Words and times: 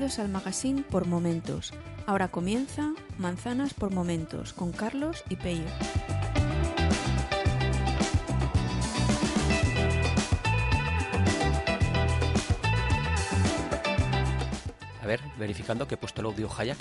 Bienvenidos 0.00 0.24
al 0.24 0.30
magazine 0.30 0.82
por 0.82 1.06
momentos. 1.06 1.74
Ahora 2.06 2.28
comienza 2.28 2.94
Manzanas 3.18 3.74
por 3.74 3.90
momentos 3.90 4.54
con 4.54 4.72
Carlos 4.72 5.22
y 5.28 5.36
Peyo. 5.36 5.66
A 15.02 15.06
ver, 15.06 15.20
verificando 15.38 15.86
que 15.86 15.96
he 15.96 15.98
puesto 15.98 16.22
el 16.22 16.28
audio 16.28 16.48
Hayak. 16.50 16.78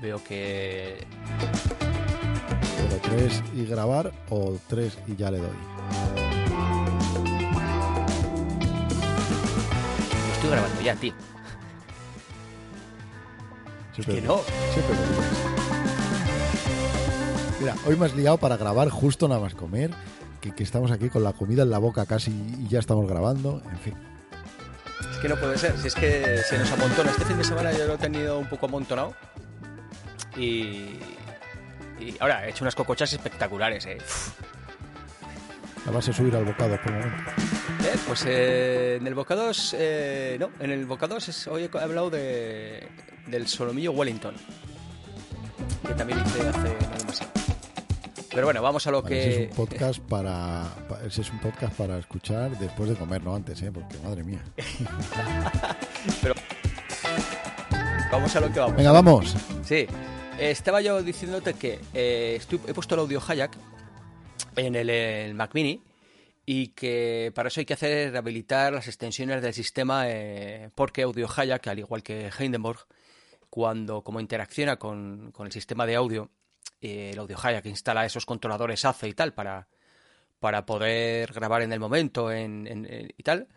Veo 0.00 0.24
que. 0.24 1.06
Pero 2.78 2.96
tres 3.02 3.42
y 3.54 3.66
grabar 3.66 4.10
o 4.30 4.56
tres 4.68 4.96
y 5.06 5.16
ya 5.16 5.30
le 5.30 5.36
doy. 5.36 5.48
Lo 10.08 10.32
estoy 10.32 10.50
grabando 10.50 10.80
ya, 10.80 10.96
tío. 10.96 11.12
Siempre 13.94 14.16
que 14.16 14.22
no. 14.22 14.40
siempre. 14.72 14.96
Mira, 17.60 17.74
hoy 17.86 17.96
me 17.96 18.06
has 18.06 18.14
liado 18.14 18.38
para 18.38 18.56
grabar 18.56 18.88
justo 18.90 19.28
nada 19.28 19.40
más 19.40 19.54
comer. 19.54 19.90
Que, 20.40 20.54
que 20.54 20.62
estamos 20.62 20.90
aquí 20.90 21.08
con 21.08 21.24
la 21.24 21.32
comida 21.32 21.62
en 21.62 21.70
la 21.70 21.78
boca 21.78 22.04
casi 22.04 22.30
y 22.30 22.68
ya 22.68 22.78
estamos 22.78 23.08
grabando. 23.08 23.62
En 23.70 23.78
fin. 23.78 23.94
Es 25.10 25.18
que 25.18 25.28
no 25.28 25.36
puede 25.36 25.56
ser. 25.56 25.78
Si 25.78 25.88
es 25.88 25.94
que 25.94 26.38
se 26.46 26.58
nos 26.58 26.70
amontona. 26.72 27.10
Este 27.10 27.24
fin 27.24 27.38
de 27.38 27.44
semana 27.44 27.72
yo 27.72 27.86
lo 27.86 27.94
he 27.94 27.98
tenido 27.98 28.38
un 28.38 28.48
poco 28.48 28.66
amontonado. 28.66 29.14
Y. 30.36 30.98
Y 32.00 32.16
ahora 32.20 32.46
he 32.46 32.50
hecho 32.50 32.64
unas 32.64 32.74
cocochas 32.74 33.12
espectaculares, 33.12 33.86
eh. 33.86 33.98
Uf. 34.00 34.32
La 35.86 35.92
vas 35.92 36.08
a 36.08 36.12
subir 36.12 36.34
al 36.34 36.44
bocado 36.44 36.76
por 36.82 36.92
el 36.92 36.98
momento. 37.00 37.30
Eh, 37.84 37.96
Pues 38.06 38.24
eh, 38.26 38.96
en 39.00 39.06
el 39.06 39.14
bocados. 39.14 39.74
eh, 39.78 40.36
no, 40.40 40.50
en 40.60 40.70
el 40.70 40.86
bocados 40.86 41.28
es- 41.28 41.46
hoy 41.46 41.68
he 41.72 41.78
hablado 41.78 42.10
de, 42.10 42.88
del 43.26 43.46
solomillo 43.46 43.92
Wellington. 43.92 44.34
Que 45.86 45.94
también 45.94 46.20
hice 46.20 46.48
hace 46.48 46.76
no 46.90 46.98
demasiado. 46.98 47.32
Pero 48.30 48.46
bueno, 48.46 48.62
vamos 48.62 48.86
a 48.86 48.90
lo 48.90 49.02
Vale, 49.02 49.14
que. 49.14 49.28
ese 49.30 49.42
es 49.44 49.50
un 49.50 49.56
podcast 49.56 50.00
para, 50.00 50.64
pa- 50.88 51.00
ese 51.06 51.20
es 51.20 51.30
un 51.30 51.38
podcast 51.40 51.74
para 51.74 51.98
escuchar 51.98 52.58
después 52.58 52.88
de 52.88 52.96
comer, 52.96 53.22
no 53.22 53.34
antes, 53.34 53.60
¿eh? 53.62 53.70
Porque 53.70 53.96
madre 53.98 54.24
mía. 54.24 54.42
Vamos 58.10 58.34
a 58.36 58.40
lo 58.40 58.52
que 58.52 58.60
vamos. 58.60 58.76
Venga, 58.76 58.92
vamos. 58.92 59.34
Sí, 59.64 59.86
estaba 60.38 60.80
yo 60.80 61.02
diciéndote 61.02 61.54
que 61.54 61.80
eh, 61.92 62.36
estoy- 62.38 62.60
he 62.66 62.72
puesto 62.74 62.94
el 62.94 63.00
audio 63.02 63.20
Hayak 63.20 63.52
en 64.56 64.74
el, 64.74 64.90
el 64.90 65.34
Mac 65.34 65.50
Mini 65.54 65.82
y 66.46 66.68
que 66.68 67.32
para 67.34 67.48
eso 67.48 67.60
hay 67.60 67.66
que 67.66 67.74
hacer 67.74 68.12
rehabilitar 68.12 68.72
las 68.72 68.86
extensiones 68.86 69.40
del 69.42 69.54
sistema 69.54 70.04
eh, 70.08 70.70
porque 70.74 71.02
audio 71.02 71.28
Hayak, 71.28 71.66
al 71.68 71.78
igual 71.78 72.02
que 72.02 72.30
Hindenburg, 72.38 72.80
cuando 73.50 74.02
como 74.02 74.20
interacciona 74.20 74.76
con, 74.76 75.30
con 75.32 75.46
el 75.46 75.52
sistema 75.52 75.86
de 75.86 75.94
audio, 75.96 76.30
eh, 76.80 77.10
el 77.12 77.18
audio 77.18 77.36
Hayak 77.42 77.66
instala 77.66 78.04
esos 78.04 78.26
controladores 78.26 78.84
ACE 78.84 79.08
y 79.08 79.14
tal 79.14 79.32
para, 79.32 79.68
para 80.40 80.66
poder 80.66 81.32
grabar 81.32 81.62
en 81.62 81.72
el 81.72 81.80
momento 81.80 82.30
en- 82.30 82.66
en- 82.66 82.84
en- 82.92 83.14
y 83.16 83.22
tal, 83.22 83.48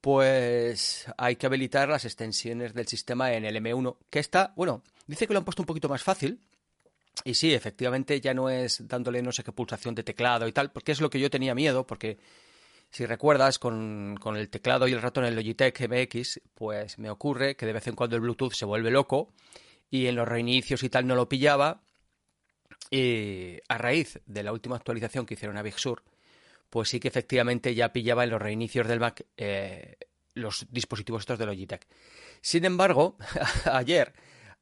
pues 0.00 1.06
hay 1.18 1.36
que 1.36 1.46
habilitar 1.46 1.88
las 1.88 2.04
extensiones 2.06 2.72
del 2.74 2.86
sistema 2.86 3.32
en 3.34 3.44
el 3.44 3.56
M1, 3.56 3.96
que 4.08 4.18
está, 4.18 4.52
bueno, 4.56 4.82
dice 5.06 5.26
que 5.26 5.34
lo 5.34 5.38
han 5.40 5.44
puesto 5.44 5.62
un 5.62 5.66
poquito 5.66 5.88
más 5.88 6.02
fácil. 6.02 6.40
Y 7.24 7.34
sí, 7.34 7.52
efectivamente 7.52 8.20
ya 8.20 8.32
no 8.34 8.48
es 8.48 8.86
dándole 8.88 9.22
no 9.22 9.32
sé 9.32 9.42
qué 9.44 9.52
pulsación 9.52 9.94
de 9.94 10.02
teclado 10.02 10.48
y 10.48 10.52
tal, 10.52 10.72
porque 10.72 10.92
es 10.92 11.00
lo 11.00 11.10
que 11.10 11.20
yo 11.20 11.28
tenía 11.30 11.54
miedo, 11.54 11.86
porque 11.86 12.18
si 12.90 13.06
recuerdas, 13.06 13.58
con, 13.58 14.16
con 14.20 14.36
el 14.36 14.48
teclado 14.48 14.88
y 14.88 14.92
el 14.92 15.02
ratón 15.02 15.24
en 15.26 15.36
Logitech 15.36 15.80
MX, 15.88 16.40
pues 16.54 16.98
me 16.98 17.10
ocurre 17.10 17.56
que 17.56 17.66
de 17.66 17.72
vez 17.74 17.86
en 17.86 17.94
cuando 17.94 18.16
el 18.16 18.22
Bluetooth 18.22 18.52
se 18.54 18.64
vuelve 18.64 18.90
loco 18.90 19.32
y 19.90 20.06
en 20.06 20.16
los 20.16 20.26
reinicios 20.26 20.82
y 20.82 20.88
tal 20.88 21.06
no 21.06 21.14
lo 21.14 21.28
pillaba. 21.28 21.82
Y 22.90 23.58
a 23.68 23.78
raíz 23.78 24.20
de 24.26 24.42
la 24.42 24.52
última 24.52 24.76
actualización 24.76 25.26
que 25.26 25.34
hicieron 25.34 25.56
a 25.56 25.62
Big 25.62 25.78
Sur, 25.78 26.02
pues 26.70 26.88
sí 26.88 26.98
que 27.00 27.08
efectivamente 27.08 27.74
ya 27.74 27.92
pillaba 27.92 28.24
en 28.24 28.30
los 28.30 28.42
reinicios 28.42 28.88
del 28.88 29.00
Mac 29.00 29.24
eh, 29.36 29.96
los 30.34 30.66
dispositivos 30.70 31.22
estos 31.22 31.38
de 31.38 31.46
Logitech. 31.46 31.86
Sin 32.40 32.64
embargo, 32.64 33.16
ayer, 33.66 34.12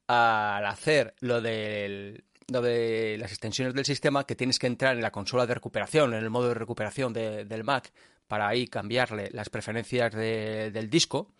al 0.07 0.67
hacer 0.67 1.15
lo, 1.21 1.41
del- 1.41 2.25
lo 2.51 2.63
de 2.63 3.17
las 3.19 3.31
extensiones 3.31 3.75
del 3.75 3.85
sistema, 3.85 4.25
que 4.25 4.35
tienes 4.35 4.59
que 4.59 4.67
entrar 4.67 4.97
en 4.97 5.03
la 5.03 5.11
consola 5.13 5.47
de 5.47 5.55
recuperación, 5.55 6.15
en 6.15 6.23
el 6.23 6.31
modo 6.31 6.49
de 6.49 6.55
recuperación 6.55 7.13
de- 7.13 7.45
del 7.45 7.65
Mac, 7.65 7.93
para 8.27 8.49
ahí 8.49 8.67
cambiarle 8.69 9.29
las 9.33 9.51
preferencias 9.51 10.13
de- 10.15 10.71
del 10.71 10.89
disco, 10.91 11.31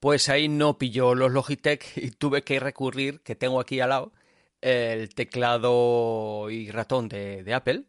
pues 0.00 0.28
ahí 0.28 0.48
no 0.48 0.78
pilló 0.78 1.14
los 1.14 1.30
Logitech 1.32 1.96
y 1.96 2.10
tuve 2.10 2.42
que 2.42 2.58
recurrir, 2.60 3.20
que 3.20 3.34
tengo 3.36 3.60
aquí 3.60 3.80
al 3.80 3.90
lado, 3.90 4.12
el 4.60 5.12
teclado 5.14 6.48
y 6.50 6.70
ratón 6.70 7.08
de, 7.08 7.42
de 7.42 7.54
Apple 7.54 7.84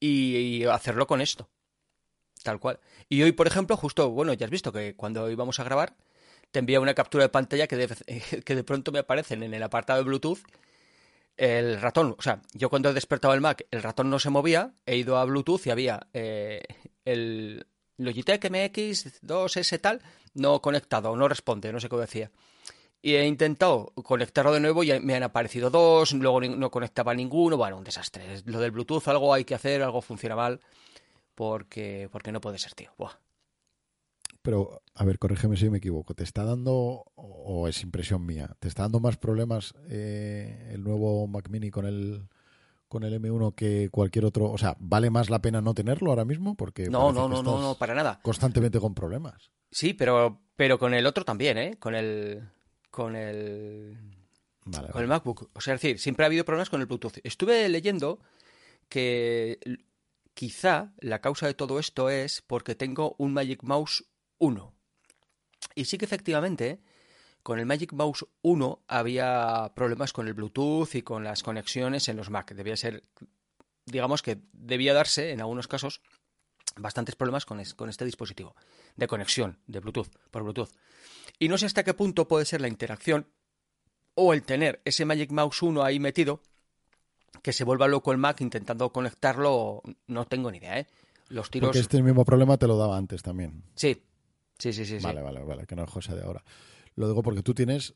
y, 0.00 0.36
y 0.36 0.64
hacerlo 0.64 1.06
con 1.06 1.20
esto. 1.20 1.48
Tal 2.44 2.60
cual. 2.60 2.78
Y 3.08 3.22
hoy, 3.22 3.32
por 3.32 3.46
ejemplo, 3.46 3.76
justo, 3.76 4.10
bueno, 4.10 4.32
ya 4.34 4.44
has 4.46 4.50
visto 4.50 4.70
que 4.72 4.94
cuando 4.94 5.30
íbamos 5.30 5.58
a 5.60 5.64
grabar, 5.64 5.96
te 6.54 6.60
envía 6.60 6.78
una 6.78 6.94
captura 6.94 7.24
de 7.24 7.30
pantalla 7.30 7.66
que 7.66 7.76
de, 7.76 8.64
pronto 8.64 8.92
me 8.92 9.00
aparecen 9.00 9.42
en 9.42 9.54
el 9.54 9.62
apartado 9.64 9.98
de 9.98 10.04
Bluetooth 10.04 10.38
el 11.36 11.80
ratón. 11.80 12.14
O 12.16 12.22
sea, 12.22 12.42
yo 12.52 12.70
cuando 12.70 12.90
he 12.90 12.92
despertado 12.92 13.34
el 13.34 13.40
Mac, 13.40 13.66
el 13.72 13.82
ratón 13.82 14.08
no 14.08 14.20
se 14.20 14.30
movía, 14.30 14.72
he 14.86 14.96
ido 14.96 15.18
a 15.18 15.24
Bluetooth 15.24 15.66
y 15.66 15.70
había 15.70 16.06
eh, 16.12 16.62
el 17.04 17.66
Logitech 17.96 18.44
MX2S 18.44 19.80
tal, 19.80 20.00
no 20.34 20.62
conectado, 20.62 21.16
no 21.16 21.26
responde, 21.26 21.72
no 21.72 21.80
sé 21.80 21.88
cómo 21.88 22.02
decía. 22.02 22.30
Y 23.02 23.16
he 23.16 23.26
intentado 23.26 23.92
conectarlo 24.04 24.52
de 24.52 24.60
nuevo 24.60 24.84
y 24.84 25.00
me 25.00 25.16
han 25.16 25.24
aparecido 25.24 25.70
dos, 25.70 26.12
luego 26.12 26.40
no 26.40 26.70
conectaba 26.70 27.14
ninguno. 27.14 27.56
Bueno, 27.56 27.78
un 27.78 27.84
desastre. 27.84 28.42
Lo 28.44 28.60
del 28.60 28.70
Bluetooth, 28.70 29.08
algo 29.08 29.34
hay 29.34 29.44
que 29.44 29.56
hacer, 29.56 29.82
algo 29.82 30.00
funciona 30.00 30.36
mal. 30.36 30.60
Porque, 31.34 32.08
porque 32.12 32.30
no 32.30 32.40
puede 32.40 32.58
ser, 32.58 32.74
tío. 32.74 32.92
Buah. 32.96 33.23
Pero, 34.44 34.82
a 34.94 35.06
ver, 35.06 35.18
corrígeme 35.18 35.56
si 35.56 35.70
me 35.70 35.78
equivoco. 35.78 36.12
¿Te 36.12 36.22
está 36.22 36.44
dando, 36.44 37.06
o 37.14 37.66
es 37.66 37.82
impresión 37.82 38.26
mía, 38.26 38.54
te 38.60 38.68
está 38.68 38.82
dando 38.82 39.00
más 39.00 39.16
problemas 39.16 39.72
eh, 39.88 40.70
el 40.74 40.84
nuevo 40.84 41.26
Mac 41.26 41.48
Mini 41.48 41.70
con 41.70 41.86
el, 41.86 42.28
con 42.86 43.04
el 43.04 43.18
M1 43.18 43.54
que 43.54 43.88
cualquier 43.90 44.26
otro? 44.26 44.50
O 44.50 44.58
sea, 44.58 44.76
¿vale 44.80 45.08
más 45.08 45.30
la 45.30 45.40
pena 45.40 45.62
no 45.62 45.72
tenerlo 45.72 46.10
ahora 46.10 46.26
mismo? 46.26 46.56
Porque 46.56 46.90
No, 46.90 47.10
no, 47.10 47.26
no, 47.26 47.42
no, 47.42 47.58
no, 47.58 47.74
para 47.76 47.94
nada. 47.94 48.20
Constantemente 48.22 48.78
con 48.78 48.94
problemas. 48.94 49.50
Sí, 49.70 49.94
pero, 49.94 50.42
pero 50.56 50.78
con 50.78 50.92
el 50.92 51.06
otro 51.06 51.24
también, 51.24 51.56
¿eh? 51.56 51.78
Con 51.78 51.94
el. 51.94 52.46
Con 52.90 53.16
el. 53.16 53.96
Vale, 54.66 54.88
Con 54.90 55.00
el. 55.00 55.08
MacBook. 55.08 55.48
O 55.54 55.60
sea, 55.62 55.72
es 55.72 55.80
decir, 55.80 55.98
siempre 55.98 56.26
ha 56.26 56.28
habido 56.28 56.44
problemas 56.44 56.68
con 56.68 56.82
el 56.82 56.86
Bluetooth. 56.86 57.16
Estuve 57.24 57.66
leyendo 57.70 58.20
que 58.90 59.58
quizá 60.34 60.92
la 60.98 61.22
causa 61.22 61.46
de 61.46 61.54
todo 61.54 61.78
esto 61.78 62.10
es 62.10 62.42
porque 62.42 62.74
tengo 62.74 63.14
un 63.16 63.32
Magic 63.32 63.62
Mouse 63.62 64.04
1. 64.38 64.74
Y 65.74 65.84
sí 65.86 65.98
que 65.98 66.04
efectivamente, 66.04 66.80
con 67.42 67.58
el 67.58 67.66
Magic 67.66 67.92
Mouse 67.92 68.26
1 68.42 68.84
había 68.88 69.72
problemas 69.74 70.12
con 70.12 70.28
el 70.28 70.34
Bluetooth 70.34 70.94
y 70.94 71.02
con 71.02 71.24
las 71.24 71.42
conexiones 71.42 72.08
en 72.08 72.16
los 72.16 72.30
Mac. 72.30 72.52
Debía 72.54 72.76
ser, 72.76 73.04
digamos 73.86 74.22
que 74.22 74.38
debía 74.52 74.94
darse 74.94 75.30
en 75.32 75.40
algunos 75.40 75.68
casos 75.68 76.00
bastantes 76.76 77.14
problemas 77.16 77.46
con, 77.46 77.60
es- 77.60 77.74
con 77.74 77.88
este 77.88 78.04
dispositivo 78.04 78.54
de 78.96 79.06
conexión 79.06 79.58
de 79.66 79.80
Bluetooth 79.80 80.08
por 80.30 80.42
Bluetooth. 80.42 80.70
Y 81.38 81.48
no 81.48 81.58
sé 81.58 81.66
hasta 81.66 81.84
qué 81.84 81.94
punto 81.94 82.28
puede 82.28 82.44
ser 82.44 82.60
la 82.60 82.68
interacción 82.68 83.26
o 84.14 84.32
el 84.32 84.42
tener 84.44 84.80
ese 84.84 85.04
Magic 85.04 85.30
Mouse 85.32 85.62
1 85.62 85.82
ahí 85.82 85.98
metido 85.98 86.40
que 87.42 87.52
se 87.52 87.64
vuelva 87.64 87.88
loco 87.88 88.12
el 88.12 88.18
Mac 88.18 88.40
intentando 88.40 88.92
conectarlo, 88.92 89.82
no 90.06 90.24
tengo 90.26 90.50
ni 90.52 90.58
idea, 90.58 90.78
¿eh? 90.78 90.86
Los 91.28 91.50
tiros... 91.50 91.68
Porque 91.68 91.80
este 91.80 92.00
mismo 92.02 92.24
problema 92.24 92.56
te 92.56 92.66
lo 92.68 92.76
daba 92.78 92.96
antes 92.96 93.22
también. 93.22 93.64
Sí, 93.74 94.02
sí, 94.72 94.72
sí, 94.72 94.84
sí. 94.84 94.98
sí. 94.98 95.04
Vale, 95.04 95.22
vale, 95.22 95.42
vale, 95.42 95.66
que 95.66 95.74
no 95.76 95.84
es 95.84 95.90
cosa 95.90 96.14
de 96.14 96.22
ahora. 96.22 96.44
Lo 96.96 97.08
digo 97.08 97.22
porque 97.22 97.42
tú 97.42 97.54
tienes, 97.54 97.94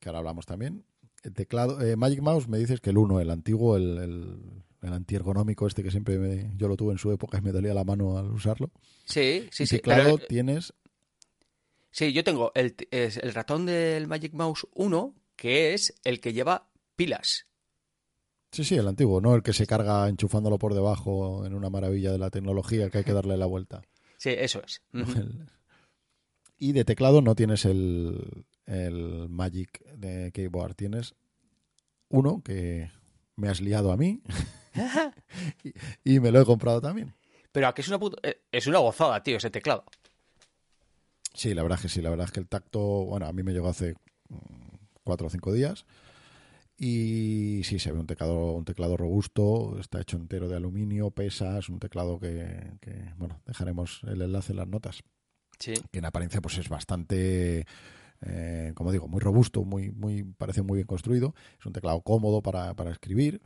que 0.00 0.08
ahora 0.08 0.18
hablamos 0.20 0.46
también, 0.46 0.84
el 1.22 1.32
teclado, 1.34 1.80
eh, 1.80 1.96
Magic 1.96 2.20
Mouse 2.20 2.48
me 2.48 2.58
dices 2.58 2.80
que 2.80 2.90
el 2.90 2.98
1, 2.98 3.20
el 3.20 3.30
antiguo, 3.30 3.76
el, 3.76 3.98
el, 3.98 4.36
el 4.82 4.92
antiergonómico 4.92 5.66
este 5.66 5.82
que 5.82 5.90
siempre 5.90 6.18
me- 6.18 6.52
yo 6.56 6.68
lo 6.68 6.76
tuve 6.76 6.92
en 6.92 6.98
su 6.98 7.10
época 7.10 7.38
y 7.38 7.40
me 7.40 7.50
dolía 7.52 7.74
la 7.74 7.82
mano 7.84 8.16
al 8.18 8.30
usarlo. 8.30 8.70
Sí, 9.04 9.48
sí, 9.50 9.64
y 9.64 9.66
sí. 9.66 9.76
teclado 9.76 10.16
pero- 10.16 10.26
tienes, 10.28 10.72
sí, 11.90 12.12
yo 12.12 12.22
tengo 12.24 12.52
el, 12.54 12.76
el 12.90 13.34
ratón 13.34 13.66
del 13.66 14.06
Magic 14.06 14.32
Mouse 14.34 14.66
1, 14.74 15.14
que 15.34 15.74
es 15.74 15.94
el 16.04 16.20
que 16.20 16.32
lleva 16.32 16.68
pilas. 16.94 17.46
sí, 18.52 18.64
sí, 18.64 18.76
el 18.76 18.86
antiguo, 18.88 19.20
no 19.20 19.34
el 19.34 19.42
que 19.42 19.52
se 19.52 19.66
carga 19.66 20.08
enchufándolo 20.08 20.58
por 20.58 20.74
debajo 20.74 21.44
en 21.44 21.54
una 21.54 21.68
maravilla 21.70 22.12
de 22.12 22.18
la 22.18 22.30
tecnología 22.30 22.88
que 22.90 22.98
hay 22.98 23.04
que 23.04 23.12
darle 23.12 23.36
la 23.36 23.46
vuelta. 23.46 23.82
Sí, 24.18 24.30
eso 24.30 24.62
es. 24.64 24.82
El- 24.92 25.48
y 26.58 26.72
de 26.72 26.84
teclado 26.84 27.22
no 27.22 27.34
tienes 27.34 27.64
el, 27.64 28.44
el 28.66 29.28
Magic 29.28 29.84
de 29.94 30.32
Keyboard, 30.32 30.74
tienes 30.74 31.14
uno 32.08 32.42
que 32.42 32.90
me 33.36 33.48
has 33.48 33.60
liado 33.60 33.92
a 33.92 33.96
mí 33.96 34.22
y, 36.04 36.14
y 36.16 36.20
me 36.20 36.30
lo 36.30 36.40
he 36.40 36.44
comprado 36.44 36.80
también. 36.80 37.14
Pero 37.52 37.68
aquí 37.68 37.80
es 37.80 37.88
una 37.88 37.98
puta- 37.98 38.18
eh, 38.22 38.42
es 38.52 38.66
una 38.66 38.78
gozada, 38.78 39.22
tío, 39.22 39.36
ese 39.38 39.50
teclado. 39.50 39.84
Sí, 41.34 41.54
la 41.54 41.62
verdad 41.62 41.78
es 41.78 41.82
que 41.82 41.88
sí, 41.88 42.02
la 42.02 42.10
verdad 42.10 42.26
es 42.26 42.32
que 42.32 42.40
el 42.40 42.48
tacto, 42.48 42.80
bueno, 42.80 43.26
a 43.26 43.32
mí 43.32 43.42
me 43.42 43.52
llegó 43.52 43.68
hace 43.68 43.94
mm, 44.28 44.76
cuatro 45.04 45.26
o 45.26 45.30
cinco 45.30 45.52
días 45.52 45.84
y 46.78 47.62
sí, 47.64 47.78
se 47.78 47.92
ve 47.92 47.98
un 47.98 48.06
teclado, 48.06 48.52
un 48.52 48.64
teclado 48.64 48.96
robusto, 48.96 49.78
está 49.80 50.00
hecho 50.00 50.16
entero 50.18 50.48
de 50.48 50.56
aluminio, 50.56 51.10
pesa, 51.10 51.58
es 51.58 51.68
un 51.70 51.78
teclado 51.78 52.18
que, 52.20 52.72
que 52.80 53.12
bueno, 53.16 53.40
dejaremos 53.46 54.00
el 54.04 54.20
enlace 54.22 54.52
en 54.52 54.58
las 54.58 54.68
notas. 54.68 55.02
Que 55.90 55.98
en 55.98 56.04
apariencia 56.04 56.40
pues 56.40 56.58
es 56.58 56.68
bastante 56.68 57.66
eh, 58.22 58.72
como 58.74 58.92
digo, 58.92 59.08
muy 59.08 59.20
robusto, 59.20 59.64
muy, 59.64 59.90
muy, 59.90 60.22
parece 60.22 60.62
muy 60.62 60.76
bien 60.76 60.86
construido. 60.86 61.34
Es 61.58 61.66
un 61.66 61.72
teclado 61.72 62.00
cómodo 62.00 62.42
para, 62.42 62.74
para 62.74 62.90
escribir. 62.90 63.40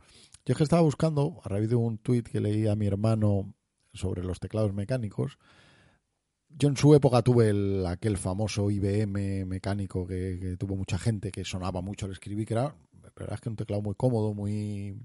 Yo 0.45 0.53
es 0.53 0.57
que 0.57 0.63
estaba 0.63 0.81
buscando, 0.81 1.39
a 1.43 1.49
raíz 1.49 1.69
de 1.69 1.75
un 1.75 1.97
tuit 1.97 2.27
que 2.27 2.39
leí 2.39 2.67
a 2.67 2.75
mi 2.75 2.87
hermano 2.87 3.53
sobre 3.93 4.23
los 4.23 4.39
teclados 4.39 4.73
mecánicos, 4.73 5.37
yo 6.49 6.67
en 6.67 6.75
su 6.75 6.93
época 6.95 7.21
tuve 7.21 7.49
el, 7.49 7.85
aquel 7.85 8.17
famoso 8.17 8.69
IBM 8.69 9.45
mecánico 9.45 10.05
que, 10.05 10.37
que, 10.39 10.57
tuvo 10.57 10.75
mucha 10.75 10.97
gente, 10.97 11.31
que 11.31 11.45
sonaba 11.45 11.81
mucho 11.81 12.05
al 12.05 12.11
escribir, 12.11 12.45
que 12.45 12.55
era, 12.55 12.75
la 13.01 13.11
verdad 13.15 13.35
es 13.35 13.41
que 13.41 13.49
un 13.49 13.55
teclado 13.55 13.81
muy 13.81 13.95
cómodo, 13.95 14.33
muy, 14.33 14.97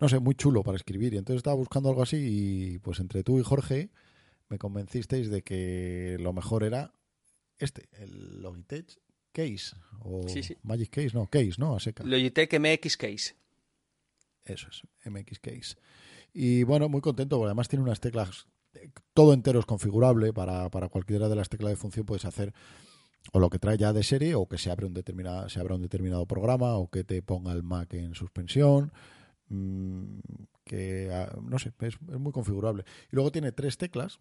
no 0.00 0.08
sé, 0.08 0.18
muy 0.20 0.34
chulo 0.34 0.62
para 0.62 0.76
escribir. 0.76 1.14
Y 1.14 1.18
entonces 1.18 1.38
estaba 1.38 1.56
buscando 1.56 1.88
algo 1.90 2.02
así 2.02 2.16
y 2.16 2.78
pues 2.78 3.00
entre 3.00 3.22
tú 3.24 3.38
y 3.38 3.42
Jorge 3.42 3.90
me 4.48 4.58
convencisteis 4.58 5.30
de 5.30 5.42
que 5.42 6.16
lo 6.20 6.32
mejor 6.32 6.64
era 6.64 6.92
este, 7.58 7.88
el 7.92 8.40
Logitech 8.42 8.98
Case 9.32 9.76
o 10.00 10.28
Sí, 10.28 10.42
sí. 10.42 10.56
Magic 10.62 10.90
Case, 10.90 11.10
no, 11.14 11.26
Case, 11.26 11.54
¿no? 11.58 11.76
A 11.76 11.80
seca. 11.80 12.04
Logitech 12.04 12.58
MX 12.58 12.96
Case. 12.96 13.34
Eso 14.44 14.68
es, 14.70 14.82
MX 15.10 15.38
Case. 15.40 15.76
Y 16.32 16.62
bueno, 16.62 16.88
muy 16.88 17.00
contento, 17.00 17.36
porque 17.36 17.48
además 17.48 17.68
tiene 17.68 17.84
unas 17.84 18.00
teclas, 18.00 18.46
eh, 18.74 18.90
todo 19.12 19.34
entero 19.34 19.60
es 19.60 19.66
configurable, 19.66 20.32
para, 20.32 20.70
para 20.70 20.88
cualquiera 20.88 21.28
de 21.28 21.36
las 21.36 21.48
teclas 21.48 21.70
de 21.70 21.76
función 21.76 22.06
puedes 22.06 22.24
hacer 22.24 22.54
o 23.32 23.40
lo 23.40 23.50
que 23.50 23.58
trae 23.58 23.76
ya 23.76 23.92
de 23.92 24.02
serie, 24.02 24.34
o 24.34 24.46
que 24.46 24.58
se 24.58 24.70
abre 24.70 24.86
un 24.86 24.94
determinado, 24.94 25.48
se 25.48 25.60
abra 25.60 25.74
un 25.74 25.82
determinado 25.82 26.26
programa, 26.26 26.76
o 26.76 26.88
que 26.88 27.04
te 27.04 27.20
ponga 27.22 27.52
el 27.52 27.62
Mac 27.62 27.92
en 27.94 28.14
suspensión, 28.14 28.92
mm, 29.48 30.20
que 30.64 31.10
ah, 31.12 31.36
no 31.42 31.58
sé, 31.58 31.72
es, 31.80 31.98
es 32.10 32.18
muy 32.18 32.32
configurable. 32.32 32.84
Y 33.12 33.16
luego 33.16 33.30
tiene 33.30 33.52
tres 33.52 33.76
teclas, 33.76 34.18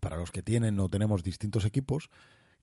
para 0.00 0.16
los 0.16 0.30
que 0.30 0.42
tienen 0.42 0.78
o 0.80 0.88
tenemos 0.88 1.22
distintos 1.22 1.64
equipos, 1.64 2.10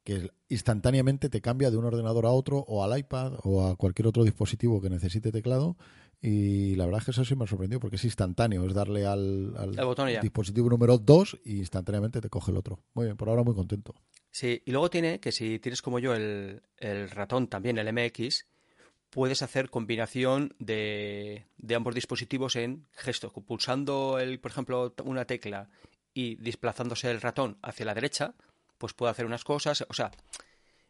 que 0.03 0.29
instantáneamente 0.49 1.29
te 1.29 1.41
cambia 1.41 1.71
de 1.71 1.77
un 1.77 1.85
ordenador 1.85 2.25
a 2.25 2.31
otro 2.31 2.59
o 2.59 2.83
al 2.83 2.97
iPad 2.97 3.33
o 3.43 3.67
a 3.67 3.75
cualquier 3.75 4.07
otro 4.07 4.23
dispositivo 4.23 4.79
que 4.81 4.89
necesite 4.89 5.31
teclado 5.31 5.77
y 6.21 6.75
la 6.75 6.85
verdad 6.85 6.99
es 6.99 7.05
que 7.05 7.11
eso 7.11 7.25
sí 7.25 7.35
me 7.35 7.47
sorprendió 7.47 7.79
porque 7.79 7.97
es 7.97 8.03
instantáneo, 8.03 8.65
es 8.65 8.73
darle 8.73 9.05
al, 9.05 9.51
botón 9.77 10.09
dispositivo 10.21 10.69
número 10.69 10.97
2 10.97 11.39
y 11.45 11.57
instantáneamente 11.57 12.21
te 12.21 12.29
coge 12.29 12.51
el 12.51 12.57
otro. 12.57 12.79
Muy 12.93 13.05
bien, 13.05 13.17
por 13.17 13.29
ahora 13.29 13.43
muy 13.43 13.53
contento. 13.53 13.93
Sí, 14.31 14.61
y 14.65 14.71
luego 14.71 14.89
tiene 14.89 15.19
que 15.19 15.31
si 15.31 15.59
tienes 15.59 15.81
como 15.81 15.99
yo 15.99 16.13
el, 16.13 16.61
el 16.77 17.09
ratón 17.09 17.47
también, 17.47 17.77
el 17.77 17.93
MX, 17.93 18.47
puedes 19.09 19.41
hacer 19.41 19.69
combinación 19.69 20.55
de, 20.59 21.45
de 21.57 21.75
ambos 21.75 21.95
dispositivos 21.95 22.55
en 22.55 22.87
gestos. 22.91 23.31
Pulsando, 23.45 24.19
el, 24.19 24.39
por 24.39 24.51
ejemplo, 24.51 24.93
una 25.03 25.25
tecla 25.25 25.69
y 26.15 26.35
desplazándose 26.35 27.11
el 27.11 27.21
ratón 27.21 27.59
hacia 27.61 27.85
la 27.85 27.93
derecha, 27.93 28.33
pues 28.79 28.93
puede 28.93 29.11
hacer 29.11 29.27
unas 29.27 29.43
cosas. 29.43 29.85
O 29.89 29.93
sea, 29.93 30.09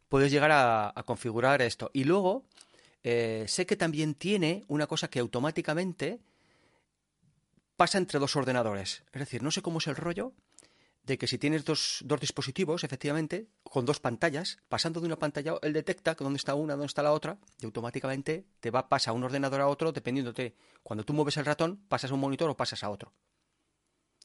puedes 0.08 0.32
llegar 0.32 0.52
a, 0.54 0.94
configurar 1.06 1.62
esto. 1.62 1.90
Y 1.92 2.06
luego, 2.06 2.46
eh, 3.04 3.44
sé 3.50 3.66
que 3.66 3.76
también 3.76 4.14
tiene 4.14 4.64
una 4.70 4.88
cosa 4.88 5.10
que 5.10 5.20
automáticamente 5.20 6.22
pasa 7.76 7.98
entre 7.98 8.20
dos 8.20 8.36
ordenadores. 8.36 9.04
Es 9.12 9.20
decir, 9.20 9.44
no 9.44 9.52
sé 9.52 9.62
cómo 9.62 9.80
es 9.80 9.88
el 9.88 9.96
rollo 9.96 10.32
de 11.04 11.18
que 11.18 11.28
si 11.28 11.38
tienes 11.38 11.66
dos, 11.66 12.00
dos 12.04 12.20
dispositivos, 12.20 12.84
efectivamente, 12.84 13.48
con 13.64 13.86
dos 13.86 14.00
pantallas, 14.00 14.58
pasando 14.70 15.00
de 15.00 15.08
una 15.08 15.20
pantalla, 15.20 15.56
él 15.62 15.74
detecta 15.74 16.16
que 16.16 16.24
dónde 16.24 16.38
está 16.38 16.56
una, 16.56 16.74
dónde 16.74 16.88
está 16.88 17.04
la 17.04 17.12
otra, 17.12 17.38
y 17.60 17.66
automáticamente 17.66 18.46
te 18.60 18.72
va, 18.72 18.90
pasa 18.90 19.12
un 19.12 19.24
ordenador 19.24 19.62
a 19.62 19.68
otro, 19.68 19.92
dependiendo 19.92 20.34
de 20.34 20.56
cuando 20.82 21.04
tú 21.04 21.14
mueves 21.14 21.38
el 21.38 21.46
ratón, 21.46 21.80
pasas 21.88 22.10
a 22.10 22.14
un 22.16 22.22
monitor 22.22 22.50
o 22.50 22.58
pasas 22.58 22.84
a 22.84 22.90
otro. 22.90 23.14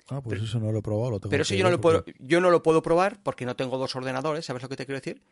Ah, 0.09 0.21
pues 0.23 0.43
eso 0.43 0.59
no 0.59 0.73
lo 0.73 0.79
he 0.79 0.83
probado. 0.83 1.11
Lo 1.11 1.21
tengo 1.21 1.31
Pero 1.31 1.43
eso 1.43 1.55
yo 1.55 1.65
no, 1.65 1.71
lo 1.71 1.81
puedo, 1.81 2.05
yo 2.19 2.41
no 2.41 2.51
lo 2.51 2.63
puedo 2.63 2.83
probar 2.83 3.23
porque 3.23 3.45
no 3.45 3.57
tengo 3.57 3.79
dos 3.79 3.95
ordenadores, 3.97 4.45
¿sabes 4.45 4.63
lo 4.63 4.69
que 4.69 4.77
te 4.77 4.87
quiero 4.87 5.01
decir? 5.01 5.23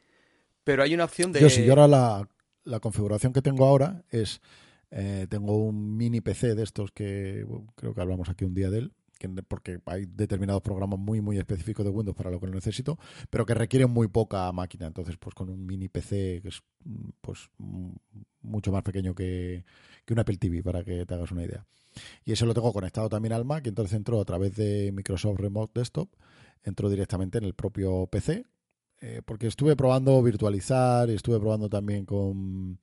Pero 0.65 0.83
hay 0.83 0.95
una 0.95 1.05
opción 1.05 1.33
de... 1.33 1.41
Yo 1.41 1.51
sí, 1.51 1.65
yo 1.65 1.73
ahora 1.73 1.89
la, 1.89 2.29
la 2.65 2.81
configuración 2.81 3.33
que 3.33 3.43
tengo 3.43 3.65
ahora 3.65 4.05
es, 4.11 4.41
eh, 4.91 5.27
tengo 5.29 5.57
un 5.57 5.97
mini 5.97 6.21
PC 6.21 6.55
de 6.55 6.63
estos 6.63 6.93
que 6.93 7.45
bueno, 7.47 7.73
creo 7.75 7.95
que 7.95 8.01
hablamos 8.01 8.29
aquí 8.29 8.45
un 8.45 8.55
día 8.55 8.71
de 8.71 8.79
él, 8.79 8.93
que, 9.19 9.29
porque 9.29 9.81
hay 9.87 10.07
determinados 10.07 10.63
programas 10.63 10.99
muy, 10.99 11.21
muy 11.21 11.39
específicos 11.39 11.85
de 11.85 11.91
Windows 11.91 12.17
para 12.17 12.31
lo 12.31 12.41
que 12.41 12.47
lo 12.47 12.55
necesito, 12.55 12.99
pero 13.31 13.45
que 13.45 13.55
requieren 13.55 13.91
muy 13.91 14.09
poca 14.09 14.51
máquina. 14.53 14.87
Entonces, 14.87 15.17
pues 15.19 15.35
con 15.35 15.49
un 15.51 15.67
mini 15.67 15.89
PC 15.89 16.41
que 16.43 16.49
es 16.49 16.63
mm, 16.85 17.09
pues 17.21 17.51
mm, 17.59 17.91
mucho 18.49 18.73
más 18.73 18.83
pequeño 18.83 19.15
que, 19.15 19.65
que 20.05 20.13
un 20.15 20.21
Apple 20.21 20.37
TV, 20.37 20.63
para 20.63 20.85
que 20.85 21.07
te 21.07 21.15
hagas 21.15 21.31
una 21.33 21.45
idea. 21.45 21.67
Y 22.25 22.33
eso 22.33 22.47
lo 22.47 22.55
tengo 22.55 22.73
conectado 22.73 23.09
también 23.09 23.33
al 23.33 23.45
Mac, 23.45 23.65
y 23.67 23.69
entonces 23.69 23.97
entro 23.97 24.21
a 24.21 24.25
través 24.25 24.57
de 24.57 24.93
Microsoft 24.93 25.39
Remote 25.39 25.79
Desktop, 25.79 26.09
entro 26.63 26.89
directamente 26.89 27.39
en 27.39 27.45
el 27.45 27.55
propio 27.55 28.07
PC, 28.07 28.45
eh, 29.01 29.23
porque 29.25 29.47
estuve 29.47 29.77
probando 29.77 30.21
virtualizar 30.23 31.09
estuve 31.11 31.39
probando 31.39 31.69
también 31.69 32.05
con, 32.05 32.81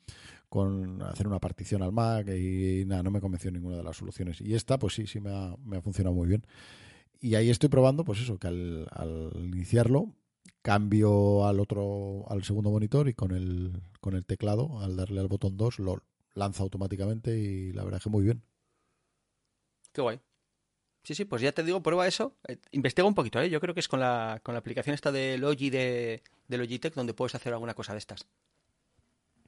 con 0.48 1.02
hacer 1.02 1.28
una 1.28 1.40
partición 1.40 1.82
al 1.82 1.92
Mac 1.92 2.30
y, 2.30 2.86
nada, 2.86 3.04
no 3.04 3.12
me 3.12 3.20
convenció 3.20 3.52
ninguna 3.52 3.78
de 3.78 3.84
las 3.84 3.98
soluciones. 3.98 4.40
Y 4.42 4.54
esta, 4.54 4.80
pues 4.80 4.94
sí, 4.94 5.08
sí 5.08 5.20
me 5.20 5.32
ha, 5.32 5.56
me 5.66 5.78
ha 5.78 5.82
funcionado 5.82 6.16
muy 6.16 6.28
bien. 6.28 6.46
Y 7.20 7.36
ahí 7.36 7.50
estoy 7.50 7.70
probando, 7.70 8.04
pues 8.06 8.22
eso, 8.22 8.38
que 8.38 8.48
al 8.48 9.32
iniciarlo 9.44 10.14
cambio 10.62 11.48
al 11.48 11.60
otro, 11.60 12.26
al 12.30 12.44
segundo 12.44 12.72
monitor 12.72 13.08
y 13.08 13.14
con 13.14 13.32
el, 13.32 13.82
con 14.00 14.16
el 14.16 14.26
teclado, 14.26 14.80
al 14.82 14.96
darle 14.96 15.20
al 15.20 15.28
botón 15.28 15.58
2, 15.58 15.80
lo 15.80 16.02
lanza 16.34 16.64
automáticamente 16.64 17.38
y 17.38 17.72
la 17.74 17.84
verdad 17.84 18.00
es 18.00 18.04
que 18.04 18.10
muy 18.10 18.24
bien. 18.24 18.44
Qué 19.92 20.02
guay. 20.02 20.20
Sí, 21.04 21.14
sí, 21.14 21.26
pues 21.26 21.42
ya 21.42 21.52
te 21.52 21.64
digo, 21.64 21.84
prueba 21.84 22.08
eso. 22.08 22.36
Eh, 22.48 22.58
investiga 22.72 23.08
un 23.08 23.14
poquito, 23.14 23.40
¿eh? 23.40 23.50
Yo 23.50 23.62
creo 23.62 23.74
que 23.74 23.80
es 23.80 23.88
con 23.88 24.00
la, 24.00 24.40
con 24.44 24.54
la 24.56 24.60
aplicación 24.60 24.96
esta 24.96 25.12
de 25.12 25.38
Logi 25.38 25.70
de, 25.70 26.24
de 26.48 26.58
Logitech 26.58 26.96
donde 26.96 27.14
puedes 27.14 27.36
hacer 27.36 27.54
alguna 27.54 27.76
cosa 27.76 27.94
de 27.94 28.00
estas. 28.00 28.28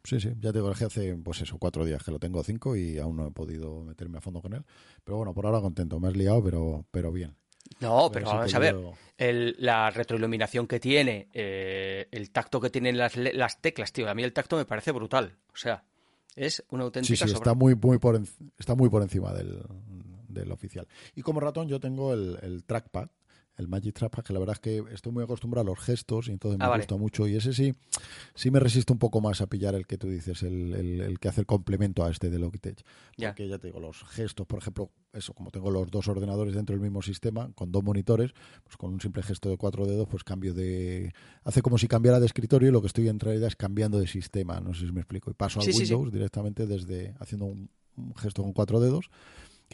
Sí, 0.04 0.22
sí, 0.22 0.30
ya 0.40 0.54
te 0.54 0.60
digo, 0.60 0.72
que 0.74 0.86
hace 0.86 1.18
pues 1.18 1.42
eso, 1.42 1.58
cuatro 1.58 1.84
días 1.84 2.02
que 2.02 2.12
lo 2.12 2.20
tengo, 2.20 2.42
cinco, 2.44 2.78
y 2.78 2.98
aún 2.98 3.18
no 3.18 3.28
he 3.28 3.32
podido 3.32 3.84
meterme 3.84 4.20
a 4.20 4.22
fondo 4.22 4.42
con 4.42 4.54
él. 4.54 4.64
Pero 5.04 5.18
bueno, 5.18 5.34
por 5.34 5.46
ahora 5.46 5.60
contento, 5.60 6.00
me 6.00 6.08
has 6.08 6.16
liado, 6.16 6.42
pero, 6.44 6.86
pero 6.92 7.12
bien. 7.12 7.36
No, 7.80 8.10
pero 8.12 8.28
vamos 8.28 8.54
a 8.54 8.60
ver. 8.60 8.76
El- 9.18 9.56
la 9.60 9.90
retroiluminación 9.90 10.68
que 10.68 10.80
tiene, 10.80 11.28
eh, 11.34 12.08
el 12.12 12.30
tacto 12.32 12.60
que 12.62 12.70
tienen 12.70 12.98
las, 12.98 13.14
teclas, 13.62 13.92
tío. 13.92 14.10
A 14.10 14.14
mí 14.14 14.24
el 14.24 14.34
tacto 14.34 14.58
me 14.58 14.66
parece 14.66 14.92
brutal. 14.92 15.36
O 15.54 15.58
sea, 15.58 15.84
es 16.36 16.64
una 16.70 16.84
Sí, 16.84 16.86
auténtica 16.86 17.26
sí, 17.26 17.32
sobra- 17.32 17.38
está 17.38 17.54
muy, 17.56 17.76
muy 17.76 17.98
por, 17.98 18.16
en- 18.16 18.28
está 18.60 18.76
muy 18.76 18.90
por 18.90 19.02
encima 19.02 19.34
del, 19.34 19.60
del 20.28 20.52
oficial. 20.52 20.88
Y 21.16 21.22
como 21.24 21.40
ratón 21.40 21.68
yo 21.68 21.80
tengo 21.80 22.14
el, 22.14 22.38
el 22.44 22.64
trackpad, 22.64 23.10
el 23.58 23.68
Magic 23.68 23.96
Trackpad, 23.96 24.24
que 24.24 24.34
la 24.34 24.40
verdad 24.40 24.54
es 24.56 24.60
que 24.60 24.84
estoy 24.94 25.12
muy 25.12 25.24
acostumbrado 25.24 25.68
a 25.68 25.70
los 25.72 25.80
gestos 25.84 26.28
y 26.28 26.32
entonces 26.32 26.60
me 26.60 26.66
Ah, 26.66 26.70
vale. 26.70 26.82
gusta 26.84 26.96
mucho. 26.96 27.28
Y 27.28 27.36
ese 27.36 27.54
sí, 27.54 27.74
sí 28.36 28.52
me 28.52 28.60
resisto 28.60 28.94
un 28.94 29.00
poco 29.00 29.20
más 29.20 29.42
a 29.42 29.48
pillar 29.48 29.74
el 29.76 29.88
que 29.88 29.98
tú 29.98 30.08
dices, 30.10 30.44
el, 30.44 30.74
el- 30.74 31.02
el 31.02 31.20
que 31.20 31.28
hace 31.30 31.42
el 31.42 31.48
complemento 31.48 32.04
a 32.06 32.12
este 32.12 32.30
de 32.30 32.40
Logitech. 32.40 32.84
Ya. 33.18 33.30
Porque 33.30 33.48
ya 33.50 33.58
te 33.58 33.68
digo, 33.68 33.80
los 33.80 34.04
gestos, 34.04 34.46
por 34.48 34.60
ejemplo, 34.60 34.92
eso, 35.14 35.34
como 35.34 35.50
tengo 35.52 35.72
los 35.72 35.90
dos 35.90 36.08
ordenadores 36.08 36.54
dentro 36.54 36.74
del 36.76 36.82
mismo 36.82 37.02
sistema, 37.02 37.52
con 37.56 37.72
dos 37.72 37.84
monitores, 37.84 38.32
pues 38.64 38.78
con 38.78 38.94
un 38.94 39.02
simple 39.02 39.24
gesto 39.24 39.50
de 39.50 39.58
cuatro 39.58 39.86
dedos, 39.88 40.08
pues 40.08 40.24
cambio 40.24 40.54
de... 40.54 41.14
Hace 41.44 41.62
como 41.64 41.78
si 41.80 41.88
cambiara 41.88 42.20
de 42.20 42.28
escritorio 42.28 42.70
y 42.70 42.72
lo 42.72 42.82
que 42.82 42.88
estoy 42.88 43.08
en 43.10 43.20
realidad 43.20 43.48
es 43.48 43.56
cambiando 43.56 44.00
de 44.00 44.06
sistema, 44.08 44.60
no 44.60 44.74
sé 44.76 44.86
si 44.86 44.92
me 44.92 45.00
explico. 45.02 45.32
Y 45.32 45.34
paso 45.34 45.60
al 45.60 45.66
Sí, 45.66 45.74
sí, 45.74 45.86
sí. 45.88 45.94
Windows 45.96 46.14
directamente 46.14 46.68
desde 46.68 47.16
haciendo 47.20 47.46
un, 47.46 47.70
un 47.96 48.16
gesto 48.16 48.44
con 48.44 48.54
cuatro 48.54 48.80
dedos 48.80 49.10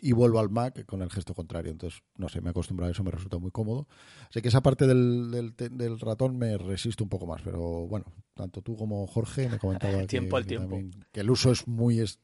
y 0.01 0.11
vuelvo 0.11 0.39
al 0.39 0.49
Mac 0.49 0.85
con 0.85 1.01
el 1.01 1.09
gesto 1.09 1.33
contrario. 1.33 1.71
Entonces, 1.71 2.01
no 2.17 2.27
sé, 2.29 2.41
me 2.41 2.47
he 2.47 2.51
acostumbrado 2.51 2.89
a 2.89 2.91
eso, 2.91 3.03
me 3.03 3.11
resulta 3.11 3.37
muy 3.37 3.51
cómodo. 3.51 3.87
Así 4.29 4.41
que 4.41 4.47
esa 4.49 4.61
parte 4.61 4.87
del, 4.87 5.31
del, 5.31 5.55
del 5.77 5.99
ratón 5.99 6.37
me 6.37 6.57
resisto 6.57 7.03
un 7.03 7.09
poco 7.09 7.25
más, 7.27 7.41
pero 7.41 7.61
bueno, 7.87 8.05
tanto 8.33 8.61
tú 8.61 8.75
como 8.75 9.05
Jorge 9.07 9.47
me 9.49 9.59
comentaba 9.59 9.93
que, 10.01 10.07
Tiempo 10.07 10.37
al 10.37 10.43
que 10.43 10.49
tiempo. 10.49 10.69
también- 10.75 11.05
que 11.11 11.19
el 11.21 11.29
uso 11.29 11.51
es 11.51 11.67
muy, 11.67 11.99
es, 11.99 12.19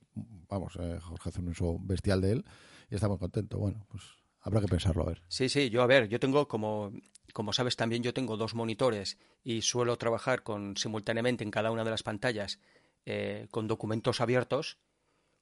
vamos, 0.50 0.78
eh, 0.80 1.00
Jorge 1.02 1.30
hace 1.30 1.40
un 1.42 1.50
uso 1.50 1.78
bestial 1.80 2.22
de 2.22 2.32
él 2.34 2.46
y 2.90 2.96
está 2.96 3.08
muy 3.08 3.18
contento. 3.18 3.58
Bueno, 3.60 3.86
pues 3.90 4.04
habrá 4.42 4.62
que 4.62 4.68
pensarlo 4.68 5.04
a 5.04 5.08
ver. 5.08 5.22
Sí, 5.28 5.48
sí, 5.50 5.70
yo 5.70 5.82
a 5.84 5.88
ver, 5.88 6.08
yo 6.10 6.20
tengo 6.20 6.48
como, 6.48 6.92
como 7.34 7.54
sabes 7.54 7.76
también, 7.76 8.02
yo 8.04 8.14
tengo 8.14 8.36
dos 8.36 8.56
monitores 8.56 9.18
y 9.44 9.62
suelo 9.62 9.96
trabajar 9.98 10.42
con 10.44 10.76
simultáneamente 10.76 11.44
en 11.44 11.52
cada 11.52 11.72
una 11.72 11.84
de 11.84 11.92
las 11.92 12.04
pantallas 12.04 12.60
eh, 13.06 13.48
con 13.52 13.68
documentos 13.68 14.22
abiertos, 14.22 14.78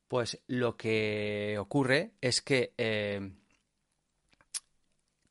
pues 0.08 0.42
lo 0.48 0.78
que 0.78 1.58
ocurre 1.60 2.12
es 2.22 2.42
que 2.42 2.74
eh, 2.78 3.32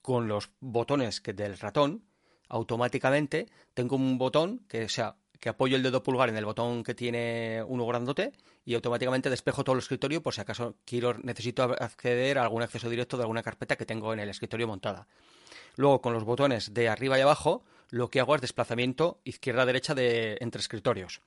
con 0.03 0.29
los 0.29 0.51
botones 0.61 1.23
del 1.23 1.59
ratón, 1.59 2.05
automáticamente 2.49 3.49
tengo 3.75 3.97
un 3.97 4.19
botón 4.19 4.61
que, 4.69 4.85
o 4.85 4.89
sea, 4.89 5.17
que 5.41 5.49
apoyo 5.49 5.77
el 5.77 5.83
dedo 5.83 6.03
pulgar 6.03 6.29
en 6.29 6.37
el 6.37 6.45
botón 6.45 6.83
que 6.83 6.95
tiene 6.95 7.63
uno 7.67 7.87
grandote 7.87 8.33
y 8.65 8.75
automáticamente 8.75 9.31
despejo 9.31 9.65
todo 9.65 9.75
el 9.75 9.81
escritorio 9.81 10.23
por 10.23 10.35
si 10.35 10.41
acaso 10.41 10.77
quiero 10.85 11.15
necesito 11.19 11.63
acceder 11.63 12.39
a 12.39 12.43
algún 12.43 12.63
acceso 12.63 12.89
directo 12.89 13.17
de 13.17 13.25
alguna 13.25 13.43
carpeta 13.43 13.77
que 13.77 13.87
tengo 13.87 14.13
en 14.13 14.21
el 14.21 14.29
escritorio 14.29 14.67
montada. 14.69 15.07
Luego 15.77 16.01
con 16.01 16.13
los 16.13 16.25
botones 16.25 16.73
de 16.73 16.89
arriba 16.89 17.19
y 17.19 17.23
abajo 17.23 17.65
lo 17.91 18.11
que 18.11 18.21
hago 18.21 18.35
es 18.35 18.41
desplazamiento 18.41 19.21
izquierda-derecha 19.25 19.95
de, 19.95 20.39
entre 20.41 20.61
escritorios. 20.61 21.21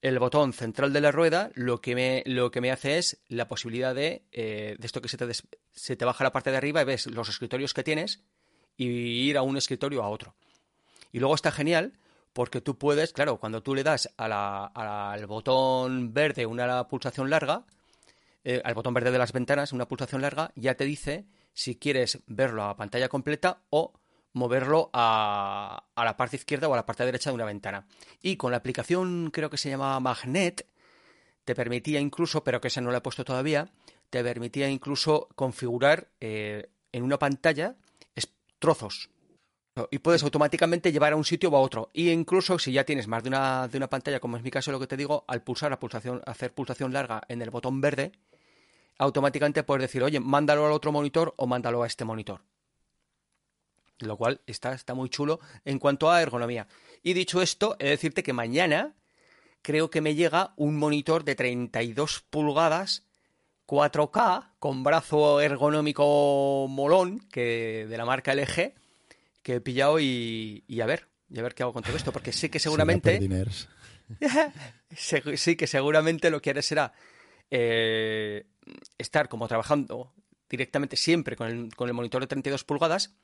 El 0.00 0.18
botón 0.20 0.52
central 0.52 0.92
de 0.92 1.00
la 1.00 1.10
rueda 1.10 1.50
lo 1.54 1.80
que 1.80 1.94
me, 1.94 2.22
lo 2.24 2.50
que 2.50 2.60
me 2.60 2.70
hace 2.70 2.98
es 2.98 3.20
la 3.28 3.48
posibilidad 3.48 3.94
de, 3.94 4.22
eh, 4.30 4.76
de 4.78 4.86
esto 4.86 5.02
que 5.02 5.08
se 5.08 5.16
te, 5.16 5.26
se 5.72 5.96
te 5.96 6.04
baja 6.04 6.22
la 6.22 6.32
parte 6.32 6.52
de 6.52 6.56
arriba 6.56 6.82
y 6.82 6.84
ves 6.84 7.06
los 7.06 7.28
escritorios 7.28 7.74
que 7.74 7.82
tienes 7.82 8.22
y 8.76 8.86
ir 8.86 9.36
a 9.36 9.42
un 9.42 9.56
escritorio 9.56 10.04
a 10.04 10.08
otro. 10.08 10.36
Y 11.10 11.18
luego 11.18 11.34
está 11.34 11.50
genial 11.50 11.94
porque 12.32 12.60
tú 12.60 12.78
puedes, 12.78 13.12
claro, 13.12 13.38
cuando 13.38 13.62
tú 13.62 13.74
le 13.74 13.82
das 13.82 14.08
al 14.16 15.26
botón 15.26 16.14
verde 16.14 16.46
una 16.46 16.86
pulsación 16.86 17.30
larga, 17.30 17.64
eh, 18.44 18.62
al 18.64 18.74
botón 18.74 18.94
verde 18.94 19.10
de 19.10 19.18
las 19.18 19.32
ventanas, 19.32 19.72
una 19.72 19.88
pulsación 19.88 20.22
larga, 20.22 20.52
ya 20.54 20.76
te 20.76 20.84
dice 20.84 21.26
si 21.52 21.74
quieres 21.74 22.20
verlo 22.26 22.62
a 22.62 22.76
pantalla 22.76 23.08
completa 23.08 23.62
o 23.70 23.92
moverlo 24.32 24.90
a, 24.92 25.84
a, 25.94 26.04
la 26.04 26.16
parte 26.16 26.36
izquierda 26.36 26.68
o 26.68 26.74
a 26.74 26.76
la 26.76 26.86
parte 26.86 27.04
derecha 27.04 27.30
de 27.30 27.34
una 27.34 27.44
ventana. 27.44 27.86
Y 28.22 28.36
con 28.36 28.50
la 28.50 28.58
aplicación, 28.58 29.30
creo 29.32 29.50
que 29.50 29.58
se 29.58 29.70
llama 29.70 29.98
Magnet, 30.00 30.66
te 31.44 31.54
permitía 31.54 32.00
incluso, 32.00 32.44
pero 32.44 32.60
que 32.60 32.68
esa 32.68 32.80
no 32.80 32.90
la 32.90 32.98
he 32.98 33.00
puesto 33.02 33.24
todavía, 33.24 33.70
te 34.10 34.22
permitía 34.22 34.68
incluso 34.68 35.28
configurar 35.34 36.08
eh, 36.20 36.70
en 36.92 37.02
una 37.02 37.18
pantalla 37.18 37.76
trozos. 38.58 39.10
Y 39.90 40.00
puedes 40.00 40.24
automáticamente 40.24 40.90
llevar 40.90 41.12
a 41.12 41.16
un 41.16 41.24
sitio 41.24 41.50
o 41.50 41.56
a 41.56 41.60
otro. 41.60 41.88
Y 41.92 42.10
incluso 42.10 42.58
si 42.58 42.72
ya 42.72 42.84
tienes 42.84 43.06
más 43.06 43.22
de 43.22 43.28
una, 43.28 43.68
de 43.68 43.78
una 43.78 43.88
pantalla, 43.88 44.18
como 44.18 44.36
es 44.36 44.42
mi 44.42 44.50
caso 44.50 44.72
lo 44.72 44.80
que 44.80 44.88
te 44.88 44.96
digo, 44.96 45.24
al 45.28 45.42
pulsar 45.42 45.70
la 45.70 45.78
pulsación, 45.78 46.20
hacer 46.26 46.52
pulsación 46.52 46.92
larga 46.92 47.22
en 47.28 47.42
el 47.42 47.50
botón 47.50 47.80
verde, 47.80 48.10
automáticamente 48.98 49.62
puedes 49.62 49.82
decir, 49.82 50.02
oye, 50.02 50.18
mándalo 50.18 50.66
al 50.66 50.72
otro 50.72 50.90
monitor 50.90 51.32
o 51.36 51.46
mándalo 51.46 51.84
a 51.84 51.86
este 51.86 52.04
monitor. 52.04 52.42
Lo 54.00 54.16
cual 54.16 54.40
está, 54.46 54.74
está 54.74 54.94
muy 54.94 55.08
chulo 55.08 55.40
en 55.64 55.78
cuanto 55.78 56.10
a 56.10 56.22
ergonomía. 56.22 56.68
Y 57.02 57.14
dicho 57.14 57.42
esto, 57.42 57.76
he 57.78 57.84
de 57.84 57.90
decirte 57.90 58.22
que 58.22 58.32
mañana 58.32 58.94
creo 59.62 59.90
que 59.90 60.00
me 60.00 60.14
llega 60.14 60.52
un 60.56 60.76
monitor 60.76 61.24
de 61.24 61.34
32 61.34 62.24
pulgadas 62.30 63.04
4K 63.66 64.52
con 64.58 64.82
brazo 64.82 65.40
ergonómico 65.40 66.66
molón 66.68 67.20
que 67.30 67.86
de 67.88 67.98
la 67.98 68.06
marca 68.06 68.34
LG 68.34 68.72
que 69.42 69.54
he 69.54 69.60
pillado 69.60 70.00
y, 70.00 70.62
a 70.82 70.86
ver, 70.86 71.06
y 71.30 71.38
a 71.38 71.42
ver 71.42 71.54
qué 71.54 71.62
hago 71.62 71.72
con 71.72 71.82
todo 71.82 71.96
esto, 71.96 72.12
porque 72.12 72.32
sé 72.32 72.50
que 72.50 72.58
seguramente 72.58 73.20
sí 75.36 75.56
que 75.56 75.66
seguramente 75.66 76.30
lo 76.30 76.40
que 76.40 76.50
haré 76.50 76.62
será 76.62 76.92
eh, 77.50 78.46
estar 78.96 79.28
como 79.28 79.48
trabajando 79.48 80.12
directamente 80.48 80.96
siempre 80.96 81.36
con 81.36 81.48
el, 81.48 81.74
con 81.74 81.88
el 81.88 81.94
monitor 81.94 82.22
de 82.22 82.26
32 82.26 82.64
pulgadas 82.64 83.14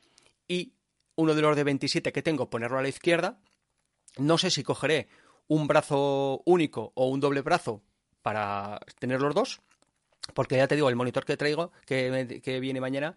y 0.49 0.75
uno 1.17 1.35
de 1.35 1.43
los 1.43 1.57
de 1.57 1.65
27 1.65 2.13
que 2.13 2.23
tengo 2.23 2.51
ponerlo 2.51 2.79
a 2.79 2.83
la 2.83 2.89
izquierda. 2.89 3.41
No 4.17 4.39
sé 4.39 4.51
si 4.51 4.63
cogeré 4.63 5.09
un 5.49 5.67
brazo 5.67 6.43
único 6.45 6.93
o 6.95 7.09
un 7.09 7.21
doble 7.21 7.43
brazo 7.43 7.83
para 8.23 8.81
tener 8.99 9.21
los 9.21 9.35
dos 9.35 9.61
porque 10.33 10.57
ya 10.57 10.67
te 10.67 10.77
digo, 10.77 10.89
el 10.89 10.97
monitor 10.97 11.25
que 11.25 11.37
traigo, 11.37 11.73
que, 11.85 12.59
viene 12.61 12.81
mañana, 12.81 13.17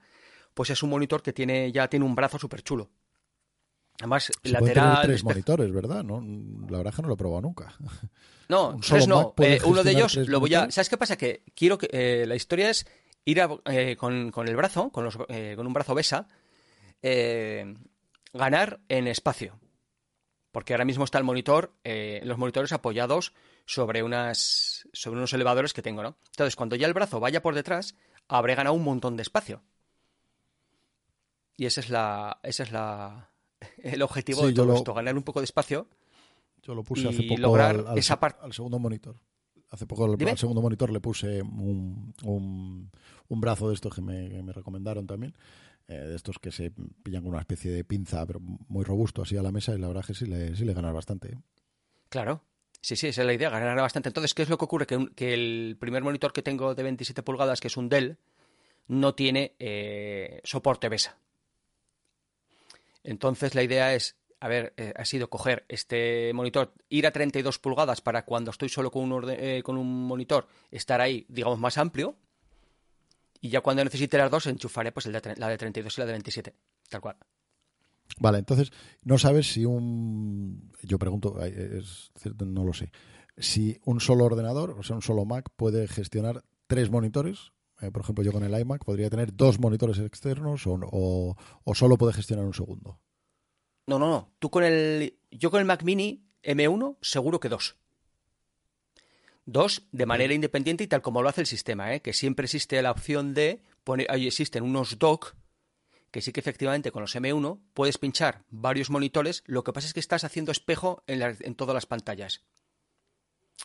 pues 0.54 0.70
es 0.72 0.84
un 0.84 0.90
monitor 0.90 1.22
que 1.22 1.32
tiene 1.32 1.72
ya 1.72 1.88
tiene 1.88 2.06
un 2.06 2.16
brazo 2.16 2.38
súper 2.38 2.64
chulo. 2.64 2.90
Además, 4.00 4.32
lateral. 4.44 5.02
tres 5.04 5.24
monitores, 5.24 5.72
¿verdad? 5.72 6.04
No, 6.04 6.22
la 6.70 6.78
verdad 6.78 6.92
es 6.92 6.96
que 6.96 7.02
no 7.02 7.08
lo 7.08 7.14
he 7.14 7.18
probado 7.18 7.42
nunca. 7.42 7.74
No, 8.50 8.80
tres 8.80 9.10
no. 9.10 9.34
Eh, 9.40 9.60
uno 9.66 9.84
de 9.84 9.92
ellos 9.92 10.16
lo 10.16 10.40
voy 10.40 10.54
a. 10.54 10.72
¿Sabes 10.72 10.88
qué 10.88 10.96
pasa? 10.96 11.18
Que 11.18 11.44
quiero 11.54 11.78
que. 11.78 11.90
Eh, 11.92 12.26
la 12.26 12.34
historia 12.34 12.70
es 12.70 12.88
ir 13.26 13.42
eh, 13.66 13.98
con, 13.98 14.32
el 14.48 14.56
brazo, 14.56 14.90
con, 14.90 15.04
los, 15.04 15.18
con 15.18 15.68
un 15.68 15.74
brazo 15.74 15.94
besa, 15.94 16.30
ganar 18.34 18.80
en 18.90 19.08
espacio. 19.08 19.60
Porque 20.52 20.74
ahora 20.74 20.86
mismo 20.86 21.04
está 21.04 21.18
el 21.18 21.24
monitor, 21.24 21.74
los 21.84 22.38
monitores 22.38 22.72
apoyados 22.72 23.34
sobre, 23.66 24.02
unas, 24.02 24.88
sobre 24.94 25.18
unos 25.18 25.34
elevadores 25.34 25.74
que 25.74 25.82
tengo, 25.82 26.02
¿no? 26.02 26.18
Entonces, 26.32 26.56
cuando 26.56 26.76
ya 26.76 26.88
el 26.88 26.94
brazo 26.94 27.20
vaya 27.20 27.42
por 27.42 27.54
detrás, 27.54 27.96
habré 28.28 28.56
ganado 28.56 28.76
un 28.76 28.84
montón 28.84 29.18
de 29.18 29.22
espacio. 29.22 29.62
Y 31.58 31.66
ese 31.66 31.82
es 31.82 31.90
la, 31.90 32.40
ese 32.44 32.64
es 32.64 32.72
la, 32.72 33.30
el 33.84 34.02
objetivo 34.02 34.48
de 34.48 34.54
todo 34.54 34.76
esto, 34.76 34.94
ganar 34.94 35.16
un 35.18 35.24
poco 35.24 35.42
de 35.42 35.46
espacio. 35.46 35.88
Yo 36.64 36.74
lo 36.76 36.84
puse 36.84 37.08
hace 37.08 37.24
poco 37.24 37.42
lograr 37.42 37.84
al, 37.88 37.98
esa 37.98 38.16
al 38.16 38.54
segundo 38.54 38.80
monitor. 38.80 39.16
Hace 39.70 39.86
poco 39.86 40.06
al, 40.06 40.38
segundo 40.38 40.62
monitor 40.62 40.92
le 40.92 41.02
puse 41.02 41.42
un, 41.42 42.14
un, 42.24 43.42
brazo 43.42 43.68
de 43.68 43.76
estos 43.76 43.94
que 43.94 44.02
me, 44.02 44.42
me 44.42 44.54
recomendaron 44.54 45.06
también. 45.06 45.36
Eh, 45.90 45.96
de 45.96 46.16
estos 46.16 46.38
que 46.38 46.52
se 46.52 46.72
pillan 46.72 47.24
con 47.24 47.32
una 47.32 47.40
especie 47.40 47.72
de 47.72 47.86
pinza, 47.86 48.26
pero 48.26 48.42
muy 48.42 48.84
robusto 48.84 49.22
así 49.22 49.38
a 49.38 49.42
la 49.42 49.54
mesa, 49.54 49.74
y 49.74 49.78
la 49.78 49.88
verdad 49.88 50.02
es 50.02 50.08
que 50.08 50.26
sí 50.26 50.30
le, 50.30 50.54
sí 50.54 50.66
le 50.66 50.74
ganas 50.74 50.94
bastante. 50.94 51.30
¿eh? 51.30 51.38
Claro, 52.10 52.44
Sí, 52.80 52.96
sí, 52.96 53.08
esa 53.08 53.22
es 53.22 53.28
la 53.28 53.34
idea, 53.34 53.50
ganar 53.50 53.76
bastante. 53.76 54.10
Entonces, 54.10 54.34
¿qué 54.34 54.44
es 54.44 54.50
lo 54.50 54.58
que 54.58 54.66
ocurre? 54.66 54.86
Que, 54.86 55.34
el 55.34 55.78
primer 55.80 56.04
monitor 56.04 56.32
que 56.32 56.42
tengo 56.42 56.76
de 56.76 56.84
27 56.84 57.24
pulgadas, 57.24 57.60
que 57.60 57.68
es 57.68 57.76
un 57.76 57.90
Dell, 57.90 58.18
no 58.88 59.16
tiene 59.16 59.56
eh, 59.60 60.40
soporte 60.44 60.88
BESA. 60.88 61.18
Entonces, 63.04 63.56
la 63.56 63.64
idea 63.64 63.94
es, 63.94 64.16
a 64.40 64.48
ver, 64.48 64.74
ha 64.96 65.06
sido 65.06 65.30
coger 65.30 65.66
este 65.68 66.32
monitor, 66.34 66.74
ir 66.88 67.08
a 67.08 67.12
32 67.12 67.60
pulgadas 67.60 68.00
para 68.00 68.26
cuando 68.26 68.52
estoy 68.52 68.70
solo 68.70 68.92
con 68.92 69.12
un, 69.12 69.30
eh, 69.32 69.62
con 69.64 69.78
un 69.78 70.08
monitor, 70.08 70.48
estar 70.72 71.02
ahí, 71.02 71.26
digamos, 71.30 71.60
más 71.60 71.78
amplio. 71.78 72.16
Y 73.48 73.50
ya 73.50 73.62
cuando 73.62 73.82
necesite 73.82 74.18
las 74.18 74.30
dos, 74.30 74.46
enchufaré 74.48 74.92
pues 74.92 75.06
la 75.06 75.22
de 75.22 75.58
32 75.58 75.98
y 75.98 76.02
la 76.02 76.06
de 76.06 76.12
27, 76.12 76.54
tal 76.90 77.00
cual. 77.00 77.16
Vale, 78.20 78.40
entonces, 78.40 78.74
no 79.04 79.18
sabes 79.18 79.54
si 79.54 79.64
un. 79.64 80.70
Yo 80.84 81.00
pregunto, 81.00 81.42
es 81.42 82.12
cierto, 82.18 82.46
no 82.46 82.66
lo 82.66 82.74
sé. 82.74 82.92
Si 83.38 83.80
un 83.86 84.02
solo 84.02 84.26
ordenador, 84.26 84.72
o 84.72 84.84
sea, 84.84 84.98
un 84.98 85.02
solo 85.02 85.24
Mac, 85.24 85.50
puede 85.56 85.88
gestionar 85.88 86.44
tres 86.68 86.90
monitores. 86.90 87.54
Eh, 87.80 87.90
por 87.90 88.02
ejemplo, 88.02 88.22
yo 88.22 88.34
con 88.34 88.44
el 88.44 88.60
iMac 88.60 88.84
podría 88.84 89.10
tener 89.10 89.34
dos 89.34 89.62
monitores 89.62 89.98
externos 90.00 90.68
o, 90.68 91.38
o, 91.64 91.76
solo 91.76 91.98
puede 91.98 92.12
gestionar 92.12 92.44
un 92.44 92.54
segundo. 92.54 93.00
No, 93.86 93.98
no, 93.98 94.10
no. 94.10 94.34
Tú 94.40 94.50
con 94.50 94.66
el. 94.66 95.18
Yo 95.32 95.52
con 95.52 95.62
el 95.62 95.66
Mac 95.66 95.84
Mini 95.84 96.28
M1, 96.44 96.98
seguro 97.02 97.40
que 97.40 97.48
dos. 97.48 97.78
Dos 99.48 99.88
de 99.94 100.06
manera 100.06 100.34
independiente 100.34 100.84
y 100.84 100.88
tal 100.88 101.02
como 101.02 101.22
lo 101.22 101.30
hace 101.30 101.40
el 101.40 101.48
sistema, 101.48 101.94
¿eh? 101.94 102.02
que 102.02 102.12
siempre 102.12 102.44
existe 102.44 102.82
la 102.82 102.92
opción 102.92 103.34
de 103.34 103.62
poner. 103.86 104.06
Ahí 104.12 104.28
existen 104.28 104.62
unos 104.62 105.00
dock 105.00 105.36
que 106.12 106.22
sí 106.22 106.34
que 106.34 106.42
efectivamente 106.42 106.92
con 106.92 107.02
los 107.02 107.16
M1 107.16 107.62
puedes 107.74 107.98
pinchar 107.98 108.44
varios 108.50 108.90
monitores, 108.90 109.44
lo 109.46 109.64
que 109.64 109.72
pasa 109.72 109.88
es 109.88 109.94
que 109.94 110.02
estás 110.02 110.26
haciendo 110.26 110.52
espejo 110.52 111.02
en, 111.08 111.56
todas 111.56 111.74
las 111.74 111.86
pantallas. 111.86 112.44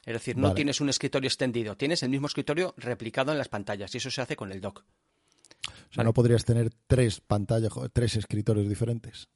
Es 0.06 0.12
decir, 0.14 0.36
no 0.36 0.54
tienes 0.54 0.80
un 0.80 0.88
escritorio 0.88 1.26
extendido, 1.26 1.76
tienes 1.76 2.04
el 2.04 2.10
mismo 2.10 2.28
escritorio 2.28 2.74
replicado 2.76 3.32
en 3.32 3.38
las 3.38 3.48
pantallas 3.48 3.92
y 3.94 3.98
eso 3.98 4.10
se 4.10 4.22
hace 4.22 4.36
con 4.36 4.52
el 4.52 4.60
dock. 4.60 4.84
O 5.90 5.94
sea, 5.94 6.04
no 6.04 6.14
podrías 6.14 6.44
tener 6.44 6.70
tres 6.86 7.20
pantallas, 7.20 7.72
tres 7.92 8.14
escritorios 8.16 8.68
diferentes. 8.68 9.28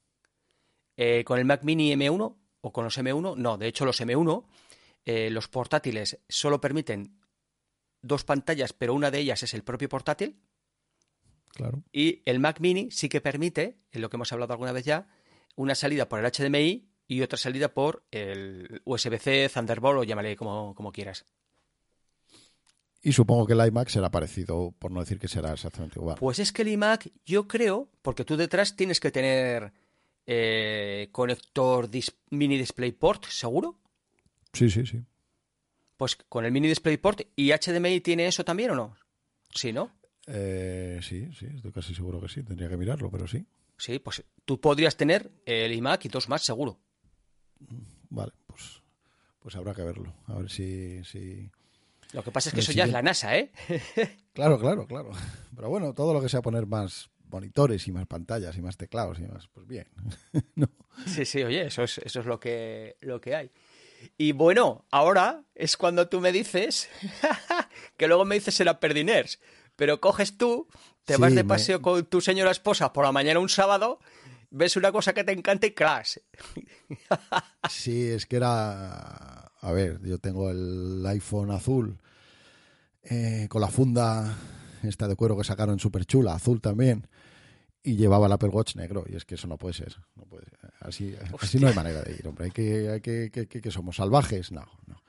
Eh, 0.96 1.24
con 1.24 1.40
el 1.40 1.44
Mac 1.44 1.64
Mini 1.64 1.92
M1 1.92 2.36
o 2.60 2.72
con 2.72 2.84
los 2.84 2.96
M1, 2.98 3.36
no. 3.36 3.58
De 3.58 3.66
hecho, 3.66 3.84
los 3.84 4.00
M1, 4.00 4.46
eh, 5.06 5.30
los 5.30 5.46
portátiles 5.46 6.18
solo 6.28 6.60
permiten 6.60 7.20
dos 8.02 8.24
pantallas, 8.24 8.72
pero 8.72 8.92
una 8.92 9.10
de 9.10 9.20
ellas 9.20 9.42
es 9.44 9.54
el 9.54 9.62
propio 9.62 9.88
portátil. 9.88 10.36
Y 11.90 12.22
el 12.26 12.38
Mac 12.38 12.60
Mini 12.60 12.90
sí 12.90 13.08
que 13.08 13.22
permite, 13.22 13.78
en 13.92 14.02
lo 14.02 14.10
que 14.10 14.16
hemos 14.16 14.32
hablado 14.32 14.52
alguna 14.52 14.72
vez 14.72 14.84
ya, 14.84 15.08
una 15.54 15.74
salida 15.74 16.08
por 16.08 16.22
el 16.22 16.30
HDMI 16.30 16.90
y 17.06 17.22
otra 17.22 17.38
salida 17.38 17.72
por 17.72 18.04
el 18.10 18.82
USB-C, 18.84 19.48
Thunderbolt 19.48 20.00
o 20.00 20.04
llámale 20.04 20.36
como, 20.36 20.74
como 20.74 20.92
quieras. 20.92 21.24
Y 23.00 23.12
supongo 23.12 23.46
que 23.46 23.52
el 23.52 23.64
iMac 23.64 23.88
será 23.88 24.10
parecido, 24.10 24.74
por 24.78 24.90
no 24.90 25.00
decir 25.00 25.18
que 25.18 25.28
será 25.28 25.52
exactamente 25.52 25.98
igual. 25.98 26.16
Pues 26.18 26.40
es 26.40 26.52
que 26.52 26.62
el 26.62 26.68
iMac, 26.68 27.08
yo 27.24 27.46
creo, 27.46 27.88
porque 28.02 28.24
tú 28.24 28.36
detrás 28.36 28.74
tienes 28.74 28.98
que 28.98 29.12
tener 29.12 29.72
eh, 30.26 31.08
conector 31.12 31.88
mini 32.30 32.58
DisplayPort, 32.58 33.26
¿seguro? 33.26 33.78
Sí, 34.56 34.70
sí, 34.70 34.86
sí. 34.86 35.04
Pues 35.98 36.16
con 36.16 36.46
el 36.46 36.52
mini 36.52 36.68
DisplayPort 36.68 37.22
y 37.36 37.52
HDMI 37.52 38.00
tiene 38.00 38.26
eso 38.26 38.44
también 38.44 38.70
o 38.70 38.74
no? 38.74 38.96
Sí, 39.54 39.72
¿no? 39.72 39.92
Eh, 40.26 40.98
sí, 41.02 41.28
sí, 41.38 41.46
estoy 41.54 41.72
casi 41.72 41.94
seguro 41.94 42.20
que 42.20 42.28
sí. 42.28 42.42
Tendría 42.42 42.68
que 42.68 42.76
mirarlo, 42.76 43.10
pero 43.10 43.26
sí. 43.26 43.46
Sí, 43.76 43.98
pues 43.98 44.24
tú 44.46 44.58
podrías 44.58 44.96
tener 44.96 45.30
el 45.44 45.72
iMac 45.72 46.06
y 46.06 46.08
dos 46.08 46.28
más, 46.30 46.42
seguro. 46.42 46.80
Vale, 48.08 48.32
pues, 48.46 48.82
pues 49.40 49.54
habrá 49.56 49.74
que 49.74 49.82
verlo. 49.82 50.14
A 50.26 50.38
ver 50.38 50.50
si. 50.50 51.04
si... 51.04 51.50
Lo 52.12 52.24
que 52.24 52.30
pasa 52.30 52.48
es 52.48 52.54
que 52.54 52.60
eso 52.60 52.72
ya 52.72 52.84
es 52.84 52.92
la 52.92 53.02
NASA, 53.02 53.36
¿eh? 53.36 53.50
claro, 54.32 54.58
claro, 54.58 54.86
claro. 54.86 55.10
Pero 55.54 55.68
bueno, 55.68 55.92
todo 55.92 56.14
lo 56.14 56.22
que 56.22 56.30
sea 56.30 56.40
poner 56.40 56.66
más 56.66 57.10
monitores 57.30 57.86
y 57.88 57.92
más 57.92 58.06
pantallas 58.06 58.56
y 58.56 58.62
más 58.62 58.76
teclados 58.76 59.18
y 59.18 59.22
más, 59.22 59.48
pues 59.48 59.66
bien. 59.66 59.86
Sí, 61.04 61.26
sí, 61.26 61.42
oye, 61.42 61.66
eso 61.66 61.82
es, 61.82 61.98
eso 61.98 62.20
es 62.20 62.26
lo 62.26 62.40
que, 62.40 62.96
lo 63.02 63.20
que 63.20 63.34
hay. 63.34 63.50
Y 64.16 64.32
bueno, 64.32 64.84
ahora 64.90 65.44
es 65.54 65.76
cuando 65.76 66.08
tú 66.08 66.20
me 66.20 66.32
dices 66.32 66.88
que 67.96 68.06
luego 68.08 68.24
me 68.24 68.36
dices 68.36 68.60
era 68.60 68.80
Perdiners 68.80 69.38
pero 69.76 70.00
coges 70.00 70.36
tú, 70.36 70.66
te 71.04 71.16
vas 71.16 71.34
de 71.34 71.44
paseo 71.44 71.80
con 71.80 72.04
tu 72.06 72.20
señora 72.20 72.50
esposa 72.50 72.92
por 72.92 73.04
la 73.04 73.12
mañana 73.12 73.38
un 73.38 73.48
sábado, 73.48 74.00
ves 74.50 74.76
una 74.76 74.90
cosa 74.90 75.12
que 75.12 75.22
te 75.22 75.32
encanta 75.32 75.66
y 75.66 75.72
crash. 75.72 76.16
sí, 77.70 78.08
es 78.08 78.26
que 78.26 78.36
era... 78.36 79.52
A 79.60 79.72
ver, 79.72 80.00
yo 80.02 80.18
tengo 80.18 80.50
el 80.50 81.04
iPhone 81.06 81.50
azul 81.50 81.98
eh, 83.02 83.46
con 83.48 83.60
la 83.60 83.68
funda 83.68 84.36
esta 84.82 85.08
de 85.08 85.16
cuero 85.16 85.36
que 85.36 85.44
sacaron 85.44 85.78
súper 85.78 86.04
chula, 86.04 86.34
azul 86.34 86.60
también, 86.60 87.08
y 87.82 87.96
llevaba 87.96 88.26
el 88.26 88.32
Apple 88.32 88.50
Watch 88.50 88.76
negro. 88.76 89.04
Y 89.08 89.16
es 89.16 89.24
que 89.24 89.34
eso 89.34 89.48
no 89.48 89.58
puede 89.58 89.74
ser. 89.74 89.96
No 90.14 90.24
puede 90.24 90.46
Así, 90.86 91.14
así 91.40 91.58
no 91.58 91.68
hay 91.68 91.74
manera 91.74 92.02
de 92.02 92.12
ir, 92.12 92.26
hombre. 92.26 92.46
Hay 92.46 92.50
que, 92.50 92.88
hay 92.90 93.00
que, 93.00 93.30
que, 93.30 93.70
somos 93.70 93.96
salvajes. 93.96 94.52
No, 94.52 94.64
no. 94.86 95.02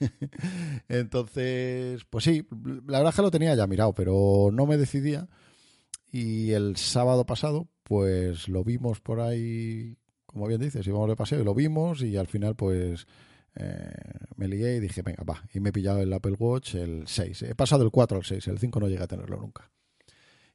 Entonces, 0.88 2.04
pues 2.08 2.24
sí, 2.24 2.46
la 2.86 2.98
verdad 2.98 3.10
es 3.10 3.16
que 3.16 3.22
lo 3.22 3.30
tenía 3.30 3.54
ya 3.54 3.66
mirado, 3.66 3.94
pero 3.94 4.50
no 4.52 4.66
me 4.66 4.76
decidía. 4.76 5.28
Y 6.10 6.52
el 6.52 6.76
sábado 6.76 7.26
pasado, 7.26 7.68
pues 7.82 8.48
lo 8.48 8.64
vimos 8.64 9.00
por 9.00 9.20
ahí, 9.20 9.96
como 10.26 10.46
bien 10.46 10.60
dices, 10.60 10.86
íbamos 10.86 11.08
de 11.08 11.16
paseo 11.16 11.40
y 11.40 11.44
lo 11.44 11.54
vimos 11.54 12.02
y 12.02 12.16
al 12.16 12.26
final, 12.26 12.54
pues 12.54 13.06
eh, 13.56 13.92
me 14.36 14.48
lié 14.48 14.76
y 14.76 14.80
dije, 14.80 15.02
venga, 15.02 15.24
va. 15.24 15.42
Y 15.52 15.60
me 15.60 15.70
he 15.70 15.72
pillado 15.72 16.00
el 16.00 16.12
Apple 16.12 16.36
Watch 16.38 16.74
el 16.74 17.06
6. 17.06 17.42
He 17.42 17.54
pasado 17.54 17.84
el 17.84 17.90
4 17.90 18.18
al 18.18 18.24
6, 18.24 18.48
el 18.48 18.58
5 18.58 18.80
no 18.80 18.88
llegué 18.88 19.02
a 19.02 19.08
tenerlo 19.08 19.38
nunca. 19.38 19.70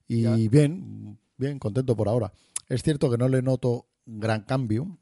Y 0.08 0.48
bien, 0.48 1.18
bien, 1.38 1.60
contento 1.60 1.96
por 1.96 2.08
ahora. 2.08 2.32
Es 2.70 2.84
cierto 2.84 3.10
que 3.10 3.18
no 3.18 3.28
le 3.28 3.42
noto 3.42 3.88
gran 4.06 4.44
cambio. 4.44 4.98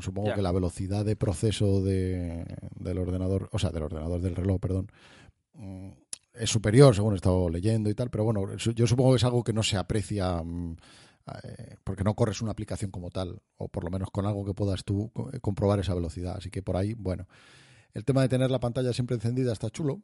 Supongo 0.00 0.34
que 0.34 0.42
la 0.42 0.52
velocidad 0.52 1.04
de 1.04 1.16
proceso 1.16 1.82
de, 1.82 2.44
del 2.76 2.98
ordenador, 2.98 3.48
o 3.52 3.58
sea, 3.58 3.70
del 3.70 3.82
ordenador 3.82 4.20
del 4.20 4.36
reloj, 4.36 4.60
perdón, 4.60 4.90
mm, 5.54 5.88
es 6.34 6.50
superior, 6.50 6.94
según 6.94 7.14
he 7.14 7.16
estado 7.16 7.48
leyendo 7.48 7.90
y 7.90 7.94
tal, 7.94 8.10
pero 8.10 8.24
bueno, 8.24 8.56
yo 8.56 8.86
supongo 8.86 9.12
que 9.12 9.16
es 9.16 9.24
algo 9.24 9.42
que 9.42 9.52
no 9.52 9.62
se 9.62 9.76
aprecia 9.76 10.42
mm, 10.42 10.76
eh, 11.42 11.76
porque 11.82 12.04
no 12.04 12.14
corres 12.14 12.42
una 12.42 12.52
aplicación 12.52 12.90
como 12.90 13.10
tal, 13.10 13.40
o 13.56 13.68
por 13.68 13.84
lo 13.84 13.90
menos 13.90 14.10
con 14.10 14.26
algo 14.26 14.44
que 14.44 14.52
puedas 14.52 14.84
tú 14.84 15.10
eh, 15.32 15.40
comprobar 15.40 15.80
esa 15.80 15.94
velocidad. 15.94 16.36
Así 16.36 16.50
que 16.50 16.62
por 16.62 16.76
ahí, 16.76 16.94
bueno, 16.94 17.26
el 17.94 18.04
tema 18.04 18.22
de 18.22 18.28
tener 18.28 18.50
la 18.50 18.60
pantalla 18.60 18.92
siempre 18.92 19.16
encendida 19.16 19.52
está 19.52 19.70
chulo. 19.70 20.02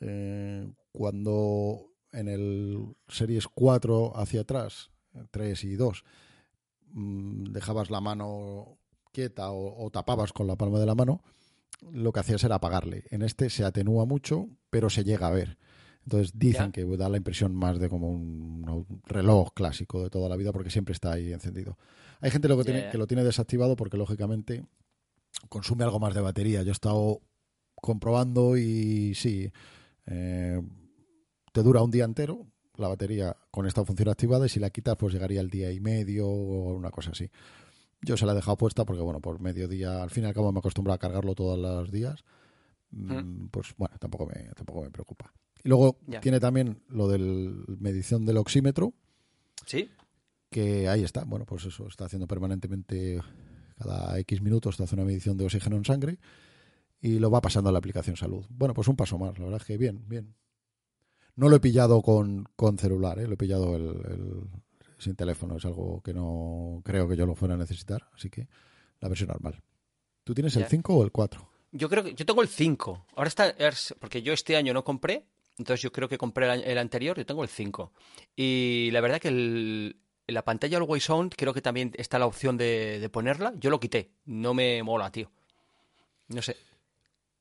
Eh, 0.00 0.68
cuando 0.90 1.92
en 2.12 2.28
el 2.28 2.96
Series 3.08 3.46
4 3.46 4.16
hacia 4.16 4.40
atrás, 4.40 4.90
3 5.30 5.64
y 5.64 5.76
2, 5.76 6.04
mm, 6.94 7.52
dejabas 7.52 7.90
la 7.90 8.00
mano 8.00 8.78
quieta 9.12 9.50
o, 9.50 9.90
tapabas 9.90 10.32
con 10.32 10.46
la 10.46 10.56
palma 10.56 10.80
de 10.80 10.86
la 10.86 10.94
mano, 10.94 11.22
lo 11.92 12.12
que 12.12 12.20
hacías 12.20 12.42
era 12.44 12.56
apagarle. 12.56 13.04
En 13.10 13.22
este 13.22 13.48
se 13.48 13.64
atenúa 13.64 14.04
mucho, 14.04 14.48
pero 14.70 14.90
se 14.90 15.04
llega 15.04 15.28
a 15.28 15.30
ver. 15.30 15.58
Entonces 16.02 16.32
dicen 16.38 16.72
que 16.72 16.84
da 16.84 17.08
la 17.08 17.16
impresión 17.16 17.54
más 17.54 17.78
de 17.78 17.88
como 17.88 18.10
un, 18.10 19.00
reloj 19.06 19.54
clásico 19.54 20.02
de 20.02 20.10
toda 20.10 20.28
la 20.28 20.36
vida 20.36 20.52
porque 20.52 20.70
siempre 20.70 20.92
está 20.92 21.12
ahí 21.12 21.32
encendido. 21.32 21.78
Hay 22.20 22.30
gente 22.30 22.48
lo 22.48 22.58
que, 22.58 22.64
tiene, 22.64 22.90
que 22.90 22.98
lo 22.98 23.06
tiene 23.06 23.24
desactivado 23.24 23.76
porque 23.76 23.96
lógicamente 23.96 24.66
consume 25.48 25.84
algo 25.84 26.00
más 26.00 26.14
de 26.14 26.20
batería. 26.20 26.62
Yo 26.62 26.70
he 26.70 26.72
estado 26.72 27.20
comprobando 27.74 28.56
y 28.56 29.14
sí, 29.14 29.50
eh, 30.06 30.60
te 31.52 31.62
dura 31.62 31.82
un 31.82 31.90
día 31.90 32.04
entero 32.04 32.46
la 32.76 32.88
batería 32.88 33.36
con 33.50 33.66
esta 33.66 33.84
función 33.84 34.08
activada 34.08 34.46
y 34.46 34.48
si 34.48 34.60
la 34.60 34.70
quitas 34.70 34.96
pues 34.96 35.12
llegaría 35.12 35.40
el 35.40 35.50
día 35.50 35.72
y 35.72 35.80
medio 35.80 36.26
o 36.28 36.74
una 36.74 36.90
cosa 36.90 37.10
así. 37.10 37.30
Yo 38.02 38.16
se 38.16 38.26
la 38.26 38.32
he 38.32 38.34
dejado 38.34 38.56
puesta 38.56 38.84
porque 38.84 39.02
bueno, 39.02 39.20
por 39.20 39.40
mediodía, 39.40 40.02
al 40.02 40.10
fin 40.10 40.24
y 40.24 40.26
al 40.26 40.34
cabo 40.34 40.52
me 40.52 40.58
acostumbro 40.58 40.92
a 40.92 40.98
cargarlo 40.98 41.34
todos 41.34 41.58
los 41.58 41.90
días. 41.90 42.24
Mm, 42.90 43.46
pues 43.46 43.74
bueno, 43.76 43.96
tampoco 43.98 44.26
me, 44.26 44.50
tampoco 44.54 44.82
me 44.82 44.90
preocupa. 44.90 45.32
Y 45.62 45.68
luego 45.68 45.98
tiene 46.20 46.40
también 46.40 46.82
lo 46.88 47.08
de 47.08 47.18
medición 47.78 48.26
del 48.26 48.36
oxímetro. 48.36 48.92
Sí. 49.66 49.88
Que 50.50 50.88
ahí 50.88 51.02
está. 51.02 51.24
Bueno, 51.24 51.46
pues 51.46 51.64
eso, 51.64 51.88
está 51.88 52.04
haciendo 52.04 52.26
permanentemente, 52.26 53.20
cada 53.76 54.18
X 54.20 54.42
minutos, 54.42 54.74
está 54.74 54.84
hace 54.84 54.94
una 54.94 55.04
medición 55.04 55.38
de 55.38 55.44
oxígeno 55.44 55.76
en 55.76 55.84
sangre 55.84 56.18
y 57.00 57.18
lo 57.18 57.30
va 57.30 57.40
pasando 57.40 57.70
a 57.70 57.72
la 57.72 57.78
aplicación 57.78 58.16
salud. 58.16 58.44
Bueno, 58.50 58.74
pues 58.74 58.88
un 58.88 58.96
paso 58.96 59.18
más, 59.18 59.38
la 59.38 59.44
verdad 59.44 59.60
es 59.60 59.66
que 59.66 59.76
bien, 59.76 60.04
bien. 60.08 60.34
No 61.36 61.48
lo 61.48 61.56
he 61.56 61.60
pillado 61.60 62.00
con, 62.02 62.48
con 62.56 62.78
celular, 62.78 63.18
¿eh? 63.18 63.26
lo 63.26 63.34
he 63.34 63.36
pillado 63.36 63.76
el, 63.76 64.48
sin 64.98 65.16
teléfono, 65.16 65.56
es 65.56 65.64
algo 65.64 66.00
que 66.02 66.14
no 66.14 66.80
creo 66.84 67.08
que 67.08 67.16
yo 67.16 67.26
lo 67.26 67.34
fuera 67.34 67.54
a 67.54 67.58
necesitar, 67.58 68.08
así 68.14 68.30
que 68.30 68.48
la 69.00 69.08
versión 69.08 69.28
normal. 69.28 69.62
¿Tú 70.22 70.34
tienes 70.34 70.56
el 70.56 70.66
5 70.66 70.94
o 70.94 71.04
el 71.04 71.12
4? 71.12 71.50
Yo 71.72 71.88
creo 71.88 72.04
que 72.04 72.14
yo 72.14 72.24
tengo 72.24 72.40
el 72.40 72.48
5. 72.48 73.06
Ahora 73.16 73.28
está, 73.28 73.54
porque 73.98 74.22
yo 74.22 74.32
este 74.32 74.56
año 74.56 74.72
no 74.72 74.84
compré, 74.84 75.26
entonces 75.58 75.82
yo 75.82 75.92
creo 75.92 76.08
que 76.08 76.18
compré 76.18 76.52
el, 76.52 76.78
anterior, 76.78 77.16
yo 77.16 77.26
tengo 77.26 77.42
el 77.42 77.48
5. 77.48 77.92
Y 78.34 78.90
la 78.92 79.00
verdad 79.00 79.20
que 79.20 79.28
el, 79.28 79.96
la 80.26 80.44
pantalla 80.44 80.78
Always 80.78 81.08
On 81.10 81.28
creo 81.28 81.52
que 81.52 81.60
también 81.60 81.92
está 81.96 82.18
la 82.18 82.26
opción 82.26 82.56
de, 82.56 83.08
ponerla. 83.12 83.52
Yo 83.58 83.70
lo 83.70 83.80
quité, 83.80 84.10
no 84.24 84.54
me 84.54 84.82
mola, 84.82 85.10
tío. 85.10 85.30
No 86.28 86.42
sé. 86.42 86.56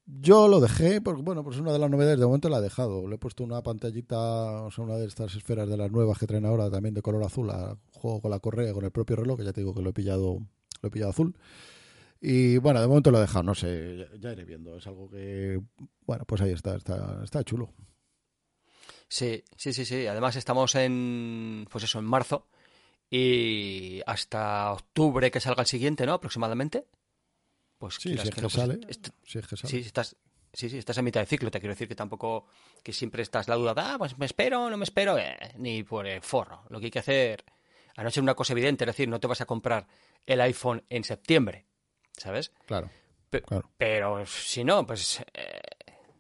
Yo 0.05 0.49
lo 0.49 0.59
dejé, 0.59 0.99
porque 0.99 1.21
bueno, 1.21 1.43
pues 1.43 1.59
una 1.59 1.71
de 1.71 1.79
las 1.79 1.89
novedades 1.89 2.19
de 2.19 2.25
momento 2.25 2.49
la 2.49 2.57
he 2.57 2.61
dejado. 2.61 3.07
Le 3.07 3.15
he 3.15 3.17
puesto 3.17 3.43
una 3.43 3.63
pantallita, 3.63 4.63
o 4.63 4.71
sea, 4.71 4.83
una 4.83 4.97
de 4.97 5.07
estas 5.07 5.33
esferas 5.35 5.69
de 5.69 5.77
las 5.77 5.91
nuevas 5.91 6.17
que 6.17 6.27
traen 6.27 6.45
ahora, 6.45 6.69
también 6.69 6.93
de 6.93 7.01
color 7.01 7.23
azul, 7.23 7.49
a 7.49 7.77
juego 7.93 8.21
con 8.21 8.31
la 8.31 8.39
correa, 8.39 8.73
con 8.73 8.83
el 8.83 8.91
propio 8.91 9.15
reloj, 9.15 9.39
que 9.39 9.45
ya 9.45 9.53
te 9.53 9.61
digo 9.61 9.73
que 9.73 9.81
lo 9.81 9.91
he 9.91 9.93
pillado, 9.93 10.39
lo 10.81 10.87
he 10.87 10.91
pillado 10.91 11.11
azul. 11.11 11.37
Y 12.19 12.57
bueno, 12.57 12.81
de 12.81 12.87
momento 12.87 13.11
lo 13.11 13.17
he 13.17 13.21
dejado, 13.21 13.43
no 13.43 13.55
sé, 13.55 14.07
ya, 14.19 14.33
iré 14.33 14.43
viendo. 14.43 14.77
Es 14.77 14.87
algo 14.87 15.09
que, 15.09 15.61
bueno, 16.05 16.25
pues 16.25 16.41
ahí 16.41 16.51
está, 16.51 16.75
está, 16.75 17.21
está 17.23 17.43
chulo. 17.43 17.73
Sí, 19.07 19.43
sí, 19.55 19.73
sí, 19.73 19.85
sí. 19.85 20.07
Además 20.07 20.35
estamos 20.35 20.75
en, 20.75 21.65
pues 21.69 21.83
eso, 21.85 21.99
en 21.99 22.05
marzo 22.05 22.47
y 23.09 24.01
hasta 24.05 24.73
octubre 24.73 25.31
que 25.31 25.39
salga 25.39 25.61
el 25.61 25.67
siguiente, 25.67 26.05
¿no? 26.05 26.13
Aproximadamente. 26.13 26.87
Pues 27.83 27.95
sí, 27.95 28.17
si 28.17 28.29
es 28.29 28.33
que, 28.33 28.49
sale, 28.49 28.79
sí, 29.25 29.41
Sí, 29.65 29.79
estás, 29.79 30.15
sí, 30.53 30.69
sí, 30.69 30.77
estás 30.77 30.97
en 30.99 31.03
mitad 31.03 31.19
de 31.19 31.25
ciclo. 31.25 31.51
Te 31.51 31.59
quiero 31.59 31.73
decir 31.73 31.89
que 31.89 31.95
tampoco, 31.95 32.47
que 32.81 32.93
siempre 32.93 33.21
estás 33.21 33.49
la 33.49 33.55
duda, 33.55 33.73
ah, 33.75 33.97
pues 33.97 34.17
me 34.17 34.25
espero, 34.25 34.69
no 34.69 34.77
me 34.77 34.85
espero, 34.85 35.17
eh, 35.17 35.35
ni 35.57 35.83
por 35.83 36.07
el 36.07 36.21
forro. 36.21 36.63
Lo 36.69 36.79
que 36.79 36.85
hay 36.85 36.91
que 36.91 36.99
hacer, 36.99 37.43
a 37.97 38.03
no 38.03 38.09
ser 38.09 38.23
una 38.23 38.35
cosa 38.35 38.53
evidente, 38.53 38.85
es 38.85 38.87
decir, 38.87 39.09
no 39.09 39.19
te 39.19 39.27
vas 39.27 39.41
a 39.41 39.45
comprar 39.45 39.85
el 40.25 40.39
iPhone 40.39 40.85
en 40.87 41.03
septiembre, 41.03 41.65
¿sabes? 42.15 42.53
Claro. 42.65 42.89
Pero 43.77 44.25
si 44.25 44.63
no, 44.63 44.87
pues 44.87 45.19
eh, 45.33 45.59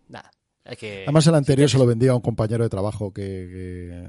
nada. 0.09 0.33
Además, 0.65 1.27
el 1.27 1.35
anterior 1.35 1.69
se 1.69 1.77
lo 1.77 1.85
vendía 1.85 2.11
a 2.11 2.15
un 2.15 2.21
compañero 2.21 2.65
de 2.65 2.69
trabajo 2.69 3.13
que, 3.13 4.03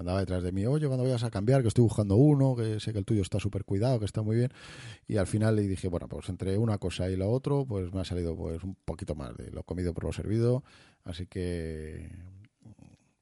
andaba 0.00 0.20
detrás 0.20 0.42
de 0.42 0.52
mí. 0.52 0.66
Oye, 0.66 0.86
cuando 0.86 1.04
vayas 1.04 1.24
a 1.24 1.30
cambiar, 1.30 1.62
que 1.62 1.68
estoy 1.68 1.82
buscando 1.82 2.16
uno, 2.16 2.54
que 2.56 2.80
sé 2.80 2.92
que 2.92 2.98
el 2.98 3.04
tuyo 3.04 3.22
está 3.22 3.38
súper 3.38 3.64
cuidado, 3.64 3.98
que 3.98 4.04
está 4.04 4.22
muy 4.22 4.36
bien. 4.36 4.52
Y 5.06 5.16
al 5.16 5.26
final 5.26 5.56
le 5.56 5.62
dije, 5.62 5.88
bueno, 5.88 6.08
pues 6.08 6.28
entre 6.28 6.58
una 6.58 6.78
cosa 6.78 7.10
y 7.10 7.16
la 7.16 7.26
otra, 7.26 7.64
pues 7.66 7.92
me 7.92 8.00
ha 8.00 8.04
salido 8.04 8.36
pues 8.36 8.62
un 8.62 8.76
poquito 8.84 9.14
más 9.14 9.36
de 9.36 9.50
lo 9.50 9.62
comido 9.62 9.94
por 9.94 10.04
lo 10.04 10.12
servido. 10.12 10.64
Así 11.04 11.26
que 11.26 12.10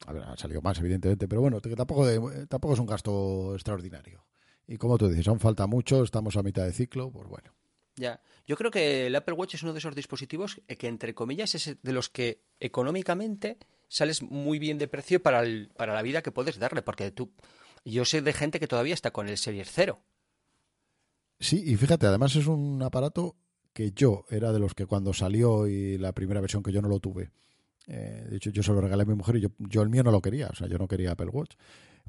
a 0.07 0.13
ver, 0.13 0.23
ha 0.25 0.37
salido 0.37 0.61
más, 0.63 0.79
evidentemente, 0.79 1.29
pero 1.29 1.41
bueno, 1.41 1.61
que 1.61 1.75
tampoco, 1.77 2.07
tampoco 2.49 2.75
es 2.75 2.81
un 2.81 2.87
gasto 2.87 3.55
extraordinario. 3.55 4.25
Y 4.67 4.77
como 4.77 4.99
tú 4.99 5.09
dices, 5.09 5.29
aún 5.29 5.41
falta 5.41 5.67
mucho, 5.67 6.03
estamos 6.03 6.37
a 6.37 6.43
mitad 6.43 6.65
de 6.65 6.73
ciclo, 6.73 7.11
pues 7.11 7.29
bueno. 7.29 7.53
Ya. 7.97 8.21
Yo 8.47 8.57
creo 8.57 8.71
que 8.71 9.07
el 9.07 9.15
Apple 9.15 9.35
Watch 9.35 9.55
es 9.55 9.63
uno 9.63 9.73
de 9.73 9.79
esos 9.79 9.95
dispositivos 9.95 10.61
que, 10.79 10.89
entre 10.89 11.15
comillas, 11.15 11.55
es 11.55 11.77
de 11.83 11.93
los 11.93 12.09
que 12.09 12.43
económicamente 12.59 13.59
sales 13.93 14.23
muy 14.23 14.59
bien 14.59 14.79
de 14.79 14.89
precio 14.89 15.23
para, 15.23 15.45
para 15.77 15.93
la 15.93 16.03
vida 16.03 16.23
que 16.23 16.33
puedes 16.33 16.59
darle, 16.59 16.81
porque 16.81 17.11
tú, 17.11 17.31
yo 17.85 18.07
sé 18.07 18.23
de 18.23 18.33
gente 18.33 18.59
que 18.59 18.67
todavía 18.67 18.95
está 18.95 19.11
con 19.11 19.29
el 19.29 19.37
Series 19.37 19.69
0. 19.71 20.01
Sí, 21.39 21.63
y 21.67 21.77
fíjate, 21.77 22.07
además 22.07 22.35
es 22.37 22.47
un 22.47 22.83
aparato 22.83 23.37
que 23.75 23.93
yo 23.93 24.25
era 24.31 24.53
de 24.53 24.59
los 24.59 24.75
que 24.75 24.87
cuando 24.87 25.13
salió 25.13 25.67
y 25.67 25.99
la 25.99 26.13
primera 26.13 26.41
versión 26.41 26.63
que 26.63 26.73
yo 26.73 26.81
no 26.81 26.89
lo 26.89 27.01
tuve, 27.01 27.33
eh, 27.87 28.27
de 28.31 28.37
hecho 28.37 28.51
yo 28.51 28.63
se 28.63 28.73
lo 28.73 28.81
regalé 28.81 29.03
a 29.03 29.07
mi 29.07 29.15
mujer 29.15 29.37
y 29.37 29.41
yo, 29.41 29.49
yo 29.59 29.83
el 29.83 29.91
mío 29.91 30.03
no 30.03 30.11
lo 30.11 30.23
quería, 30.23 30.49
o 30.49 30.55
sea, 30.55 30.69
yo 30.69 30.79
no 30.79 30.89
quería 30.89 31.13
Apple 31.13 31.29
Watch 31.31 31.57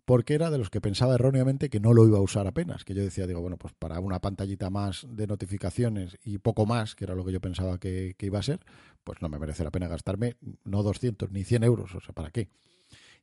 porque 0.06 0.34
era 0.34 0.50
de 0.50 0.58
los 0.58 0.70
que 0.70 0.82
pensaba 0.82 1.16
erróneamente 1.16 1.70
que 1.70 1.80
no 1.80 1.94
lo 1.94 2.06
iba 2.06 2.18
a 2.18 2.22
usar 2.22 2.48
apenas, 2.48 2.84
que 2.84 2.94
yo 2.94 3.02
decía, 3.02 3.26
digo, 3.26 3.42
bueno, 3.42 3.58
pues 3.58 3.74
para 3.74 4.00
una 4.00 4.20
pantallita 4.20 4.70
más 4.70 5.06
de 5.10 5.28
notificaciones 5.28 6.18
y 6.24 6.40
poco 6.40 6.66
más, 6.66 6.96
que 6.96 7.06
era 7.06 7.16
lo 7.16 7.24
que 7.24 7.32
yo 7.32 7.40
pensaba 7.40 7.80
que, 7.80 8.16
iba 8.20 8.40
a 8.40 8.44
ser, 8.44 8.60
pues 9.04 9.22
no 9.22 9.30
me 9.30 9.40
merece 9.40 9.64
la 9.64 9.72
pena 9.72 9.88
gastarme 9.88 10.38
no 10.64 10.84
200 10.84 11.32
ni 11.32 11.44
100 11.44 11.64
euros, 11.64 11.96
o 11.96 12.02
sea, 12.02 12.14
¿para 12.14 12.32
qué? 12.32 12.50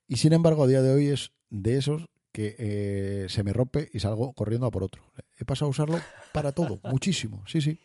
Y 0.07 0.17
sin 0.17 0.33
embargo, 0.33 0.65
a 0.65 0.67
día 0.67 0.83
de 0.83 0.93
hoy 0.93 1.09
es 1.09 1.33
de 1.51 1.77
esos 1.77 2.09
que 2.33 2.57
eh, 2.59 3.27
se 3.29 3.43
me 3.43 3.53
rompe 3.53 3.91
y 3.93 4.01
salgo 4.01 4.33
corriendo 4.33 4.67
a 4.67 4.71
por 4.71 4.85
otro. 4.85 5.03
He 5.39 5.45
pasado 5.45 5.67
a 5.67 5.71
usarlo 5.71 6.01
para 6.33 6.53
todo, 6.53 6.81
muchísimo, 6.91 7.45
sí, 7.47 7.61
sí. 7.61 7.79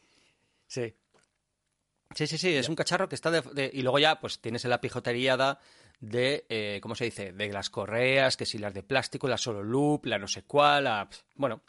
Sí. 0.68 0.96
Sí, 2.14 2.28
sí, 2.28 2.38
sí, 2.38 2.54
es 2.54 2.70
un 2.70 2.76
cacharro 2.76 3.10
que 3.10 3.16
está 3.16 3.32
de, 3.32 3.72
Y 3.74 3.82
luego 3.82 4.00
ya, 4.00 4.20
pues 4.20 4.40
tienes 4.40 4.64
la 4.66 4.80
pijotería 4.80 5.60
de, 6.00 6.46
eh, 6.50 6.80
¿cómo 6.82 6.96
se 6.96 7.06
dice? 7.06 7.34
De 7.34 7.52
las 7.52 7.70
correas, 7.70 8.38
que 8.38 8.46
si 8.46 8.58
las 8.58 8.74
de 8.74 8.84
plástico, 8.84 9.28
la 9.28 9.38
solo 9.38 9.64
loop, 9.64 10.06
la 10.06 10.18
no 10.18 10.28
sé 10.28 10.44
cuál, 10.44 10.86
la... 10.86 11.10
bueno. 11.36 11.62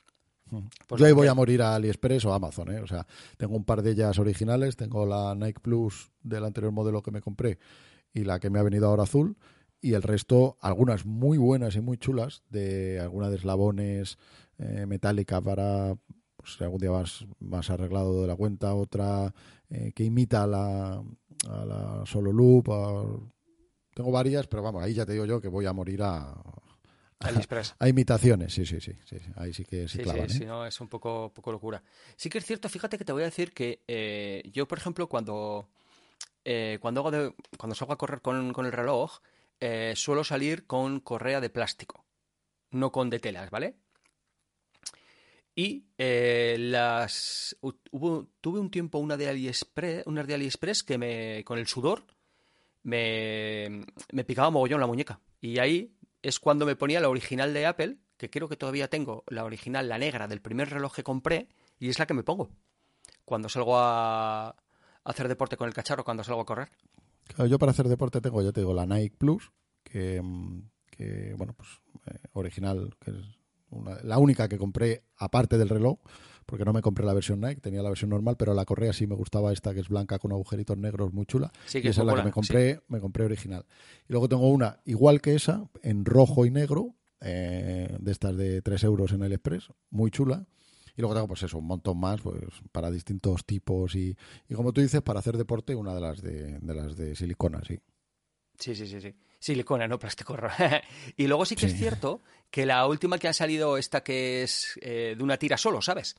Pues 0.86 1.00
Yo 1.00 1.06
ahí 1.06 1.12
voy 1.12 1.26
a 1.26 1.34
morir 1.34 1.62
a 1.62 1.74
AliExpress 1.74 2.24
o 2.24 2.32
a 2.32 2.36
Amazon, 2.36 2.72
¿eh? 2.72 2.80
O 2.80 2.86
sea, 2.86 3.06
tengo 3.36 3.56
un 3.56 3.64
par 3.64 3.82
de 3.82 3.90
ellas 3.90 4.18
originales, 4.18 4.76
tengo 4.76 5.04
la 5.06 5.34
Nike 5.34 5.60
Plus 5.60 6.12
del 6.22 6.44
anterior 6.44 6.72
modelo 6.72 7.02
que 7.02 7.10
me 7.10 7.20
compré 7.20 7.58
y 8.14 8.24
la 8.24 8.38
que 8.38 8.50
me 8.50 8.58
ha 8.58 8.62
venido 8.62 8.88
ahora 8.88 9.02
azul 9.02 9.36
y 9.80 9.94
el 9.94 10.02
resto, 10.02 10.56
algunas 10.60 11.04
muy 11.04 11.38
buenas 11.38 11.76
y 11.76 11.80
muy 11.80 11.98
chulas, 11.98 12.42
de 12.50 12.98
alguna 13.00 13.28
de 13.28 13.36
eslabones 13.36 14.18
eh, 14.58 14.86
metálica 14.86 15.40
para 15.40 15.96
pues, 16.36 16.54
si 16.56 16.64
algún 16.64 16.80
día 16.80 16.90
vas 16.90 17.26
más 17.40 17.70
arreglado 17.70 18.20
de 18.22 18.26
la 18.26 18.36
cuenta, 18.36 18.74
otra 18.74 19.32
eh, 19.68 19.92
que 19.94 20.04
imita 20.04 20.44
a 20.44 20.46
la, 20.46 21.04
a 21.48 21.64
la 21.64 22.02
solo 22.06 22.32
loop. 22.32 22.68
Tengo 23.94 24.10
varias, 24.10 24.46
pero 24.46 24.62
vamos, 24.62 24.82
ahí 24.82 24.94
ya 24.94 25.06
te 25.06 25.12
digo 25.12 25.24
yo 25.24 25.40
que 25.40 25.48
voy 25.48 25.66
a 25.66 25.72
morir 25.72 26.02
a, 26.02 26.34
a, 27.20 27.88
imitaciones, 27.88 28.52
sí, 28.52 28.66
sí, 28.66 28.80
sí, 28.80 28.92
sí, 29.04 29.16
Ahí 29.36 29.52
sí 29.52 29.64
que 29.64 29.88
sí, 29.88 29.98
clavan, 29.98 30.28
sí, 30.28 30.42
¿eh? 30.42 30.46
no, 30.46 30.66
es 30.66 30.80
un 30.80 30.88
poco, 30.88 31.32
poco 31.32 31.52
locura. 31.52 31.82
Sí 32.16 32.28
que 32.28 32.38
es 32.38 32.44
cierto, 32.44 32.68
fíjate 32.68 32.98
que 32.98 33.04
te 33.04 33.12
voy 33.12 33.22
a 33.22 33.26
decir 33.26 33.52
que 33.52 33.82
eh, 33.88 34.42
yo, 34.52 34.68
por 34.68 34.78
ejemplo, 34.78 35.08
cuando, 35.08 35.68
cuando, 36.80 37.00
hago 37.06 37.34
cuando 37.58 37.74
salgo 37.74 37.94
a 37.94 37.98
correr 37.98 38.20
con, 38.20 38.52
con 38.52 38.66
el 38.66 38.72
reloj, 38.72 39.18
suelo 39.94 40.24
salir 40.24 40.66
con 40.66 41.00
correa 41.00 41.40
de 41.40 41.50
plástico, 41.50 42.04
no 42.70 42.92
con 42.92 43.10
de 43.10 43.18
telas, 43.18 43.50
¿vale? 43.50 43.76
Y 45.58 45.86
eh, 45.96 46.56
las 46.58 47.56
hubo, 47.62 48.28
tuve 48.42 48.60
un 48.60 48.70
tiempo 48.70 48.98
una 48.98 49.16
de 49.16 49.30
AliExpress, 49.30 50.06
unas 50.06 50.26
de 50.26 50.34
AliExpress 50.34 50.82
que 50.82 50.98
me 50.98 51.42
con 51.44 51.58
el 51.58 51.66
sudor 51.66 52.04
me, 52.82 53.86
me 54.12 54.24
picaba 54.24 54.50
mogollón 54.50 54.80
la 54.80 54.86
muñeca. 54.86 55.18
Y 55.40 55.58
ahí 55.58 55.95
es 56.28 56.40
cuando 56.40 56.66
me 56.66 56.74
ponía 56.74 57.00
la 57.00 57.08
original 57.08 57.54
de 57.54 57.66
Apple, 57.66 57.98
que 58.16 58.30
creo 58.30 58.48
que 58.48 58.56
todavía 58.56 58.88
tengo 58.88 59.22
la 59.28 59.44
original, 59.44 59.88
la 59.88 59.98
negra 59.98 60.26
del 60.26 60.40
primer 60.40 60.70
reloj 60.70 60.92
que 60.94 61.04
compré, 61.04 61.48
y 61.78 61.88
es 61.88 61.98
la 61.98 62.06
que 62.06 62.14
me 62.14 62.24
pongo 62.24 62.50
cuando 63.24 63.48
salgo 63.48 63.78
a, 63.78 64.56
hacer 65.04 65.28
deporte 65.28 65.56
con 65.56 65.68
el 65.68 65.74
cacharro, 65.74 66.04
cuando 66.04 66.24
salgo 66.24 66.40
a 66.40 66.46
correr. 66.46 66.70
yo 67.48 67.58
para 67.58 67.70
hacer 67.70 67.88
deporte 67.88 68.20
tengo, 68.20 68.42
ya 68.42 68.50
te 68.50 68.60
digo, 68.60 68.74
la 68.74 68.86
Nike 68.86 69.16
Plus, 69.16 69.52
que, 69.84 70.20
bueno, 71.36 71.54
pues 71.54 71.68
eh, 72.06 72.18
original, 72.32 72.96
que 73.00 73.12
es 73.12 73.16
la 74.02 74.18
única 74.18 74.48
que 74.48 74.58
compré 74.58 75.04
aparte 75.16 75.58
del 75.58 75.68
reloj, 75.68 75.98
porque 76.46 76.64
no 76.64 76.72
me 76.72 76.80
compré 76.80 77.04
la 77.04 77.12
versión 77.12 77.40
Nike, 77.40 77.60
tenía 77.60 77.82
la 77.82 77.88
versión 77.88 78.10
normal, 78.10 78.36
pero 78.36 78.54
la 78.54 78.64
correa 78.64 78.92
sí 78.92 79.06
me 79.06 79.16
gustaba 79.16 79.52
esta 79.52 79.74
que 79.74 79.80
es 79.80 79.88
blanca 79.88 80.18
con 80.18 80.32
agujeritos 80.32 80.78
negros, 80.78 81.12
muy 81.12 81.26
chula. 81.26 81.52
Sí, 81.66 81.82
que 81.82 81.88
esa 81.88 82.02
es 82.02 82.06
la 82.06 82.14
que 82.14 82.22
me 82.22 82.30
compré, 82.30 82.80
me 82.88 83.00
compré 83.00 83.24
original. 83.24 83.66
Y 84.08 84.12
luego 84.12 84.28
tengo 84.28 84.48
una 84.48 84.80
igual 84.84 85.20
que 85.20 85.34
esa, 85.34 85.68
en 85.82 86.04
rojo 86.04 86.46
y 86.46 86.50
negro, 86.50 86.94
eh, 87.20 87.96
de 87.98 88.12
estas 88.12 88.36
de 88.36 88.62
3 88.62 88.84
euros 88.84 89.12
en 89.12 89.22
el 89.22 89.32
Express, 89.32 89.70
muy 89.90 90.10
chula. 90.10 90.46
Y 90.96 91.02
luego 91.02 91.14
tengo, 91.14 91.28
pues 91.28 91.42
eso, 91.42 91.58
un 91.58 91.66
montón 91.66 91.98
más, 91.98 92.22
pues 92.22 92.44
para 92.72 92.90
distintos 92.90 93.44
tipos 93.44 93.94
y, 93.94 94.16
y 94.48 94.54
como 94.54 94.72
tú 94.72 94.80
dices, 94.80 95.02
para 95.02 95.18
hacer 95.18 95.36
deporte, 95.36 95.74
una 95.74 95.94
de 95.94 96.00
las 96.00 96.22
de, 96.22 96.58
de 96.58 96.74
las 96.74 96.96
de 96.96 97.14
silicona, 97.14 97.60
sí. 97.66 97.78
Sí, 98.58 98.74
sí, 98.74 98.86
sí, 98.86 99.00
sí. 99.00 99.14
Silicona, 99.38 99.86
no 99.86 99.98
plástico. 99.98 100.36
y 101.16 101.26
luego 101.26 101.44
sí 101.44 101.56
que 101.56 101.66
es 101.66 101.76
cierto 101.76 102.22
que 102.50 102.64
la 102.64 102.86
última 102.86 103.18
que 103.18 103.28
ha 103.28 103.32
salido, 103.32 103.76
esta 103.76 104.02
que 104.02 104.42
es 104.42 104.78
eh, 104.80 105.14
de 105.16 105.22
una 105.22 105.36
tira 105.36 105.58
solo, 105.58 105.82
¿sabes? 105.82 106.16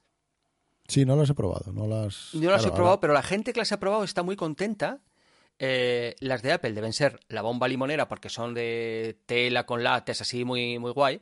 Sí, 0.88 1.06
no 1.06 1.15
las 1.15 1.30
he 1.30 1.34
probado. 1.34 1.71
No 1.73 1.88
las, 1.88 2.32
Yo 2.34 2.41
no 2.41 2.52
las 2.52 2.65
he 2.65 2.71
probado, 2.71 3.00
pero 3.00 3.13
la 3.13 3.23
gente 3.23 3.54
que 3.54 3.60
las 3.60 3.71
ha 3.71 3.80
probado 3.80 4.04
está 4.04 4.23
muy 4.23 4.36
contenta. 4.36 5.00
Eh, 5.60 6.15
las 6.19 6.41
de 6.41 6.54
Apple 6.54 6.73
deben 6.73 6.93
ser 6.93 7.19
la 7.30 7.41
bomba 7.41 7.67
limonera 7.67 8.08
porque 8.08 8.30
son 8.30 8.54
de 8.54 9.17
tela 9.26 9.65
con 9.65 9.84
látex, 9.84 10.21
así 10.21 10.45
muy, 10.45 10.80
muy 10.80 10.91
guay. 10.91 11.19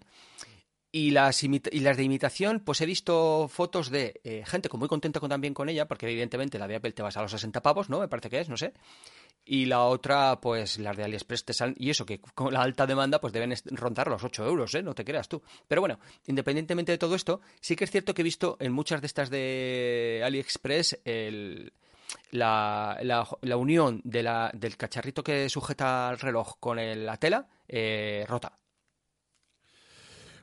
Y 0.92 1.12
las, 1.12 1.44
y 1.44 1.80
las 1.82 1.98
de 1.98 2.04
imitación, 2.04 2.62
pues 2.62 2.80
he 2.80 2.86
visto 2.86 3.50
fotos 3.50 3.90
de 3.90 4.22
eh, 4.24 4.44
gente 4.46 4.70
muy 4.74 4.88
contenta 4.88 5.20
con, 5.20 5.30
también 5.30 5.54
con 5.54 5.68
ella, 5.68 5.88
porque 5.88 6.10
evidentemente 6.10 6.58
la 6.58 6.68
de 6.68 6.76
Apple 6.76 6.94
te 6.94 7.02
vas 7.02 7.18
a 7.18 7.22
los 7.22 7.32
60 7.32 7.62
pavos, 7.62 7.90
¿no? 7.90 8.00
Me 8.00 8.08
parece 8.08 8.30
que 8.30 8.40
es, 8.40 8.48
no 8.48 8.56
sé 8.56 8.74
y 9.46 9.66
la 9.66 9.84
otra, 9.84 10.42
pues 10.42 10.80
las 10.80 10.98
de 10.98 11.04
AliExpress 11.04 11.46
te 11.46 11.54
salen, 11.54 11.76
y 11.78 11.92
eso 11.92 12.06
que 12.06 12.20
con 12.20 12.52
la 12.54 12.62
alta 12.62 12.88
demanda, 12.88 13.22
pues 13.22 13.32
deben 13.32 13.54
rondar 13.72 14.08
los 14.08 14.24
8 14.24 14.46
euros, 14.46 14.74
¿eh? 14.74 14.82
No 14.82 14.96
te 14.96 15.06
creas 15.06 15.30
tú. 15.30 15.42
Pero 15.68 15.82
bueno, 15.82 16.00
independientemente 16.26 16.92
de 16.92 16.98
todo 16.98 17.16
esto, 17.16 17.42
sí 17.62 17.76
que 17.76 17.84
es 17.84 17.92
cierto 17.92 18.14
que 18.14 18.22
he 18.22 18.24
visto 18.24 18.58
en 18.60 18.74
muchas 18.74 19.02
de 19.02 19.08
estas 19.08 19.30
de 19.30 20.22
AliExpress 20.26 21.00
el, 21.06 21.72
la, 22.32 22.98
la, 23.02 23.58
unión 23.58 24.02
de 24.04 24.24
la, 24.24 24.52
del 24.54 24.78
cacharrito 24.78 25.24
que 25.24 25.48
sujeta 25.50 26.10
al 26.10 26.20
reloj 26.20 26.56
con 26.60 26.78
la 26.78 27.18
tela 27.18 27.48
eh, 27.68 28.26
rota. 28.28 28.58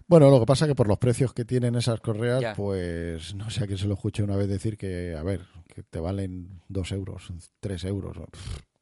Bueno, 0.07 0.31
lo 0.31 0.41
que 0.41 0.47
pasa 0.47 0.67
es 0.67 0.71
que 0.71 0.75
por 0.75 0.89
los 0.89 0.99
precios 0.99 1.33
que 1.33 1.45
tienen 1.45 1.75
esas 1.75 2.01
correas, 2.01 2.55
pues 2.57 3.35
no 3.35 3.51
sé 3.51 3.65
a 3.65 3.67
quién 3.67 3.79
se 3.79 3.87
lo 3.87 3.95
escuché 3.95 4.23
una 4.23 4.37
vez 4.37 4.49
decir 4.49 4.77
que, 4.77 5.17
a 5.17 5.23
ver, 5.23 5.47
que 5.67 5.83
te 5.83 6.01
valen 6.01 6.61
2 6.69 6.93
euros, 6.93 7.33
3 7.61 7.85
euros 7.85 8.19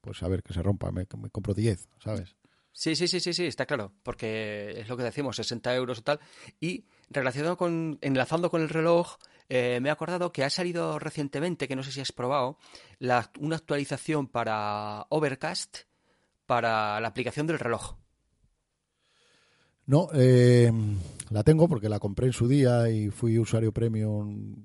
pues 0.01 0.23
a 0.23 0.29
ver, 0.29 0.43
que 0.43 0.53
se 0.53 0.63
rompa, 0.63 0.91
me, 0.91 1.07
compro 1.07 1.55
10, 1.55 1.89
¿sabes? 2.03 2.37
Sí, 2.73 2.95
sí, 2.95 3.09
sí, 3.09 3.21
sí, 3.21 3.33
sí, 3.33 3.47
está 3.47 3.67
claro, 3.67 3.93
porque 4.03 4.75
es 4.77 4.89
lo 4.89 4.97
que 4.97 5.03
decimos, 5.03 5.37
60 5.37 5.75
euros 5.75 5.99
o 5.99 6.03
tal. 6.03 6.21
Y 6.61 6.85
relacionado 7.11 7.57
con, 7.57 7.99
enlazando 8.01 8.51
con 8.51 8.63
el 8.63 8.69
reloj, 8.69 9.17
eh, 9.49 9.81
me 9.83 9.89
he 9.89 9.93
acordado 9.93 10.33
que 10.33 10.45
ha 10.45 10.51
salido 10.51 10.99
recientemente, 10.99 11.67
que 11.67 11.77
no 11.77 11.83
sé 11.83 11.91
si 11.91 12.01
has 12.01 12.13
probado, 12.13 12.59
la, 12.99 13.31
una 13.41 13.57
actualización 13.57 14.29
para 14.29 15.07
Overcast 15.09 15.79
para 16.47 17.01
la 17.01 17.09
aplicación 17.09 17.47
del 17.47 17.59
reloj. 17.59 17.97
No, 19.87 20.09
eh, 20.15 20.71
la 21.31 21.43
tengo 21.43 21.69
porque 21.69 21.89
la 21.89 21.99
compré 21.99 22.27
en 22.27 22.33
su 22.33 22.47
día 22.47 22.89
y 22.91 23.11
fui 23.11 23.39
usuario 23.39 23.73
premium 23.73 24.65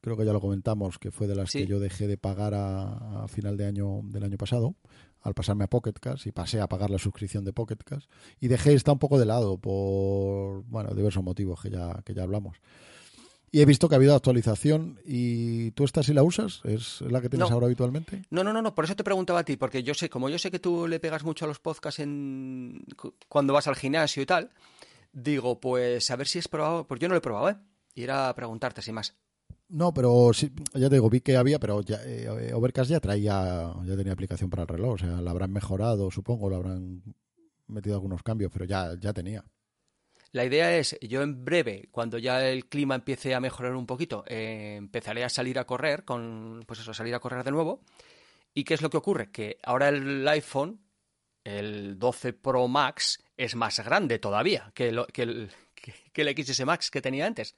creo 0.00 0.16
que 0.16 0.24
ya 0.24 0.32
lo 0.32 0.40
comentamos, 0.40 0.98
que 0.98 1.10
fue 1.10 1.26
de 1.26 1.34
las 1.34 1.52
que 1.52 1.66
yo 1.66 1.78
dejé 1.78 2.06
de 2.06 2.16
pagar 2.16 2.54
a, 2.54 3.26
final 3.28 3.56
de 3.56 3.66
año 3.66 4.00
del 4.04 4.24
año 4.24 4.36
pasado, 4.36 4.74
al 5.22 5.34
pasarme 5.34 5.64
a 5.64 5.68
Pocketcast 5.68 6.26
y 6.26 6.32
pasé 6.32 6.60
a 6.60 6.68
pagar 6.68 6.90
la 6.90 6.98
suscripción 6.98 7.44
de 7.44 7.52
Pocketcast 7.52 8.10
y 8.40 8.48
dejé 8.48 8.72
esta 8.72 8.92
un 8.92 8.98
poco 8.98 9.18
de 9.18 9.26
lado 9.26 9.58
por 9.58 10.64
bueno 10.64 10.94
diversos 10.94 11.22
motivos 11.22 11.60
que 11.60 11.70
ya 11.70 12.02
que 12.04 12.14
ya 12.14 12.22
hablamos. 12.22 12.56
Y 13.52 13.60
he 13.60 13.64
visto 13.64 13.88
que 13.88 13.96
ha 13.96 13.98
habido 13.98 14.14
actualización 14.14 15.00
y 15.04 15.72
tú 15.72 15.84
esta 15.84 16.04
sí 16.04 16.14
la 16.14 16.22
usas, 16.22 16.60
es 16.64 17.00
la 17.00 17.20
que 17.20 17.28
tienes 17.28 17.50
ahora 17.50 17.66
habitualmente. 17.66 18.22
No, 18.30 18.44
no, 18.44 18.52
no, 18.52 18.62
no, 18.62 18.76
por 18.76 18.84
eso 18.84 18.94
te 18.94 19.02
preguntaba 19.02 19.40
a 19.40 19.44
ti, 19.44 19.56
porque 19.56 19.82
yo 19.82 19.92
sé, 19.92 20.08
como 20.08 20.28
yo 20.28 20.38
sé 20.38 20.52
que 20.52 20.60
tú 20.60 20.86
le 20.86 21.00
pegas 21.00 21.24
mucho 21.24 21.46
a 21.46 21.48
los 21.48 21.58
podcasts 21.58 21.98
en 21.98 22.84
cuando 23.28 23.52
vas 23.52 23.66
al 23.66 23.74
gimnasio 23.74 24.22
y 24.22 24.26
tal, 24.26 24.50
digo, 25.12 25.60
pues 25.60 26.12
a 26.12 26.16
ver 26.16 26.28
si 26.28 26.38
has 26.38 26.46
probado, 26.46 26.86
pues 26.86 27.00
yo 27.00 27.08
no 27.08 27.14
lo 27.14 27.18
he 27.18 27.22
probado, 27.22 27.50
¿eh? 27.50 27.56
Y 27.92 28.04
era 28.04 28.32
preguntarte 28.36 28.82
sin 28.82 28.94
más. 28.94 29.16
No, 29.70 29.94
pero 29.94 30.32
sí, 30.32 30.50
ya 30.74 30.88
te 30.88 30.96
digo, 30.96 31.08
vi 31.08 31.20
que 31.20 31.36
había, 31.36 31.60
pero 31.60 31.80
ya, 31.82 32.00
eh, 32.04 32.52
Overcast 32.52 32.90
ya 32.90 32.98
traía, 32.98 33.72
ya 33.84 33.96
tenía 33.96 34.12
aplicación 34.12 34.50
para 34.50 34.62
el 34.62 34.68
reloj, 34.68 34.94
o 34.94 34.98
sea, 34.98 35.20
la 35.20 35.30
habrán 35.30 35.52
mejorado, 35.52 36.10
supongo, 36.10 36.50
la 36.50 36.56
habrán 36.56 37.02
metido 37.68 37.94
algunos 37.94 38.24
cambios, 38.24 38.50
pero 38.52 38.64
ya, 38.64 38.94
ya 38.98 39.12
tenía. 39.12 39.44
La 40.32 40.44
idea 40.44 40.76
es, 40.76 40.98
yo 41.00 41.22
en 41.22 41.44
breve, 41.44 41.88
cuando 41.92 42.18
ya 42.18 42.48
el 42.48 42.66
clima 42.66 42.96
empiece 42.96 43.32
a 43.32 43.40
mejorar 43.40 43.76
un 43.76 43.86
poquito, 43.86 44.24
eh, 44.26 44.74
empezaré 44.76 45.22
a 45.22 45.28
salir 45.28 45.56
a 45.58 45.66
correr, 45.66 46.04
con, 46.04 46.64
pues 46.66 46.80
eso, 46.80 46.92
salir 46.92 47.14
a 47.14 47.20
correr 47.20 47.44
de 47.44 47.52
nuevo. 47.52 47.82
¿Y 48.52 48.64
qué 48.64 48.74
es 48.74 48.82
lo 48.82 48.90
que 48.90 48.96
ocurre? 48.96 49.30
Que 49.30 49.58
ahora 49.62 49.88
el 49.88 50.26
iPhone, 50.26 50.80
el 51.44 51.96
12 51.96 52.32
Pro 52.32 52.66
Max, 52.66 53.22
es 53.36 53.54
más 53.54 53.78
grande 53.84 54.18
todavía 54.18 54.72
que, 54.74 55.04
que, 55.12 55.22
el, 55.22 55.50
que 56.12 56.22
el 56.22 56.44
XS 56.44 56.64
Max 56.64 56.90
que 56.90 57.00
tenía 57.00 57.26
antes. 57.26 57.54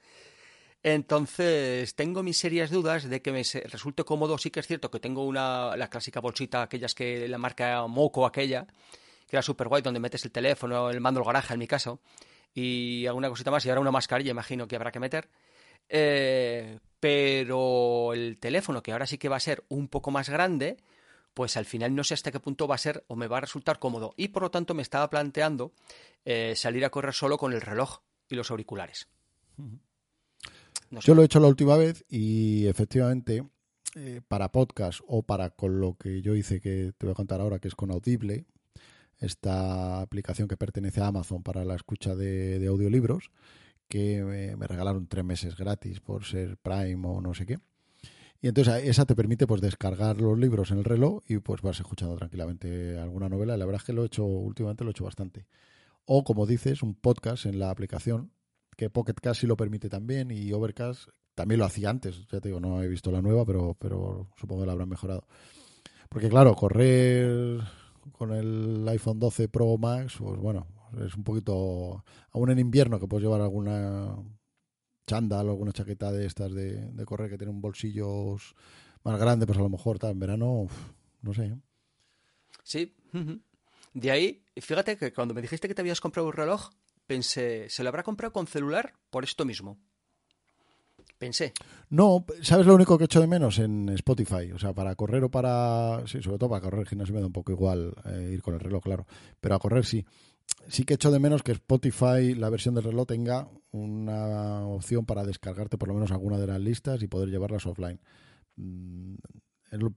Entonces, 0.82 1.94
tengo 1.94 2.22
mis 2.22 2.38
serias 2.38 2.70
dudas 2.70 3.08
de 3.08 3.22
que 3.22 3.30
me 3.30 3.42
resulte 3.42 4.04
cómodo. 4.04 4.36
Sí 4.38 4.50
que 4.50 4.60
es 4.60 4.66
cierto 4.66 4.90
que 4.90 4.98
tengo 4.98 5.24
una, 5.24 5.76
la 5.76 5.88
clásica 5.88 6.20
bolsita, 6.20 6.62
aquellas 6.62 6.94
que 6.94 7.28
la 7.28 7.38
marca 7.38 7.86
Moco, 7.86 8.26
aquella, 8.26 8.66
que 9.28 9.36
era 9.36 9.42
super 9.42 9.68
guay, 9.68 9.82
donde 9.82 10.00
metes 10.00 10.24
el 10.24 10.32
teléfono, 10.32 10.90
el 10.90 11.00
mando, 11.00 11.20
el 11.20 11.26
garaje, 11.26 11.54
en 11.54 11.60
mi 11.60 11.68
caso, 11.68 12.00
y 12.52 13.06
alguna 13.06 13.28
cosita 13.28 13.50
más, 13.50 13.64
y 13.64 13.68
ahora 13.68 13.80
una 13.80 13.92
mascarilla, 13.92 14.32
imagino 14.32 14.66
que 14.66 14.76
habrá 14.76 14.90
que 14.90 15.00
meter. 15.00 15.28
Eh, 15.88 16.78
pero 16.98 18.12
el 18.12 18.38
teléfono, 18.38 18.82
que 18.82 18.92
ahora 18.92 19.06
sí 19.06 19.18
que 19.18 19.28
va 19.28 19.36
a 19.36 19.40
ser 19.40 19.64
un 19.68 19.88
poco 19.88 20.10
más 20.10 20.28
grande, 20.28 20.78
pues 21.34 21.56
al 21.56 21.64
final 21.64 21.94
no 21.94 22.04
sé 22.04 22.14
hasta 22.14 22.32
qué 22.32 22.40
punto 22.40 22.66
va 22.66 22.74
a 22.74 22.78
ser 22.78 23.04
o 23.08 23.16
me 23.16 23.28
va 23.28 23.38
a 23.38 23.40
resultar 23.40 23.78
cómodo. 23.78 24.14
Y 24.16 24.28
por 24.28 24.42
lo 24.42 24.50
tanto 24.50 24.74
me 24.74 24.82
estaba 24.82 25.08
planteando 25.10 25.72
eh, 26.24 26.54
salir 26.56 26.84
a 26.84 26.90
correr 26.90 27.14
solo 27.14 27.38
con 27.38 27.52
el 27.52 27.60
reloj 27.60 28.00
y 28.28 28.34
los 28.34 28.50
auriculares. 28.50 29.08
Yo 31.00 31.14
lo 31.14 31.22
he 31.22 31.24
hecho 31.24 31.40
la 31.40 31.48
última 31.48 31.76
vez 31.76 32.04
y 32.08 32.66
efectivamente 32.66 33.44
eh, 33.94 34.20
para 34.26 34.52
podcast 34.52 35.00
o 35.06 35.22
para 35.22 35.50
con 35.50 35.80
lo 35.80 35.96
que 35.96 36.22
yo 36.22 36.34
hice 36.34 36.60
que 36.60 36.92
te 36.96 37.06
voy 37.06 37.12
a 37.12 37.14
contar 37.14 37.40
ahora, 37.40 37.58
que 37.58 37.68
es 37.68 37.74
con 37.74 37.90
Audible, 37.90 38.46
esta 39.18 40.00
aplicación 40.00 40.48
que 40.48 40.56
pertenece 40.56 41.00
a 41.00 41.06
Amazon 41.06 41.42
para 41.42 41.64
la 41.64 41.76
escucha 41.76 42.14
de, 42.14 42.64
audiolibros, 42.66 43.30
que 43.88 44.22
me, 44.22 44.66
regalaron 44.66 45.06
tres 45.06 45.24
meses 45.24 45.56
gratis 45.56 46.00
por 46.00 46.24
ser 46.24 46.56
Prime 46.58 47.06
o 47.06 47.20
no 47.20 47.34
sé 47.34 47.46
qué. 47.46 47.58
Y 48.40 48.48
entonces 48.48 48.82
esa 48.84 49.06
te 49.06 49.14
permite 49.14 49.46
pues 49.46 49.60
descargar 49.60 50.20
los 50.20 50.38
libros 50.38 50.72
en 50.72 50.78
el 50.78 50.84
reloj 50.84 51.22
y 51.28 51.38
pues 51.38 51.62
vas 51.62 51.78
escuchando 51.78 52.16
tranquilamente 52.16 52.98
alguna 52.98 53.28
novela. 53.28 53.56
La 53.56 53.64
verdad 53.64 53.80
es 53.82 53.86
que 53.86 53.92
lo 53.92 54.02
he 54.02 54.06
hecho, 54.06 54.24
últimamente 54.24 54.84
lo 54.84 54.90
he 54.90 54.92
hecho 54.92 55.04
bastante. 55.04 55.46
O 56.06 56.24
como 56.24 56.46
dices, 56.46 56.82
un 56.82 56.94
podcast 56.94 57.46
en 57.46 57.60
la 57.60 57.70
aplicación 57.70 58.32
que 58.82 58.90
Pocket 58.90 59.14
Cast 59.14 59.42
sí 59.42 59.46
lo 59.46 59.56
permite 59.56 59.88
también 59.88 60.32
y 60.32 60.52
Overcast 60.52 61.08
también 61.36 61.60
lo 61.60 61.66
hacía 61.66 61.88
antes. 61.88 62.26
Ya 62.26 62.40
te 62.40 62.48
digo, 62.48 62.58
no 62.58 62.82
he 62.82 62.88
visto 62.88 63.12
la 63.12 63.22
nueva, 63.22 63.44
pero, 63.44 63.76
pero 63.78 64.28
supongo 64.36 64.62
que 64.62 64.66
la 64.66 64.72
habrán 64.72 64.88
mejorado. 64.88 65.24
Porque 66.08 66.28
claro, 66.28 66.56
correr 66.56 67.60
con 68.10 68.32
el 68.32 68.84
iPhone 68.88 69.20
12 69.20 69.48
Pro 69.48 69.78
Max, 69.78 70.16
pues 70.18 70.36
bueno, 70.40 70.66
es 71.06 71.14
un 71.14 71.22
poquito, 71.22 72.04
aún 72.32 72.50
en 72.50 72.58
invierno 72.58 72.98
que 72.98 73.06
puedes 73.06 73.22
llevar 73.22 73.40
alguna 73.40 74.16
chándal 75.06 75.46
o 75.46 75.50
alguna 75.52 75.72
chaqueta 75.72 76.10
de 76.10 76.26
estas 76.26 76.52
de, 76.52 76.90
de 76.90 77.04
correr 77.04 77.30
que 77.30 77.38
tienen 77.38 77.60
bolsillos 77.60 78.56
más 79.04 79.16
grandes, 79.16 79.46
pues 79.46 79.60
a 79.60 79.62
lo 79.62 79.68
mejor 79.68 79.96
está 79.96 80.10
en 80.10 80.18
verano, 80.18 80.66
no 81.22 81.32
sé. 81.32 81.44
¿eh? 81.44 81.56
Sí. 82.64 82.96
De 83.94 84.10
ahí, 84.10 84.44
fíjate 84.56 84.96
que 84.96 85.12
cuando 85.12 85.34
me 85.34 85.42
dijiste 85.42 85.68
que 85.68 85.74
te 85.74 85.82
habías 85.82 86.00
comprado 86.00 86.26
un 86.26 86.34
reloj, 86.34 86.70
pensé, 87.06 87.68
¿se 87.68 87.82
lo 87.82 87.88
habrá 87.88 88.02
comprado 88.02 88.32
con 88.32 88.46
celular 88.46 88.94
por 89.10 89.24
esto 89.24 89.44
mismo? 89.44 89.78
Pensé. 91.18 91.52
No, 91.90 92.24
¿sabes 92.42 92.66
lo 92.66 92.74
único 92.74 92.98
que 92.98 93.04
echo 93.04 93.20
de 93.20 93.28
menos 93.28 93.60
en 93.60 93.88
Spotify? 93.90 94.50
O 94.52 94.58
sea, 94.58 94.72
para 94.72 94.96
correr 94.96 95.22
o 95.22 95.30
para... 95.30 96.02
Sí, 96.06 96.20
sobre 96.20 96.38
todo 96.38 96.50
para 96.50 96.62
correr, 96.62 96.84
gimnasio 96.84 97.14
me 97.14 97.20
da 97.20 97.26
un 97.26 97.32
poco 97.32 97.52
igual 97.52 97.94
eh, 98.06 98.30
ir 98.32 98.42
con 98.42 98.54
el 98.54 98.60
reloj, 98.60 98.82
claro. 98.82 99.06
Pero 99.40 99.54
a 99.54 99.60
correr 99.60 99.84
sí. 99.84 100.04
Sí 100.66 100.84
que 100.84 100.94
echo 100.94 101.12
de 101.12 101.20
menos 101.20 101.44
que 101.44 101.52
Spotify, 101.52 102.34
la 102.34 102.50
versión 102.50 102.74
del 102.74 102.84
reloj, 102.84 103.06
tenga 103.06 103.48
una 103.70 104.66
opción 104.66 105.06
para 105.06 105.24
descargarte 105.24 105.78
por 105.78 105.86
lo 105.86 105.94
menos 105.94 106.10
alguna 106.10 106.38
de 106.38 106.48
las 106.48 106.60
listas 106.60 107.00
y 107.02 107.06
poder 107.06 107.28
llevarlas 107.28 107.66
offline. 107.66 108.00
Mm, 108.56 109.14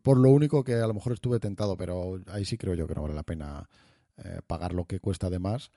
por 0.03 0.19
lo 0.19 0.29
único 0.29 0.63
que 0.63 0.75
a 0.75 0.85
lo 0.85 0.93
mejor 0.93 1.13
estuve 1.13 1.39
tentado, 1.39 1.75
pero 1.75 2.21
ahí 2.27 2.45
sí 2.45 2.55
creo 2.55 2.75
yo 2.75 2.87
que 2.87 2.93
no 2.93 3.01
vale 3.01 3.15
la 3.15 3.23
pena 3.23 3.67
eh, 4.17 4.41
pagar 4.45 4.73
lo 4.73 4.85
que 4.85 4.99
cuesta 4.99 5.31
de 5.31 5.39
más 5.39 5.71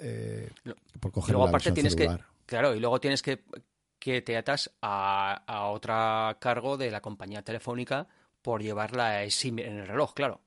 eh, 0.00 0.50
por 1.00 1.12
coger 1.12 1.32
luego, 1.32 1.46
la 1.46 1.50
aparte 1.50 1.72
tienes 1.72 1.94
celular. 1.94 2.20
que 2.20 2.26
claro 2.46 2.74
y 2.74 2.80
luego 2.80 3.00
tienes 3.00 3.22
que 3.22 3.44
que 3.98 4.22
te 4.22 4.36
atas 4.36 4.70
a, 4.82 5.42
a 5.46 5.66
otra 5.66 6.36
cargo 6.40 6.76
de 6.76 6.90
la 6.90 7.00
compañía 7.00 7.42
telefónica 7.42 8.06
por 8.42 8.62
llevarla 8.62 9.28
SIM 9.30 9.58
en 9.58 9.78
el 9.78 9.86
reloj 9.86 10.14
claro 10.14 10.40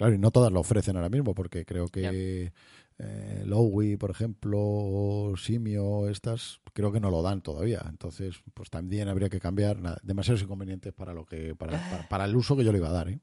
Claro, 0.00 0.14
y 0.14 0.18
no 0.18 0.30
todas 0.30 0.50
lo 0.50 0.60
ofrecen 0.60 0.96
ahora 0.96 1.10
mismo, 1.10 1.34
porque 1.34 1.66
creo 1.66 1.86
que 1.88 2.54
eh, 2.98 3.42
Lowy, 3.44 3.96
por 3.96 4.10
ejemplo, 4.10 5.34
Simio, 5.36 6.08
estas, 6.08 6.60
creo 6.72 6.90
que 6.90 7.00
no 7.00 7.10
lo 7.10 7.20
dan 7.20 7.42
todavía. 7.42 7.82
Entonces, 7.86 8.42
pues 8.54 8.70
también 8.70 9.08
habría 9.08 9.28
que 9.28 9.40
cambiar. 9.40 9.78
Nada, 9.78 9.98
demasiados 10.02 10.42
inconvenientes 10.42 10.94
para 10.94 11.12
lo 11.12 11.26
que 11.26 11.54
para, 11.54 11.78
para, 11.90 12.08
para 12.08 12.24
el 12.24 12.34
uso 12.34 12.56
que 12.56 12.64
yo 12.64 12.72
le 12.72 12.78
iba 12.78 12.88
a 12.88 12.92
dar. 12.92 13.10
¿eh? 13.10 13.20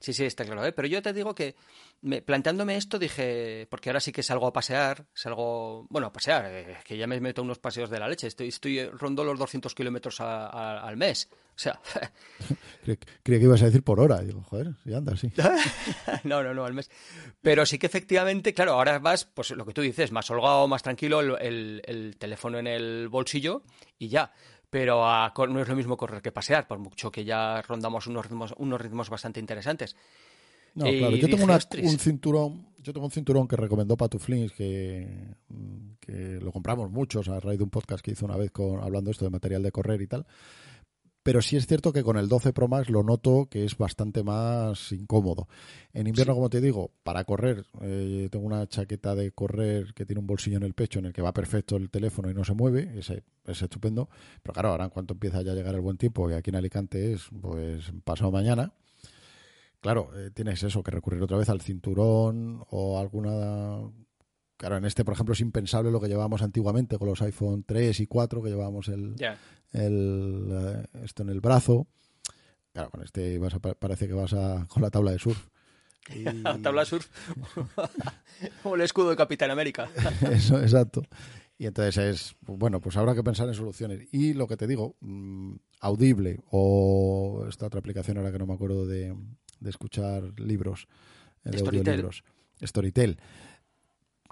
Sí, 0.00 0.12
sí, 0.12 0.24
está 0.24 0.44
claro. 0.44 0.64
¿eh? 0.64 0.72
Pero 0.72 0.86
yo 0.86 1.02
te 1.02 1.12
digo 1.12 1.34
que 1.34 1.56
me, 2.02 2.22
planteándome 2.22 2.76
esto 2.76 3.00
dije, 3.00 3.66
porque 3.68 3.90
ahora 3.90 3.98
sí 3.98 4.12
que 4.12 4.22
salgo 4.22 4.46
a 4.46 4.52
pasear, 4.52 5.06
salgo, 5.12 5.86
bueno, 5.90 6.06
a 6.06 6.12
pasear, 6.12 6.46
eh, 6.46 6.76
que 6.84 6.96
ya 6.96 7.08
me 7.08 7.20
meto 7.20 7.42
unos 7.42 7.58
paseos 7.58 7.90
de 7.90 7.98
la 7.98 8.06
leche, 8.08 8.28
estoy, 8.28 8.48
estoy 8.48 8.86
rondo 8.90 9.24
los 9.24 9.38
200 9.40 9.74
kilómetros 9.74 10.20
al 10.20 10.96
mes. 10.96 11.28
O 11.32 11.60
sea, 11.60 11.80
Cre- 12.86 12.98
Creía 13.24 13.40
que 13.40 13.44
ibas 13.46 13.62
a 13.62 13.66
decir 13.66 13.82
por 13.82 13.98
hora. 13.98 14.20
Digo, 14.20 14.40
joder, 14.44 14.74
si 14.84 14.94
anda 14.94 15.14
así. 15.14 15.32
no, 16.22 16.44
no, 16.44 16.54
no, 16.54 16.64
al 16.64 16.74
mes. 16.74 16.88
Pero 17.42 17.66
sí 17.66 17.78
que 17.78 17.86
efectivamente, 17.86 18.54
claro, 18.54 18.74
ahora 18.74 19.00
vas, 19.00 19.24
pues 19.24 19.50
lo 19.50 19.66
que 19.66 19.72
tú 19.72 19.80
dices, 19.82 20.12
más 20.12 20.30
holgado, 20.30 20.68
más 20.68 20.84
tranquilo, 20.84 21.20
el, 21.20 21.36
el- 21.40 21.82
el 21.86 22.16
teléfono 22.18 22.58
en 22.60 22.68
el 22.68 23.08
bolsillo 23.08 23.64
y 23.98 24.08
ya. 24.08 24.32
Pero 24.70 25.08
a 25.08 25.32
cor- 25.32 25.48
no 25.50 25.60
es 25.60 25.68
lo 25.68 25.74
mismo 25.76 25.96
correr 25.96 26.20
que 26.20 26.30
pasear, 26.32 26.66
por 26.68 26.78
mucho 26.78 27.10
que 27.10 27.24
ya 27.24 27.62
rondamos 27.62 28.06
unos 28.06 28.26
ritmos, 28.26 28.54
unos 28.58 28.80
ritmos 28.80 29.08
bastante 29.08 29.40
interesantes. 29.40 29.96
No, 30.74 30.84
claro. 30.84 31.10
Yo 31.16 31.26
dije, 31.26 31.28
tengo 31.28 31.44
una- 31.44 31.58
un 31.82 31.98
cinturón, 31.98 32.66
yo 32.78 32.92
tengo 32.92 33.06
un 33.06 33.10
cinturón 33.10 33.48
que 33.48 33.56
recomendó 33.56 33.96
Patuflins 33.96 34.52
que, 34.52 35.34
mm, 35.48 35.90
que 35.98 36.38
lo 36.40 36.52
compramos 36.52 36.90
muchos 36.90 37.28
a 37.28 37.40
raíz 37.40 37.58
de 37.58 37.64
un 37.64 37.70
podcast 37.70 38.04
que 38.04 38.10
hizo 38.12 38.26
una 38.26 38.36
vez 38.36 38.50
con, 38.50 38.80
hablando 38.82 39.10
esto 39.10 39.24
de 39.24 39.30
material 39.30 39.62
de 39.62 39.72
correr 39.72 40.00
y 40.02 40.06
tal. 40.06 40.26
Pero 41.28 41.42
sí 41.42 41.58
es 41.58 41.66
cierto 41.66 41.92
que 41.92 42.02
con 42.02 42.16
el 42.16 42.26
12 42.26 42.54
Pro 42.54 42.68
Max 42.68 42.88
lo 42.88 43.02
noto 43.02 43.48
que 43.50 43.66
es 43.66 43.76
bastante 43.76 44.22
más 44.22 44.92
incómodo. 44.92 45.46
En 45.92 46.06
invierno, 46.06 46.34
como 46.34 46.48
te 46.48 46.62
digo, 46.62 46.90
para 47.02 47.24
correr, 47.24 47.66
eh, 47.82 48.30
tengo 48.32 48.46
una 48.46 48.66
chaqueta 48.66 49.14
de 49.14 49.32
correr 49.32 49.92
que 49.92 50.06
tiene 50.06 50.20
un 50.20 50.26
bolsillo 50.26 50.56
en 50.56 50.62
el 50.62 50.72
pecho 50.72 51.00
en 51.00 51.04
el 51.04 51.12
que 51.12 51.20
va 51.20 51.34
perfecto 51.34 51.76
el 51.76 51.90
teléfono 51.90 52.30
y 52.30 52.34
no 52.34 52.44
se 52.44 52.54
mueve, 52.54 52.98
ese 52.98 53.24
es 53.44 53.60
estupendo. 53.60 54.08
Pero 54.42 54.54
claro, 54.54 54.70
ahora 54.70 54.84
en 54.84 54.90
cuanto 54.90 55.12
empieza 55.12 55.42
ya 55.42 55.52
a 55.52 55.54
llegar 55.54 55.74
el 55.74 55.82
buen 55.82 55.98
tiempo, 55.98 56.30
y 56.30 56.32
aquí 56.32 56.48
en 56.48 56.56
Alicante 56.56 57.12
es 57.12 57.28
pues 57.42 57.92
pasado 58.04 58.32
mañana, 58.32 58.72
claro, 59.82 60.08
eh, 60.16 60.30
tienes 60.30 60.62
eso, 60.62 60.82
que 60.82 60.92
recurrir 60.92 61.22
otra 61.22 61.36
vez 61.36 61.50
al 61.50 61.60
cinturón 61.60 62.64
o 62.70 62.98
alguna... 62.98 63.80
Claro, 64.58 64.76
en 64.76 64.84
este, 64.84 65.04
por 65.04 65.14
ejemplo, 65.14 65.32
es 65.32 65.40
impensable 65.40 65.90
lo 65.90 66.00
que 66.00 66.08
llevábamos 66.08 66.42
antiguamente 66.42 66.98
con 66.98 67.08
los 67.08 67.22
iPhone 67.22 67.62
3 67.66 68.00
y 68.00 68.06
4, 68.06 68.42
que 68.42 68.50
llevábamos 68.50 68.88
el, 68.88 69.14
el, 69.72 70.48
eh, 70.50 70.84
esto 71.04 71.22
en 71.22 71.30
el 71.30 71.40
brazo. 71.40 71.86
Claro, 72.72 72.90
con 72.90 73.02
este 73.02 73.38
vas 73.38 73.54
a- 73.54 73.60
parece 73.60 74.06
que 74.08 74.14
vas 74.14 74.32
a, 74.34 74.66
con 74.68 74.82
la 74.82 74.90
tabla 74.90 75.12
de 75.12 75.18
surf. 75.18 75.48
Y- 76.14 76.24
Tabla 76.62 76.84
surf. 76.84 77.08
o 78.64 78.74
el 78.74 78.80
escudo 78.82 79.10
de 79.10 79.16
Capitán 79.16 79.50
América. 79.50 79.88
Eso, 80.30 80.60
exacto. 80.60 81.02
Y 81.56 81.66
entonces 81.66 81.96
es, 81.96 82.36
bueno, 82.42 82.80
pues 82.80 82.96
habrá 82.96 83.14
que 83.14 83.22
pensar 83.24 83.48
en 83.48 83.54
soluciones. 83.54 84.08
Y 84.12 84.32
lo 84.34 84.46
que 84.46 84.56
te 84.56 84.66
digo, 84.66 84.96
mm, 85.00 85.54
Audible 85.80 86.40
o 86.50 87.46
esta 87.48 87.66
otra 87.66 87.80
aplicación 87.80 88.16
ahora 88.18 88.30
que 88.32 88.38
no 88.38 88.46
me 88.46 88.54
acuerdo 88.54 88.86
de, 88.86 89.14
de 89.60 89.70
escuchar 89.70 90.38
libros, 90.40 90.86
eh, 91.44 91.50
de 91.50 91.58
Storytel. 91.58 91.78
audiolibros. 91.88 92.24
Storytel. 92.62 93.18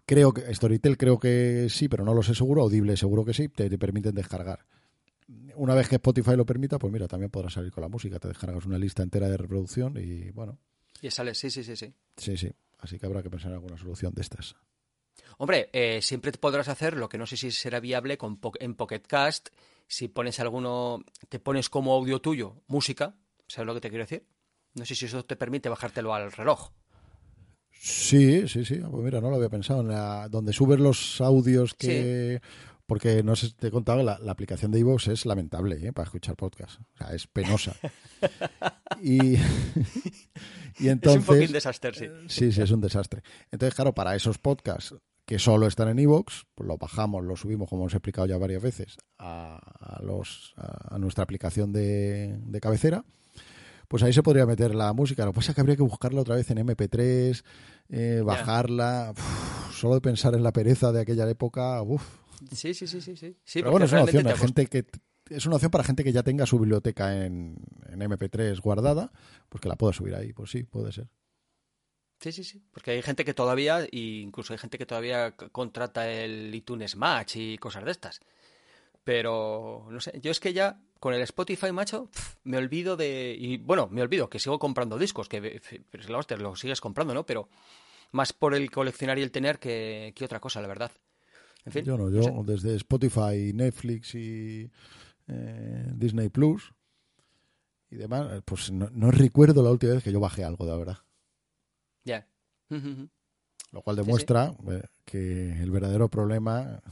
Creo 0.06 0.32
que 0.32 0.54
Storytel 0.54 0.96
creo 0.96 1.18
que 1.18 1.66
sí, 1.68 1.88
pero 1.88 2.04
no 2.04 2.14
lo 2.14 2.22
sé 2.22 2.34
seguro. 2.34 2.62
Audible 2.62 2.96
seguro 2.96 3.24
que 3.24 3.34
sí, 3.34 3.48
te, 3.48 3.68
te 3.68 3.78
permiten 3.78 4.14
descargar. 4.14 4.64
Una 5.56 5.74
vez 5.74 5.88
que 5.88 5.96
Spotify 5.96 6.36
lo 6.36 6.46
permita, 6.46 6.78
pues 6.78 6.92
mira, 6.92 7.08
también 7.08 7.30
podrás 7.30 7.54
salir 7.54 7.72
con 7.72 7.82
la 7.82 7.88
música. 7.88 8.18
Te 8.20 8.28
descargas 8.28 8.64
una 8.66 8.78
lista 8.78 9.02
entera 9.02 9.28
de 9.28 9.36
reproducción 9.36 9.96
y 9.96 10.30
bueno, 10.30 10.58
Y 11.02 11.10
sale, 11.10 11.34
sí, 11.34 11.50
sí, 11.50 11.64
sí, 11.64 11.74
sí. 11.76 11.92
sí, 12.16 12.36
sí. 12.36 12.52
Así 12.78 12.98
que 12.98 13.06
habrá 13.06 13.22
que 13.22 13.30
pensar 13.30 13.48
en 13.50 13.54
alguna 13.54 13.76
solución 13.76 14.14
de 14.14 14.22
estas. 14.22 14.54
Hombre, 15.38 15.70
eh, 15.72 16.00
siempre 16.02 16.30
podrás 16.32 16.68
hacer, 16.68 16.96
lo 16.96 17.08
que 17.08 17.18
no 17.18 17.26
sé 17.26 17.36
si 17.36 17.50
será 17.50 17.80
viable 17.80 18.16
con 18.18 18.36
po- 18.38 18.52
en 18.60 18.74
Pocket 18.74 19.00
Cast, 19.00 19.48
si 19.88 20.08
pones 20.08 20.38
alguno, 20.40 21.02
te 21.28 21.40
pones 21.40 21.68
como 21.68 21.94
audio 21.94 22.20
tuyo 22.20 22.62
música, 22.68 23.16
¿sabes 23.48 23.66
lo 23.66 23.74
que 23.74 23.80
te 23.80 23.88
quiero 23.88 24.04
decir? 24.04 24.26
No 24.74 24.84
sé 24.84 24.94
si 24.94 25.06
eso 25.06 25.24
te 25.24 25.36
permite 25.36 25.68
bajártelo 25.68 26.14
al 26.14 26.30
reloj. 26.32 26.70
Sí, 27.78 28.48
sí, 28.48 28.64
sí. 28.64 28.76
Pues 28.76 29.04
mira, 29.04 29.20
no 29.20 29.30
lo 29.30 29.36
había 29.36 29.48
pensado. 29.48 29.80
En 29.80 29.88
la- 29.88 30.28
donde 30.28 30.52
subes 30.52 30.78
los 30.80 31.20
audios 31.20 31.74
que... 31.74 32.40
Porque 32.86 33.24
no 33.24 33.34
sé 33.34 33.48
si 33.48 33.54
te 33.54 33.66
he 33.66 33.70
contado, 33.72 34.04
la, 34.04 34.16
la 34.20 34.30
aplicación 34.30 34.70
de 34.70 34.78
iVoox 34.78 35.08
es 35.08 35.26
lamentable 35.26 35.84
¿eh? 35.84 35.92
para 35.92 36.04
escuchar 36.04 36.36
podcast. 36.36 36.80
O 36.94 36.96
sea, 36.98 37.14
es 37.16 37.26
penosa. 37.26 37.74
y, 39.02 39.34
y 40.78 40.88
entonces... 40.88 41.22
es 41.22 41.28
un 41.28 41.34
fucking 41.34 41.52
desastre, 41.52 41.92
sí. 41.94 42.06
Sí, 42.28 42.52
sí, 42.52 42.62
es 42.62 42.70
un 42.70 42.80
desastre. 42.80 43.22
Entonces, 43.50 43.74
claro, 43.74 43.92
para 43.92 44.14
esos 44.14 44.38
podcasts 44.38 44.94
que 45.24 45.40
solo 45.40 45.66
están 45.66 45.88
en 45.88 45.98
iVoox, 45.98 46.44
pues 46.54 46.68
lo 46.68 46.78
bajamos, 46.78 47.24
lo 47.24 47.34
subimos, 47.34 47.68
como 47.68 47.84
os 47.84 47.92
he 47.92 47.96
explicado 47.96 48.28
ya 48.28 48.38
varias 48.38 48.62
veces, 48.62 48.96
a, 49.18 49.56
a 49.80 50.00
los, 50.04 50.54
a, 50.56 50.94
a 50.94 50.98
nuestra 51.00 51.24
aplicación 51.24 51.72
de, 51.72 52.36
de 52.38 52.60
cabecera. 52.60 53.04
Pues 53.88 54.02
ahí 54.02 54.12
se 54.12 54.22
podría 54.22 54.46
meter 54.46 54.74
la 54.74 54.92
música. 54.92 55.24
Lo 55.24 55.32
que 55.32 55.36
pasa 55.36 55.52
es 55.52 55.54
que 55.54 55.60
habría 55.60 55.76
que 55.76 55.82
buscarla 55.82 56.20
otra 56.20 56.36
vez 56.36 56.50
en 56.50 56.58
MP3, 56.58 57.42
eh, 57.88 58.22
bajarla. 58.24 59.12
Uf, 59.12 59.74
solo 59.76 59.94
de 59.94 60.00
pensar 60.00 60.34
en 60.34 60.42
la 60.42 60.52
pereza 60.52 60.92
de 60.92 61.00
aquella 61.00 61.28
época, 61.28 61.82
uf. 61.82 62.02
Sí, 62.52 62.74
sí, 62.74 62.86
sí, 62.86 63.00
sí, 63.00 63.16
sí. 63.16 63.36
Pero 63.54 63.70
bueno, 63.70 63.86
es 63.86 63.92
una 63.92 64.02
opción. 64.02 64.26
Hay 64.26 64.36
gente 64.36 64.66
que, 64.66 64.86
es 65.30 65.46
una 65.46 65.56
opción 65.56 65.70
para 65.70 65.84
gente 65.84 66.04
que 66.04 66.12
ya 66.12 66.22
tenga 66.22 66.46
su 66.46 66.58
biblioteca 66.58 67.24
en, 67.24 67.56
en 67.88 68.00
MP3 68.00 68.60
guardada, 68.60 69.12
pues 69.48 69.60
que 69.60 69.68
la 69.68 69.76
pueda 69.76 69.92
subir 69.92 70.14
ahí. 70.14 70.32
Pues 70.32 70.50
sí, 70.50 70.64
puede 70.64 70.92
ser. 70.92 71.08
Sí, 72.20 72.32
sí, 72.32 72.44
sí. 72.44 72.62
Porque 72.72 72.92
hay 72.92 73.02
gente 73.02 73.24
que 73.24 73.34
todavía, 73.34 73.86
incluso 73.90 74.52
hay 74.52 74.58
gente 74.58 74.78
que 74.78 74.86
todavía 74.86 75.36
contrata 75.36 76.10
el 76.10 76.54
iTunes 76.54 76.96
Match 76.96 77.36
y 77.36 77.58
cosas 77.58 77.84
de 77.84 77.90
estas. 77.90 78.20
Pero, 79.06 79.86
no 79.88 80.00
sé, 80.00 80.18
yo 80.20 80.32
es 80.32 80.40
que 80.40 80.52
ya 80.52 80.80
con 80.98 81.14
el 81.14 81.22
Spotify, 81.22 81.70
macho, 81.70 82.10
me 82.42 82.56
olvido 82.56 82.96
de... 82.96 83.36
Y 83.38 83.56
bueno, 83.56 83.86
me 83.88 84.02
olvido 84.02 84.28
que 84.28 84.40
sigo 84.40 84.58
comprando 84.58 84.98
discos, 84.98 85.28
que 85.28 85.60
pues, 85.92 86.08
la 86.08 86.18
hostia, 86.18 86.36
lo 86.36 86.56
sigues 86.56 86.80
comprando, 86.80 87.14
¿no? 87.14 87.24
Pero 87.24 87.48
más 88.10 88.32
por 88.32 88.52
el 88.52 88.68
coleccionar 88.68 89.16
y 89.20 89.22
el 89.22 89.30
tener 89.30 89.60
que, 89.60 90.12
que 90.16 90.24
otra 90.24 90.40
cosa, 90.40 90.60
la 90.60 90.66
verdad. 90.66 90.90
En 91.64 91.70
fin, 91.70 91.84
Yo 91.84 91.96
no, 91.96 92.10
no 92.10 92.16
yo 92.16 92.22
sé. 92.24 92.32
desde 92.44 92.74
Spotify, 92.74 93.52
Netflix 93.54 94.12
y 94.16 94.68
eh, 95.28 95.86
Disney 95.94 96.28
Plus 96.28 96.72
y 97.92 97.94
demás, 97.94 98.32
eh, 98.32 98.42
pues 98.44 98.72
no, 98.72 98.90
no 98.90 99.12
recuerdo 99.12 99.62
la 99.62 99.70
última 99.70 99.92
vez 99.92 100.02
que 100.02 100.10
yo 100.10 100.18
bajé 100.18 100.42
algo, 100.42 100.64
de 100.64 100.72
la 100.72 100.78
verdad. 100.78 100.98
Ya. 102.04 102.26
Lo 103.70 103.82
cual 103.82 103.94
Sí, 103.96 104.02
sí. 104.02 104.06
demuestra 104.06 104.52
que 105.04 105.62
el 105.62 105.70
verdadero 105.70 106.08
problema 106.08 106.82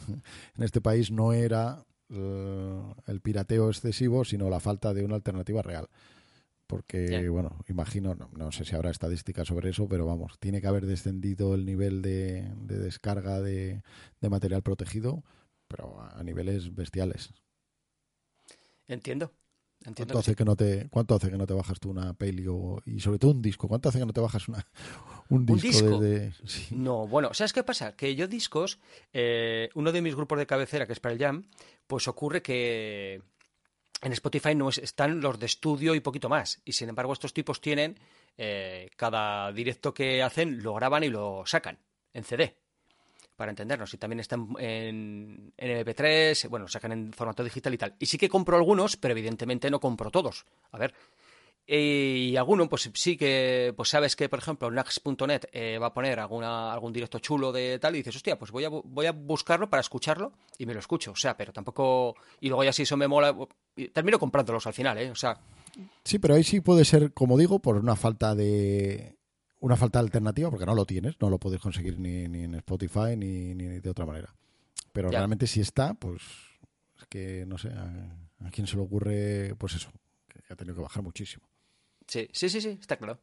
en 0.56 0.62
este 0.62 0.80
país 0.80 1.10
no 1.10 1.32
era 1.32 1.84
el 2.14 3.20
pirateo 3.20 3.68
excesivo, 3.68 4.24
sino 4.24 4.50
la 4.50 4.60
falta 4.60 4.94
de 4.94 5.04
una 5.04 5.14
alternativa 5.14 5.62
real. 5.62 5.88
Porque, 6.66 7.28
bueno, 7.28 7.58
imagino, 7.68 8.14
no, 8.14 8.30
no 8.36 8.50
sé 8.50 8.64
si 8.64 8.74
habrá 8.74 8.90
estadísticas 8.90 9.48
sobre 9.48 9.70
eso, 9.70 9.86
pero 9.86 10.06
vamos, 10.06 10.38
tiene 10.38 10.60
que 10.60 10.66
haber 10.66 10.86
descendido 10.86 11.54
el 11.54 11.66
nivel 11.66 12.00
de, 12.00 12.50
de 12.56 12.78
descarga 12.78 13.40
de, 13.42 13.82
de 14.20 14.30
material 14.30 14.62
protegido, 14.62 15.22
pero 15.68 16.00
a 16.00 16.22
niveles 16.22 16.74
bestiales. 16.74 17.34
Entiendo. 18.88 19.30
¿Cuánto 19.84 20.18
hace, 20.18 20.34
que 20.34 20.44
no 20.44 20.56
te, 20.56 20.88
¿Cuánto 20.88 21.14
hace 21.14 21.30
que 21.30 21.36
no 21.36 21.46
te 21.46 21.52
bajas 21.52 21.78
tú 21.78 21.90
una 21.90 22.14
peli 22.14 22.46
o, 22.48 22.80
y 22.86 23.00
sobre 23.00 23.18
todo 23.18 23.32
un 23.32 23.42
disco? 23.42 23.68
¿Cuánto 23.68 23.90
hace 23.90 23.98
que 23.98 24.06
no 24.06 24.14
te 24.14 24.20
bajas 24.20 24.48
una, 24.48 24.66
un 25.28 25.44
disco? 25.44 26.00
Desde... 26.00 26.32
No, 26.70 27.06
bueno, 27.06 27.34
¿sabes 27.34 27.52
qué 27.52 27.62
pasa? 27.62 27.94
Que 27.94 28.14
yo 28.14 28.26
discos, 28.26 28.78
eh, 29.12 29.68
uno 29.74 29.92
de 29.92 30.00
mis 30.00 30.14
grupos 30.14 30.38
de 30.38 30.46
cabecera, 30.46 30.86
que 30.86 30.94
es 30.94 31.00
para 31.00 31.12
el 31.12 31.18
Jam, 31.18 31.44
pues 31.86 32.08
ocurre 32.08 32.40
que 32.40 33.20
en 34.00 34.12
Spotify 34.12 34.54
no 34.54 34.70
están 34.70 35.20
los 35.20 35.38
de 35.38 35.46
estudio 35.46 35.94
y 35.94 36.00
poquito 36.00 36.30
más. 36.30 36.62
Y 36.64 36.72
sin 36.72 36.88
embargo, 36.88 37.12
estos 37.12 37.34
tipos 37.34 37.60
tienen 37.60 37.98
eh, 38.38 38.88
cada 38.96 39.52
directo 39.52 39.92
que 39.92 40.22
hacen, 40.22 40.62
lo 40.62 40.74
graban 40.74 41.04
y 41.04 41.10
lo 41.10 41.44
sacan 41.44 41.78
en 42.14 42.24
CD 42.24 42.63
para 43.36 43.50
entendernos. 43.50 43.92
Y 43.94 43.98
también 43.98 44.20
están 44.20 44.48
en, 44.58 45.52
MP3, 45.56 46.48
bueno, 46.48 46.68
sacan 46.68 46.92
en 46.92 47.12
formato 47.12 47.42
digital 47.42 47.74
y 47.74 47.78
tal. 47.78 47.94
Y 47.98 48.06
sí 48.06 48.18
que 48.18 48.28
compro 48.28 48.56
algunos, 48.56 48.96
pero 48.96 49.12
evidentemente 49.12 49.70
no 49.70 49.80
compro 49.80 50.10
todos. 50.10 50.44
A 50.72 50.78
ver. 50.78 50.94
Y 51.66 52.36
alguno, 52.36 52.68
pues 52.68 52.90
sí 52.92 53.16
que, 53.16 53.72
pues 53.74 53.88
sabes 53.88 54.16
que, 54.16 54.28
por 54.28 54.38
ejemplo, 54.38 54.70
Nax.net 54.70 55.46
eh, 55.50 55.78
va 55.78 55.86
a 55.86 55.94
poner 55.94 56.20
alguna, 56.20 56.70
algún 56.70 56.92
directo 56.92 57.20
chulo 57.20 57.52
de 57.52 57.78
tal 57.78 57.94
y 57.94 57.98
dices, 57.98 58.16
hostia, 58.16 58.38
pues 58.38 58.50
voy 58.50 58.64
a, 58.64 58.68
voy 58.68 59.06
a 59.06 59.12
buscarlo 59.12 59.70
para 59.70 59.80
escucharlo 59.80 60.34
y 60.58 60.66
me 60.66 60.74
lo 60.74 60.80
escucho. 60.80 61.12
O 61.12 61.16
sea, 61.16 61.36
pero 61.36 61.54
tampoco. 61.54 62.16
Y 62.40 62.48
luego 62.48 62.64
ya 62.64 62.72
si 62.72 62.82
eso 62.82 62.98
me 62.98 63.08
mola, 63.08 63.34
termino 63.94 64.18
comprándolos 64.18 64.66
al 64.66 64.74
final, 64.74 64.98
¿eh? 64.98 65.10
O 65.10 65.14
sea. 65.14 65.40
Sí, 66.04 66.18
pero 66.18 66.34
ahí 66.34 66.44
sí 66.44 66.60
puede 66.60 66.84
ser, 66.84 67.14
como 67.14 67.38
digo, 67.38 67.58
por 67.60 67.76
una 67.76 67.96
falta 67.96 68.34
de 68.34 69.16
una 69.64 69.76
falta 69.76 69.98
de 69.98 70.04
alternativa 70.04 70.50
porque 70.50 70.66
no 70.66 70.74
lo 70.74 70.84
tienes, 70.84 71.18
no 71.20 71.30
lo 71.30 71.38
puedes 71.38 71.58
conseguir 71.58 71.98
ni, 71.98 72.28
ni 72.28 72.42
en 72.42 72.54
Spotify 72.56 73.16
ni, 73.16 73.54
ni, 73.54 73.80
de 73.80 73.90
otra 73.90 74.04
manera. 74.04 74.34
Pero 74.92 75.08
realmente 75.08 75.46
si 75.46 75.62
está, 75.62 75.94
pues 75.94 76.22
es 76.98 77.06
que 77.08 77.46
no 77.46 77.56
sé, 77.56 77.70
a, 77.70 78.50
quién 78.52 78.66
se 78.66 78.76
le 78.76 78.82
ocurre, 78.82 79.54
pues 79.56 79.74
eso, 79.74 79.90
que 80.28 80.52
ha 80.52 80.56
tenido 80.56 80.76
que 80.76 80.82
bajar 80.82 81.02
muchísimo. 81.02 81.48
Sí, 82.06 82.28
sí, 82.30 82.50
sí, 82.50 82.60
sí, 82.60 82.76
está 82.78 82.98
claro. 82.98 83.18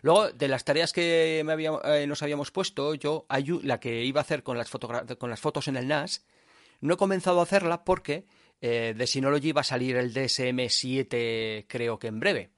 Luego, 0.00 0.32
de 0.32 0.48
las 0.48 0.64
tareas 0.64 0.94
que 0.94 1.42
me 1.44 1.62
eh, 1.62 2.06
nos 2.06 2.22
habíamos 2.22 2.50
puesto, 2.50 2.94
yo 2.94 3.26
la 3.62 3.78
que 3.78 4.04
iba 4.04 4.20
a 4.20 4.22
hacer 4.22 4.42
con 4.42 4.56
las, 4.56 4.70
con 4.70 5.28
las 5.28 5.40
fotos 5.40 5.68
en 5.68 5.76
el 5.76 5.88
NAS, 5.88 6.24
no 6.80 6.94
he 6.94 6.96
comenzado 6.96 7.40
a 7.40 7.42
hacerla 7.42 7.84
porque 7.84 8.24
eh, 8.62 8.94
de 8.96 9.06
Synology 9.06 9.52
va 9.52 9.60
a 9.60 9.64
salir 9.64 9.96
el 9.96 10.14
DSM7 10.14 11.66
creo 11.68 11.98
que 11.98 12.06
en 12.06 12.18
breve. 12.18 12.50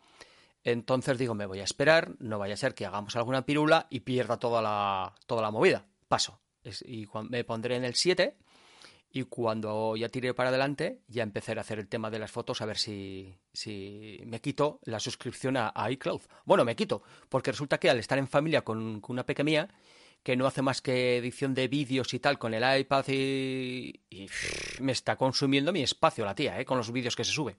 Entonces 0.64 1.18
digo, 1.18 1.34
me 1.34 1.46
voy 1.46 1.60
a 1.60 1.64
esperar, 1.64 2.14
no 2.18 2.38
vaya 2.38 2.54
a 2.54 2.58
ser 2.58 2.74
que 2.74 2.86
hagamos 2.86 3.16
alguna 3.16 3.46
pirula 3.46 3.86
y 3.90 4.00
pierda 4.00 4.38
toda 4.38 4.60
la, 4.60 5.14
toda 5.26 5.42
la 5.42 5.50
movida. 5.50 5.86
Paso. 6.08 6.40
y 6.84 7.06
me 7.28 7.44
pondré 7.44 7.76
en 7.76 7.84
el 7.84 7.94
7 7.94 8.36
y 9.12 9.24
cuando 9.24 9.96
ya 9.96 10.08
tire 10.08 10.34
para 10.34 10.50
adelante 10.50 11.00
ya 11.08 11.22
empezaré 11.22 11.58
a 11.58 11.62
hacer 11.62 11.78
el 11.78 11.88
tema 11.88 12.10
de 12.10 12.18
las 12.18 12.30
fotos 12.30 12.60
a 12.60 12.66
ver 12.66 12.78
si, 12.78 13.34
si 13.52 14.20
me 14.26 14.40
quito 14.40 14.80
la 14.84 15.00
suscripción 15.00 15.56
a, 15.56 15.72
iCloud. 15.90 16.20
Bueno, 16.44 16.64
me 16.64 16.76
quito, 16.76 17.02
porque 17.28 17.50
resulta 17.50 17.78
que 17.78 17.90
al 17.90 17.98
estar 17.98 18.18
en 18.18 18.28
familia 18.28 18.62
con, 18.62 19.02
una 19.08 19.26
peque 19.26 19.42
mía 19.42 19.68
que 20.22 20.36
no 20.36 20.46
hace 20.46 20.62
más 20.62 20.80
que 20.82 21.16
edición 21.16 21.54
de 21.54 21.66
vídeos 21.66 22.12
y 22.14 22.20
tal 22.20 22.38
con 22.38 22.54
el 22.54 22.80
iPad 22.80 23.04
y, 23.08 24.00
me 24.80 24.92
está 24.92 25.16
consumiendo 25.16 25.72
mi 25.72 25.82
espacio 25.82 26.24
la 26.24 26.34
tía, 26.34 26.60
¿eh? 26.60 26.64
con 26.64 26.78
los 26.78 26.92
vídeos 26.92 27.16
que 27.16 27.24
se 27.24 27.32
sube. 27.32 27.56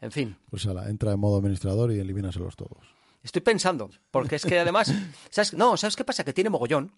En 0.00 0.12
fin. 0.12 0.36
Pues 0.50 0.66
ala, 0.66 0.88
entra 0.88 1.12
en 1.12 1.20
modo 1.20 1.38
administrador 1.38 1.92
y 1.92 1.98
elimínaselos 1.98 2.56
todos. 2.56 2.98
Estoy 3.22 3.42
pensando, 3.42 3.90
porque 4.10 4.36
es 4.36 4.44
que 4.44 4.58
además, 4.58 4.92
¿sabes? 5.30 5.54
No, 5.54 5.76
¿sabes 5.76 5.96
qué 5.96 6.04
pasa? 6.04 6.24
Que 6.24 6.32
tiene 6.32 6.50
mogollón. 6.50 6.92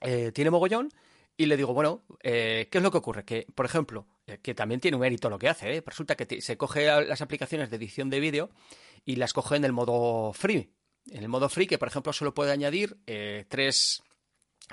Eh, 0.00 0.32
tiene 0.32 0.50
mogollón 0.50 0.90
y 1.36 1.46
le 1.46 1.56
digo, 1.56 1.72
bueno, 1.72 2.02
eh, 2.22 2.68
¿qué 2.70 2.78
es 2.78 2.84
lo 2.84 2.90
que 2.90 2.98
ocurre? 2.98 3.24
Que, 3.24 3.46
por 3.54 3.66
ejemplo, 3.66 4.06
eh, 4.26 4.38
que 4.42 4.54
también 4.54 4.80
tiene 4.80 4.96
un 4.96 5.02
mérito 5.02 5.30
lo 5.30 5.38
que 5.38 5.48
hace, 5.48 5.82
resulta 5.86 6.16
que 6.16 6.40
se 6.40 6.56
coge 6.56 6.86
las 6.86 7.20
aplicaciones 7.20 7.70
de 7.70 7.76
edición 7.76 8.10
de 8.10 8.20
vídeo 8.20 8.50
y 9.04 9.16
las 9.16 9.32
coge 9.32 9.56
en 9.56 9.64
el 9.64 9.72
modo 9.72 10.32
free. 10.32 10.72
En 11.10 11.22
el 11.22 11.28
modo 11.28 11.48
free, 11.48 11.66
que 11.66 11.78
por 11.78 11.88
ejemplo 11.88 12.12
solo 12.12 12.34
puede 12.34 12.50
añadir 12.50 12.98
tres, 13.48 14.02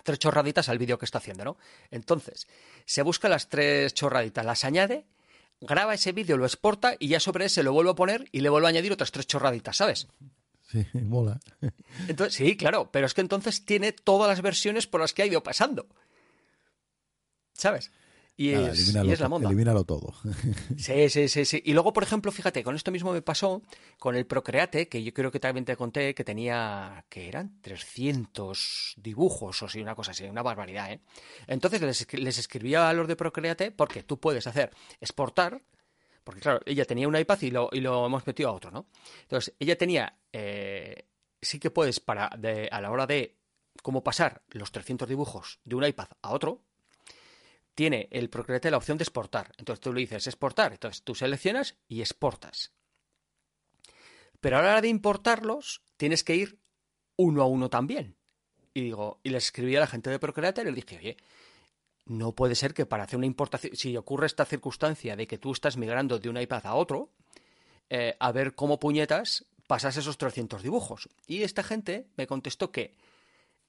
tres 0.04 0.20
chorraditas 0.20 0.68
al 0.68 0.80
vídeo 0.80 0.98
que 0.98 1.06
está 1.06 1.20
haciendo, 1.20 1.46
¿no? 1.46 1.58
Entonces, 1.92 2.48
se 2.86 3.04
busca 3.04 3.30
las 3.30 3.50
tres 3.50 3.94
chorraditas, 3.94 4.44
las 4.44 4.66
añade 4.66 5.06
graba 5.66 5.94
ese 5.94 6.12
vídeo, 6.12 6.38
lo 6.38 6.46
exporta 6.46 6.96
y 7.00 7.08
ya 7.08 7.20
sobre 7.20 7.46
ese 7.46 7.64
lo 7.64 7.74
vuelvo 7.74 7.92
a 7.92 7.96
poner 7.96 8.28
y 8.32 8.42
le 8.42 8.50
vuelvo 8.50 8.68
a 8.68 8.70
añadir 8.70 8.92
otras 8.92 9.12
tres 9.12 9.28
chorraditas, 9.28 9.78
¿sabes? 9.78 10.08
Sí, 10.62 10.86
mola. 10.94 11.40
Entonces, 12.08 12.36
sí, 12.36 12.58
claro, 12.58 12.90
pero 12.92 13.06
es 13.06 13.14
que 13.14 13.22
entonces 13.22 13.66
tiene 13.66 13.92
todas 13.92 14.30
las 14.30 14.42
versiones 14.42 14.88
por 14.88 15.02
las 15.02 15.14
que 15.14 15.24
ha 15.24 15.28
ido 15.28 15.44
pasando. 15.44 15.88
¿Sabes? 17.54 17.92
Y, 18.36 18.50
es, 18.52 18.94
la 18.94 19.30
monda. 19.30 19.48
Elimínalo 19.48 19.84
todo. 19.84 20.14
Sí, 20.78 21.10
sí, 21.10 21.28
sí, 21.28 21.46
sí. 21.46 21.62
Y 21.66 21.74
luego, 21.74 21.94
por 21.94 22.04
ejemplo, 22.04 22.32
fíjate, 22.32 22.64
con 22.64 22.76
esto 22.76 22.92
mismo 22.92 23.14
me 23.14 23.22
pasó 23.22 23.62
con 24.00 24.16
el 24.16 24.26
Procreate, 24.26 24.88
que 24.88 25.04
yo 25.04 25.14
creo 25.14 25.32
que 25.32 25.40
también 25.40 25.66
te 25.66 25.78
conté 25.78 26.16
que 26.16 26.24
tenía, 26.24 27.06
que 27.10 27.28
eran 27.28 27.62
300 27.62 28.96
dibujos 28.98 29.62
o 29.62 29.70
sí, 29.70 29.82
una 29.82 29.94
cosa 29.94 30.12
así, 30.12 30.24
una 30.24 30.42
barbaridad, 30.42 30.92
¿eh? 30.92 31.02
Entonces 31.48 31.82
les, 32.14 32.38
escribía 32.40 32.90
a 32.90 32.94
los 32.94 33.08
de 33.08 33.16
Procreate 33.16 33.72
porque 33.72 34.02
tú 34.02 34.20
puedes 34.20 34.48
hacer 34.48 34.72
exportar, 35.00 35.62
porque 36.24 36.42
claro, 36.42 36.60
ella 36.66 36.86
tenía 36.86 37.08
un 37.08 37.16
iPad 37.16 37.42
y 37.42 37.52
lo, 37.52 37.70
y 37.72 37.82
lo 37.82 38.06
hemos 38.08 38.26
metido 38.26 38.50
a 38.50 38.54
otro, 38.54 38.72
¿no? 38.72 38.88
Entonces, 39.22 39.54
ella 39.60 39.78
tenía, 39.78 40.18
eh, 40.32 41.06
sí 41.40 41.60
que 41.60 41.70
puedes, 41.70 42.00
para 42.00 42.28
a 42.28 42.82
la 42.82 42.92
hora 42.92 43.06
de 43.06 43.38
cómo 43.84 44.04
pasar 44.04 44.42
los 44.50 44.72
300 44.72 45.08
dibujos 45.08 45.60
de 45.64 45.76
un 45.76 45.86
iPad 45.86 46.08
a 46.22 46.32
otro, 46.32 46.64
tiene 47.76 48.08
el 48.12 48.30
Procreate 48.30 48.72
la 48.72 48.78
opción 48.78 48.98
de 48.98 49.04
exportar. 49.04 49.52
Entonces 49.58 49.82
tú 49.82 49.94
le 49.94 50.02
dices 50.02 50.28
exportar, 50.28 50.74
entonces 50.74 51.04
tú 51.04 51.16
seleccionas 51.16 51.76
y 51.88 52.02
exportas. 52.02 52.72
Pero 54.40 54.58
a 54.58 54.62
la 54.62 54.72
hora 54.72 54.82
de 54.82 54.90
importarlos, 54.90 55.82
tienes 55.98 56.24
que 56.24 56.36
ir 56.36 56.60
uno 57.16 57.42
a 57.42 57.46
uno 57.46 57.70
también. 57.70 58.18
Y 58.74 58.82
digo, 58.82 59.20
y 59.24 59.30
le 59.30 59.38
escribí 59.38 59.76
a 59.76 59.80
la 59.80 59.88
gente 59.88 60.10
de 60.10 60.20
Procreate 60.20 60.62
y 60.62 60.66
le 60.66 60.72
dije, 60.72 60.98
oye, 60.98 61.18
no 62.06 62.34
puede 62.34 62.56
ser 62.56 62.74
que 62.74 62.86
para 62.86 63.04
hacer 63.04 63.18
una 63.18 63.26
importación, 63.26 63.76
si 63.76 63.96
ocurre 63.96 64.26
esta 64.26 64.46
circunstancia 64.46 65.16
de 65.16 65.28
que 65.28 65.38
tú 65.38 65.52
estás 65.52 65.78
migrando 65.78 66.20
de 66.20 66.30
un 66.30 66.38
iPad 66.38 66.66
a 66.66 66.76
otro, 66.76 67.12
eh, 67.90 68.16
a 68.20 68.32
ver 68.32 68.56
cómo 68.56 68.80
puñetas 68.80 69.46
pasas 69.68 69.96
esos 69.98 70.18
300 70.18 70.62
dibujos. 70.62 71.10
Y 71.28 71.44
esta 71.44 71.64
gente 71.64 72.08
me 72.18 72.28
contestó 72.28 72.72
que 72.72 72.96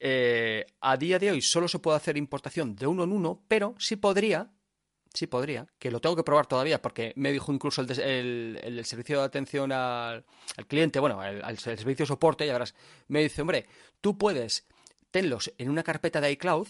eh, 0.01 0.67
a 0.81 0.97
día 0.97 1.19
de 1.19 1.31
hoy 1.31 1.41
solo 1.41 1.69
se 1.69 1.79
puede 1.79 1.97
hacer 1.97 2.17
importación 2.17 2.75
de 2.77 2.87
uno 2.87 3.05
en 3.05 3.13
uno, 3.13 3.45
pero 3.49 3.75
sí 3.79 3.97
podría, 3.97 4.51
sí 5.13 5.27
podría, 5.27 5.67
que 5.79 5.91
lo 5.91 6.01
tengo 6.01 6.17
que 6.17 6.25
probar 6.25 6.47
todavía 6.47 6.83
porque 6.83 7.13
me 7.17 7.33
dijo 7.33 7.53
incluso 7.53 7.81
el, 7.81 8.83
servicio 8.85 9.21
de 9.21 9.25
atención 9.25 9.73
al, 9.73 10.25
cliente, 10.67 11.01
bueno, 11.01 11.21
al, 11.21 11.59
servicio 11.59 12.05
de 12.05 12.09
soporte, 12.09 12.47
ya 12.47 12.53
verás, 12.53 12.75
me 13.09 13.23
dice, 13.23 13.43
hombre, 13.43 13.67
tú 14.01 14.19
puedes, 14.19 14.67
tenlos 15.11 15.53
en 15.59 15.71
una 15.71 15.83
carpeta 15.83 16.21
de 16.21 16.33
iCloud, 16.33 16.69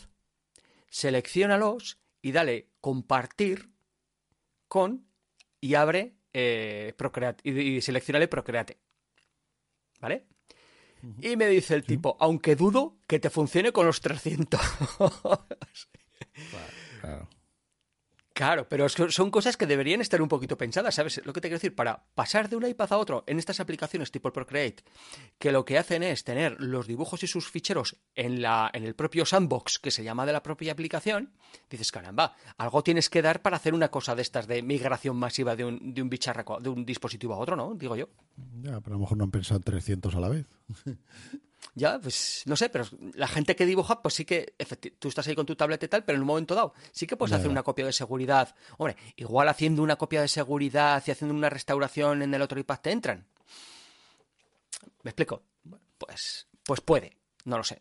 seleccionalos 0.89 1.99
y 2.23 2.33
dale 2.33 2.69
compartir 2.81 3.71
con 4.69 5.07
y 5.61 5.75
abre 5.75 6.15
eh, 6.33 6.95
Procreate 6.97 7.49
y, 7.49 7.77
y 7.77 7.81
seleccionale 7.81 8.29
Procreate. 8.29 8.79
¿Vale? 10.01 10.27
Y 11.21 11.37
me 11.37 11.47
dice 11.49 11.75
el 11.75 11.85
tipo, 11.85 12.17
aunque 12.21 12.57
dudo 12.57 12.97
que 13.07 13.19
te 13.19 13.31
funcione 13.31 13.73
con 13.73 13.87
los 13.87 14.01
300. 14.01 14.61
claro. 16.51 16.79
Claro, 17.01 17.29
pero 18.69 18.89
son 18.89 19.31
cosas 19.31 19.57
que 19.57 19.67
deberían 19.67 20.01
estar 20.01 20.21
un 20.21 20.29
poquito 20.29 20.59
pensadas, 20.59 20.97
¿sabes? 20.97 21.25
Lo 21.25 21.33
que 21.33 21.41
te 21.41 21.49
quiero 21.49 21.57
decir, 21.57 21.75
para 21.75 22.05
pasar 22.15 22.49
de 22.49 22.57
un 22.57 22.67
iPad 22.67 22.93
a 22.93 22.99
otro 22.99 23.25
en 23.29 23.39
estas 23.39 23.61
aplicaciones 23.61 24.11
tipo 24.11 24.33
Procreate, 24.33 24.83
que 25.39 25.53
lo 25.53 25.65
que 25.65 25.79
hacen 25.79 26.03
es 26.03 26.25
tener 26.25 26.57
los 26.61 26.89
dibujos 26.89 27.23
y 27.23 27.29
sus 27.29 27.49
ficheros 27.49 27.97
en, 28.17 28.43
la, 28.43 28.71
en 28.75 28.85
el 28.85 28.95
propio 28.95 29.25
sandbox 29.25 29.79
que 29.79 29.93
se 29.93 30.03
llama 30.03 30.27
de 30.27 30.33
la 30.33 30.43
propia 30.43 30.73
aplicación, 30.73 31.33
dices, 31.71 31.93
caramba, 31.93 32.35
algo 32.59 32.83
tienes 32.83 33.09
que 33.09 33.23
dar 33.23 33.41
para 33.41 33.57
hacer 33.57 33.73
una 33.73 33.91
cosa 33.91 34.17
de 34.17 34.23
estas 34.23 34.49
de 34.49 34.63
migración 34.63 35.17
masiva 35.17 35.55
de 35.55 35.65
un, 35.65 35.95
de 35.95 36.03
un 36.03 36.11
bicharraco, 36.11 36.61
de 36.61 36.71
un 36.71 36.85
dispositivo 36.85 37.35
a 37.35 37.39
otro, 37.39 37.55
¿no? 37.55 37.75
Digo 37.75 37.95
yo. 37.95 38.09
Ya, 38.63 38.81
pero 38.81 38.97
a 38.97 38.99
lo 38.99 39.01
mejor 39.01 39.17
no 39.17 39.25
han 39.25 39.31
pensado 39.31 39.59
en 39.59 39.63
300 39.63 40.15
a 40.15 40.21
la 40.21 40.29
vez. 40.29 40.47
Ya, 41.75 41.99
pues 41.99 42.43
no 42.47 42.57
sé, 42.57 42.69
pero 42.69 42.87
la 43.15 43.27
gente 43.27 43.57
que 43.57 43.67
dibuja, 43.67 44.01
pues 44.01 44.15
sí 44.15 44.25
que 44.25 44.55
tú 44.99 45.09
estás 45.09 45.27
ahí 45.27 45.35
con 45.35 45.47
tu 45.47 45.57
tableta 45.57 45.87
y 45.87 45.89
tal, 45.89 46.05
pero 46.05 46.17
en 46.17 46.23
un 46.23 46.29
momento 46.29 46.55
dado 46.55 46.75
sí 46.93 47.07
que 47.07 47.17
puedes 47.17 47.35
hacer 47.35 47.51
una 47.51 47.63
copia 47.63 47.87
de 47.87 47.93
seguridad. 47.93 48.55
Hombre, 48.79 48.97
igual 49.17 49.49
haciendo 49.49 49.83
una 49.83 49.97
copia 49.97 50.21
de 50.21 50.29
seguridad 50.29 51.03
y 51.07 51.11
haciendo 51.11 51.35
una 51.35 51.51
restauración 51.51 52.23
en 52.23 52.33
el 52.33 52.43
otro 52.43 52.61
iPad 52.61 52.79
te 52.81 52.93
entran. 52.93 53.27
¿Me 55.03 55.11
explico? 55.11 55.43
Pues, 55.99 56.47
pues 56.65 56.81
puede, 56.81 57.19
no 57.45 57.59
lo 57.59 57.65
sé. 57.65 57.81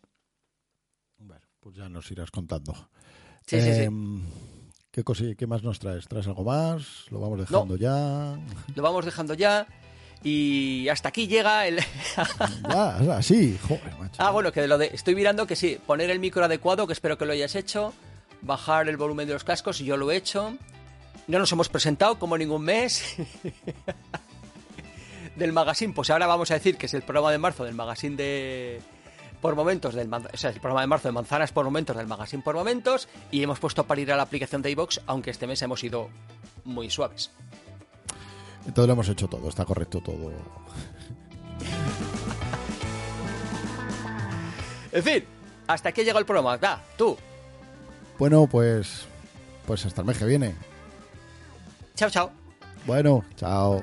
Bueno, 1.18 1.46
pues 1.60 1.76
ya 1.76 1.88
nos 1.88 2.10
irás 2.10 2.30
contando. 2.30 2.74
Sí, 3.46 3.60
sí, 3.60 3.74
sí. 3.74 3.82
Em, 3.82 4.22
¿qué, 4.90 5.04
¿Qué 5.36 5.46
más 5.46 5.62
nos 5.62 5.78
traes? 5.78 6.08
¿Traes 6.08 6.26
algo 6.26 6.44
más? 6.44 7.06
¿Lo 7.10 7.20
vamos 7.20 7.38
dejando 7.38 7.76
ya? 7.76 8.38
Lo 8.74 8.82
vamos 8.82 9.04
dejando 9.04 9.34
ya. 9.34 9.66
Y 10.24 10.88
hasta 10.88 11.10
aquí 11.10 11.28
llega 11.28 11.66
el. 11.66 11.78
ya, 12.68 12.96
así, 13.16 13.58
joder, 13.62 13.94
macho. 13.98 14.16
Ah, 14.16 14.30
bueno, 14.30 14.50
que 14.52 14.66
lo 14.66 14.78
de. 14.78 14.86
Estoy 14.86 15.14
mirando 15.14 15.46
que 15.46 15.54
sí, 15.54 15.78
poner 15.86 16.10
el 16.10 16.18
micro 16.18 16.42
adecuado, 16.42 16.86
que 16.86 16.94
espero 16.94 17.18
que 17.18 17.26
lo 17.26 17.32
hayas 17.32 17.54
hecho. 17.54 17.92
Bajar 18.40 18.88
el 18.88 18.96
volumen 18.96 19.26
de 19.26 19.34
los 19.34 19.44
cascos, 19.44 19.78
yo 19.78 19.98
lo 19.98 20.10
he 20.10 20.16
hecho. 20.16 20.56
no 21.28 21.38
nos 21.38 21.52
hemos 21.52 21.68
presentado 21.68 22.18
como 22.18 22.38
ningún 22.38 22.62
mes 22.62 23.16
del 25.36 25.52
magazine. 25.52 25.92
Pues 25.92 26.08
ahora 26.08 26.26
vamos 26.26 26.50
a 26.50 26.54
decir 26.54 26.78
que 26.78 26.86
es 26.86 26.94
el 26.94 27.02
programa 27.02 27.30
de 27.30 27.38
marzo 27.38 27.64
del 27.64 27.74
magazine 27.74 28.16
de 28.16 28.80
por 29.42 29.56
momentos 29.56 29.94
del 29.94 30.10
o 30.10 30.36
sea, 30.38 30.48
el 30.48 30.58
programa 30.58 30.80
de 30.80 30.86
marzo 30.86 31.08
de 31.08 31.12
manzanas 31.12 31.52
por 31.52 31.66
momentos 31.66 31.94
del 31.94 32.06
magazine 32.06 32.42
por 32.42 32.54
momentos 32.54 33.08
y 33.30 33.42
hemos 33.42 33.58
puesto 33.58 33.84
para 33.84 34.00
ir 34.00 34.10
a 34.10 34.16
la 34.16 34.22
aplicación 34.22 34.62
de 34.62 34.70
iBox, 34.70 35.02
aunque 35.06 35.30
este 35.30 35.46
mes 35.46 35.60
hemos 35.60 35.84
ido 35.84 36.08
muy 36.64 36.88
suaves. 36.88 37.30
Entonces 38.66 38.86
lo 38.86 38.92
hemos 38.92 39.08
hecho 39.08 39.28
todo, 39.28 39.48
está 39.48 39.64
correcto 39.64 40.00
todo. 40.00 40.32
en 44.92 45.02
fin, 45.02 45.24
hasta 45.66 45.88
aquí 45.90 46.02
llega 46.02 46.18
el 46.18 46.24
programa. 46.24 46.56
Va, 46.56 46.82
tú. 46.96 47.16
Bueno, 48.18 48.46
pues 48.46 49.06
pues 49.66 49.84
hasta 49.86 50.02
el 50.02 50.06
mes 50.06 50.18
que 50.18 50.26
viene. 50.26 50.54
Chao, 51.94 52.10
chao. 52.10 52.30
Bueno, 52.86 53.24
chao. 53.36 53.82